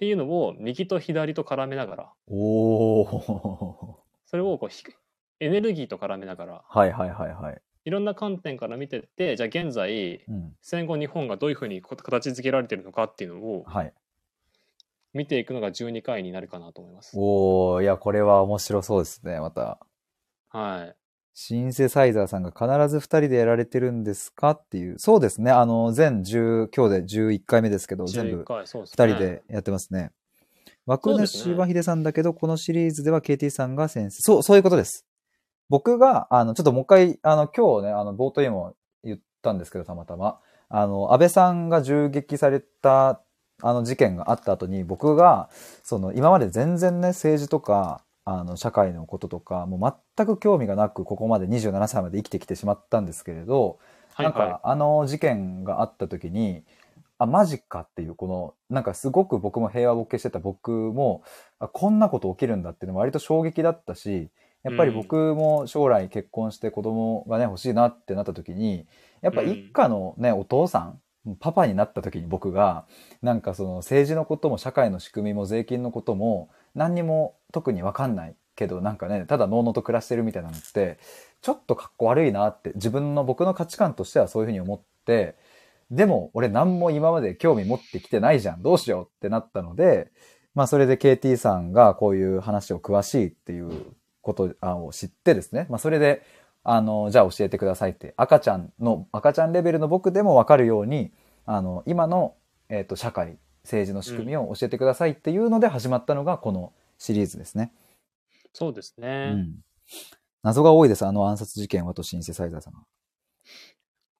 [0.00, 3.96] ていうのを右と左と絡めながら、おー。
[4.24, 4.82] それをこうひ
[5.40, 7.60] エネルギーと絡めながら、はいはいはいはい。
[7.84, 10.56] いろんな観点から見てって、じゃあ現在、うん。
[10.62, 13.92] 戦後日本がどういうふうにこ形づけられてるのかっていうのをはい。
[15.12, 17.12] 見ていくのが12回になるかなと思います。
[17.18, 19.80] おー、いや、これは面白そうですね、また。
[20.48, 20.96] はい。
[21.32, 24.50] シンセサイザーさんが必ず二人でやられてるんですか？
[24.50, 24.96] っていう。
[24.98, 25.50] そうですね。
[25.50, 29.06] あの、全10、今日で11回目ですけど、全11部回、そうですね。
[29.06, 30.10] 二人でやってますね。
[30.86, 34.22] 枠主はヒデさんだけど、このシリーズでは KT さんが先生。
[34.22, 35.06] そう、そういうことです。
[35.68, 38.74] 僕が、あの、ちょっともう一回、あの、今日ね、あの、冒頭にも
[39.04, 40.40] 言ったんですけど、たまたま。
[40.68, 43.22] あの、安倍さんが銃撃された、
[43.62, 45.48] あの事件があった後に、僕が、
[45.84, 53.78] その、今まで全然ね、政治とか、あの、社会のこととか、もう全く興味がなく、ここまで27歳まで生きてきてしまったんですけれど、
[54.14, 56.64] はいなんか、はあの事件があった時に、
[57.18, 61.22] あ、マジかっていう、この、なんかすごく僕も平和ボケしてた僕も、
[61.58, 64.30] あこんなこと起きるんだっていうのも割と衝撃だったし、
[64.62, 68.86] やっぱり僕も将来結婚して子供がね、欲しいなってなった時に、
[69.22, 71.00] やっぱ一家のね、お父さん、
[71.38, 72.86] パパになった時に僕が、
[73.22, 80.98] なんかその政治のことも社会の仕組みも税金のことも何にも特にわかんないけど、なんかね、ただのうのと暮らしてるみたいなのって、
[81.42, 85.36] ちょっとかっこ悪いなって、自分の僕の価値観としてはそういうふうに思って、
[85.90, 90.10] でも俺何も今まで興味持ってきてないじゃん、どうしようってなったので、
[90.54, 93.70] まあそれで KT さんがこういう話を詳しいっていう
[94.20, 96.22] ことを知ってですね、まあそれで、
[96.62, 101.12] あの、じゃあ教えてくださいって、赤ちゃんの、赤ちゃんレベルの僕でもわかるように、
[101.46, 102.34] あの、今の、
[102.68, 107.72] えっ、と、社会、政治の仕組みを教えてくださいっていうので始まったのがこのシリーズですね。
[108.52, 109.32] そうですうね。
[109.32, 109.54] ん。
[110.42, 112.80] 謎が多いです、あの暗殺事件はとシンセサイザーさんが。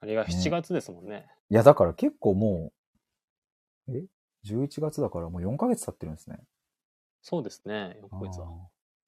[0.03, 1.27] あれが7月ですもんね。
[1.51, 2.73] いや、だから結構も
[3.89, 4.05] う、え
[4.47, 6.39] ?11 月だからもう4ヶ月経ってるんですね。
[7.23, 7.99] そうですね。
[8.03, 8.49] 4ヶ月は。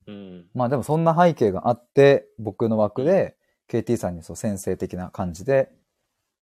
[0.06, 0.46] うん。
[0.54, 3.36] まあでもそんな背景があって、僕の枠で
[3.68, 5.70] KT さんにそう先生的な感じで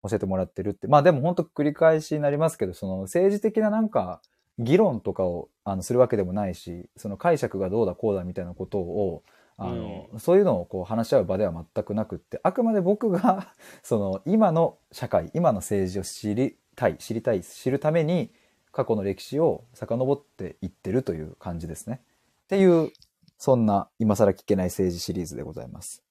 [0.09, 0.87] 教えてもらってるって。
[0.87, 4.21] まあでも本当繰り返しになりますけど、その政治的ななんか
[4.59, 9.23] 議論とかをあのするわけでもないし、その解釈がどうだこうだみたいなことを、
[9.57, 13.53] あの、そういうのをこう話し合う場では全くなくって、あくまで僕が
[13.83, 18.33] その今の社会、今の政治を知りたい、知りたい、知るために
[18.73, 22.01] 過去の歴史を遡っていってるという感じですね。
[22.45, 22.91] っていう
[23.39, 26.03] そんな今更聞けない政治シリーズでございます。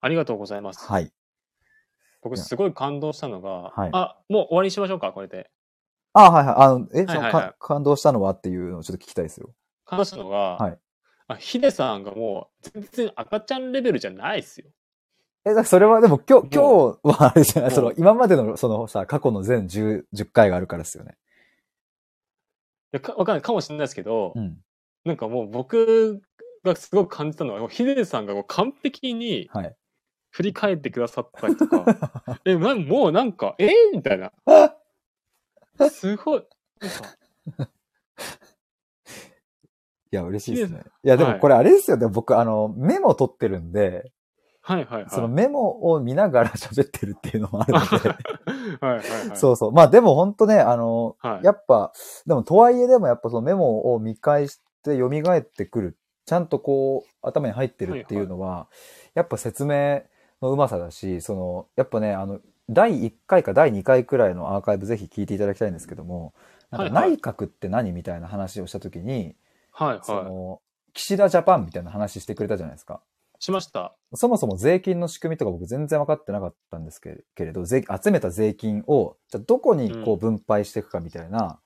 [0.00, 0.86] ありがとうございます。
[0.86, 1.12] はい。
[2.22, 5.50] 僕すごい感動したのが、はいあ、もう終わりにしましょうか、これで。
[6.12, 6.54] あはいはい。
[6.56, 9.50] あの、え、はいはいはい感動したのはっていうのをちょっと聞きたいですよ。
[9.84, 10.78] 感動したのが、はい
[11.28, 14.66] あヒデさんがもう全然赤ちゃんレベルじゃないですよ。
[15.44, 21.16] え、だからそれはでも今日、今も日はあれじゃない、その今までのそのさ、過去の全10、10回があるからですよね。
[22.92, 24.58] いやかわかんないかもしれないですけど、うん。
[25.04, 26.20] なんかもう僕
[26.64, 29.76] がすごく感じたのは、ヒデさんがもう完璧にはい。
[30.30, 31.84] 振り返ってくださったりとか、
[32.44, 33.66] え、なもうなんか、え？
[33.66, 34.32] ーみたいな。
[35.90, 36.46] すごい。
[40.12, 40.82] いや、嬉しいですね。
[41.04, 42.08] いや、でもこれあれですよね。
[42.08, 44.12] 僕、あの、メモ取ってるんで、
[44.62, 45.10] はいはいはい。
[45.10, 47.86] そのメモを見ながら喋ってるっていうのもあるので、
[48.80, 49.36] はいはいはい。
[49.36, 49.72] そうそう。
[49.72, 51.44] まあでも本当ね、あの、はい。
[51.44, 51.92] やっぱ、
[52.26, 55.96] でもとはいえでもやっぱそのメモを見返して蘇ってくる。
[56.26, 58.68] ちゃんとこう頭に入ってるっていうのは、
[59.14, 60.02] やっぱ説明
[60.42, 66.34] のうまさだし、その、やっぱね、あの、第1回か第2回くらいのアーカイブぜひ聞いていただきたいんですけども、
[66.70, 69.34] なんか内閣って何みたいな話をしたときに、
[69.76, 70.60] そはいはの、
[70.92, 73.00] 岸田ジャパンみたいな話してくれたじゃないですか。
[73.38, 73.42] い。
[73.42, 73.94] しました。
[74.14, 81.58] そもそも税金の仕組みとか僕全然分かってなかったんですけけれど、税集めた税金を、じゃあどこにこううん分配していくかみたいな、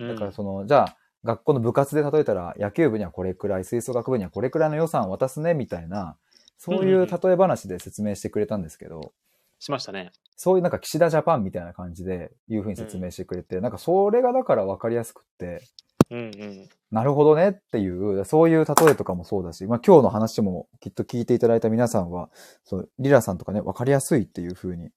[0.00, 6.16] うんだからその、じゃあ、学校の部活で例えたら、野球部にはこれくらい、吹奏楽部にはこれくらいの予算を渡すね、みたいな、
[6.58, 9.12] そういう例え話で説明してくれたんですけど、
[9.58, 10.12] しましたね。
[10.36, 15.62] そういうなんか岸田ジャパンみたいな感じで、いうふうに説明してくれて、なんかそれがだから分かりやすくって、
[16.10, 16.68] うんうん。
[16.90, 22.30] なるほどねっていう、そういう例えとかもそうだし、まあ今日の話もきっと聞いていただいた皆さんは、
[22.64, 24.90] そう、リラさんとかね、分かりやすいっていうふうに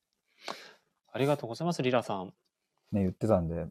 [1.14, 2.28] ありがとうございます、リラさん。
[2.92, 3.66] ね、言ってたんで、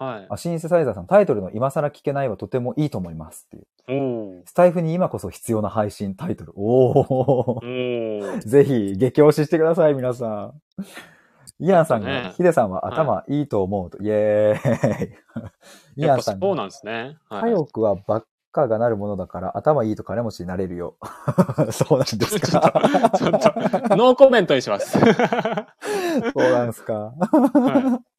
[0.00, 0.26] はい。
[0.30, 4.42] あ、シンセサイザーさん、タイトルの今更聞けないはとてもいいと思いますっていう。
[4.46, 6.52] スタイフに今こそ必要な配信タイトル。
[6.56, 7.06] おー。
[7.14, 10.52] おー ぜひ、激推ししてください、皆さん。
[11.62, 16.02] イアンさんが、ねヒデさんは頭いいと思うと、イエーイ。
[16.02, 17.18] イアンさんが、そうなんですね。
[17.28, 17.50] はい。
[17.50, 20.96] 左翼はばっかがなるものだから、頭いいと金持ちになれるよ。
[21.72, 22.72] そうなんですか。
[23.12, 24.96] と、ちょっと、ノーコメントにします。
[24.98, 26.94] そうなんですか。
[26.94, 28.09] はい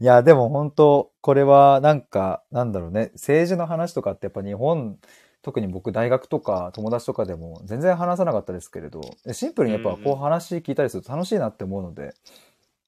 [0.00, 4.98] や、でも本当、これはなんか、なんだろうね、政治の話とかってやっぱ日本、
[5.42, 9.00] 特に僕大学とか友達とかでも全然話さなかったですけれど、
[9.32, 12.14] シンプルにやっぱこう話聞いたりすると楽しいなって思うので、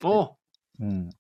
[0.05, 0.37] お
[0.81, 1.11] うん。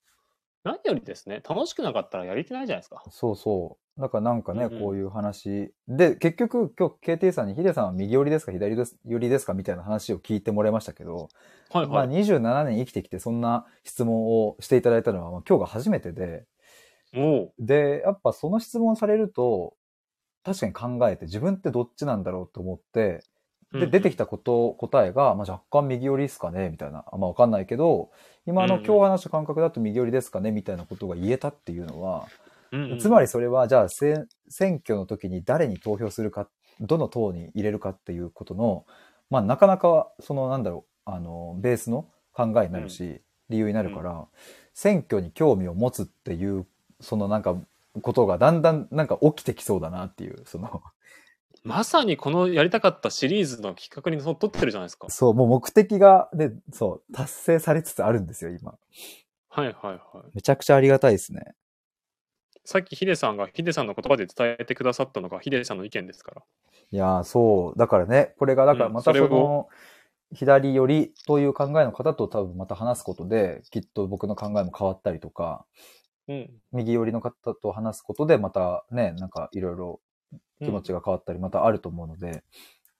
[0.64, 3.02] 何よりですね、楽しくなかったらやりてないじゃないですか。
[3.10, 3.81] そうそう。
[3.98, 4.80] だからなんかね、うんうん。
[4.80, 5.72] こういう話。
[5.86, 8.52] で、結局今日 KT さんにヒデさんは右寄りですか？
[8.52, 9.54] 左寄りですか？
[9.54, 11.28] みたいな話を聞いてもらいましたけど、
[11.72, 12.08] まあはい。
[12.08, 12.22] はい。
[12.22, 16.46] 27年生きてきてそんな質問をしていただいたのは、まあ、今日が初めてで、
[17.58, 19.74] で、やっぱその質問されると、
[20.44, 23.22] 確かに考えて自分ってどっちなんだろうと思って、
[23.72, 26.68] で、出てきたこと、答えが、まあ、若干右寄りですかね？
[26.68, 27.04] みたいな。
[27.10, 28.10] あまあ、わかんないけど、
[28.46, 30.50] 今の今日話した感覚だと右寄りですかね？
[30.50, 32.28] みたいなことが言えたっていうのは、
[32.72, 36.48] うんうんつまりそれは、じゃあ、せ選挙の時に誰に投票するか、
[36.80, 38.86] どの党に入れるかっていうことの、
[39.30, 43.20] まあ、なかなか、その、なんだろう、あの、ベースの考えになるし、
[43.50, 44.26] 理由になるから、
[44.74, 46.66] 選挙に興味を持つっていう、
[47.00, 47.56] そのなんか、
[48.00, 50.82] ことがだんだんなんか起きてきそうだなっていう、その、
[51.64, 55.08] まさにこのやりたかったシリーズの企画にのっとってるじゃないですか。
[55.10, 58.74] そう、もう目的が、ね、そう、達成されつつあるんですよ、今。
[59.48, 59.98] はいはいはい。
[60.34, 61.54] めちゃくちゃありがたいですね。
[62.64, 66.42] さっきヒデさんがヒデさんの言葉で伝えてくださったのがヒデさんの意見ですから。
[66.90, 67.78] いやーそう。
[67.78, 69.68] だからね、これが、だからうんまたその、
[70.34, 75.66] 左寄りという考えの方と多分また話すことで、きっと僕の考えも変わったりとか、
[76.28, 76.50] うん。
[76.72, 80.00] 右寄りの方と話すことでまたね、なんかいろいろ
[80.60, 82.44] 気持ちが変わったりまたあると思うので、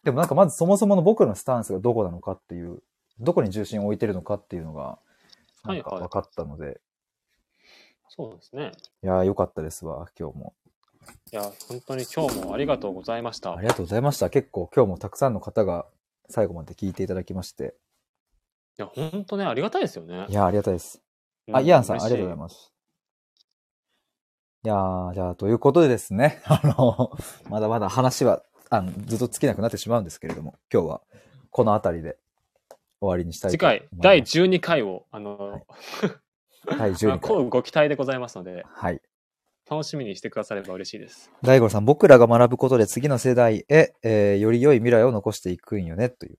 [0.02, 2.82] でもなんかまずそもそもの僕のスタンスがどこなのかっていう、
[3.20, 4.98] どこに重心を置いてるのかっていうのが、
[5.64, 6.80] なんか分かったので、
[8.14, 8.72] そうですね。
[9.02, 10.54] いやーよかったですわ、今日も。
[11.32, 13.60] いや、本当に今日もありがとうございましたあ。
[13.62, 14.28] りがとうございました。
[14.28, 15.86] 結構今日もたくさんの方が
[16.28, 17.74] 最後まで聞いていただきまして。
[18.78, 20.32] いや、本当ね、ありがたいですよねい。
[20.34, 21.00] やーありがたいです。
[21.50, 22.38] あ、うんイアンさん、ありがとうございす。
[22.38, 22.72] ます。
[24.64, 27.16] いやー、じゃあ、ということでですね、 あの、
[27.48, 31.02] まだまだ話は、あの、ずっと尽きなくなってしまうんですけれども、今日は、
[31.50, 32.18] この辺りで
[33.00, 34.02] 終わりにしたいと次回、思います。
[34.02, 35.64] 第12回を、あの、はい
[36.66, 37.20] 第12あ回。
[37.30, 39.00] こうご期待でございますので、はい。
[39.70, 41.30] 楽しみにしてくだされば嬉しいです。
[41.42, 46.38] 大五郎さん、僕らが学ぶことで次の世代へ、えーより良い未来を残していくんよね、という。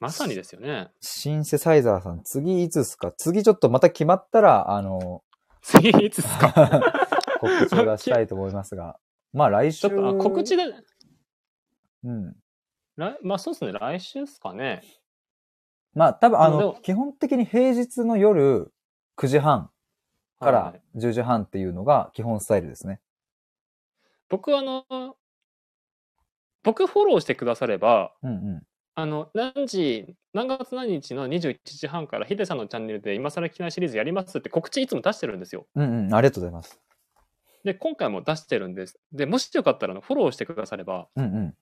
[0.00, 0.90] まさにですよね。
[1.00, 3.12] シンセサイザーさん、次いつですか？
[3.12, 5.22] 次ちょっとまた決まったら、あの、
[5.62, 6.52] 次いつですか？
[7.40, 8.98] 告知を出したいと思いますが。
[9.32, 9.88] まあ来週。
[9.88, 10.64] ちょっとあ告知で、
[12.04, 12.32] うん。
[12.96, 14.82] 来まあそうですね、来週ですかね。
[15.94, 18.70] まあ多分あの基本的に平日の夜
[19.16, 19.70] 9時半
[20.38, 23.00] からはい10時半っていうのが基本スタイルですね。
[24.28, 24.84] 僕あの、
[26.62, 28.62] 僕フォローしてくだされば、うんうん。
[28.96, 35.66] あの、何時、何月何日の21時半からヒデさんのチャンネルで今更聞きないシリーズやりますって告知いつも出してるんですよ。
[35.76, 36.14] うんうん。
[36.14, 36.80] ありがとうございます。
[37.62, 38.98] で、今回も出してるんです。
[39.12, 41.54] で、もしよかったらフォローしてくだされば、うんうん。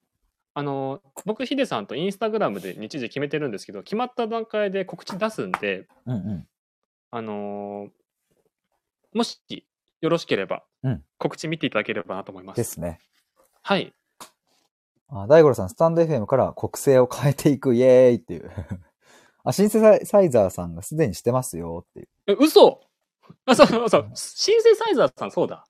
[0.55, 6.49] あの、僕ヒデさんとインスタグラムで日時決めてるんですけど、決まった段階で告知出すんで、うんうん。
[7.17, 7.91] あのー
[9.17, 9.39] もし
[10.01, 12.57] よろしければうん、告知見ていただければなと思います。
[12.59, 12.99] ですね。
[13.63, 13.95] はい。
[15.09, 18.51] あ大五郎さん、スタンド FM から国政を変えていく、イエーイっていう。
[19.45, 22.09] あ、シンセサイザーさんがすでにしてますよっていう。
[22.27, 22.83] え、嘘
[23.47, 24.11] あ、そうそうそう。
[24.15, 25.65] シンセサイザーさん、そうだ。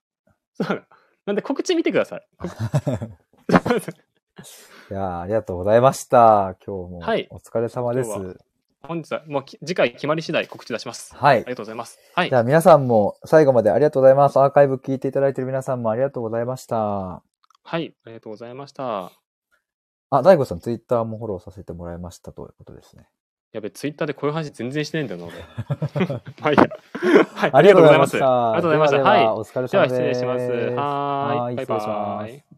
[0.54, 0.88] そうだ。
[1.26, 2.26] なんで告知見てください。
[4.90, 6.56] いやーありがとうございました。
[6.66, 8.10] 今日もはいお疲れ様です。
[8.10, 8.38] 今日
[8.86, 11.14] 本日はもうき次回決まり次第告知出します。
[11.16, 11.44] はいあり。
[11.44, 11.98] がとうございます。
[12.14, 12.38] はいじゃ。
[12.40, 14.38] あ皆さんも最後までありがとうございます。
[14.38, 16.76] アーカイブ聞いていただいている皆さんもありがとうございました。
[16.76, 17.94] はい。
[18.04, 19.12] ありがとうございました。
[20.10, 23.08] あ、大悟さん、ツイッターもフォローさせてもらいましたということですね。
[23.52, 26.16] やべ、ツイッターでこういう話全然してないんだよな、俺。
[26.42, 26.68] まあいいや。
[27.34, 27.50] はい。
[27.52, 28.52] ありがとうございました。
[28.52, 28.96] ありがとうございました。
[28.98, 29.38] ではでははい。
[29.38, 29.94] お疲れでは様です。
[29.94, 30.44] 失礼します。
[30.44, 30.74] はーい。
[30.74, 32.53] バイはい失礼しますバイ。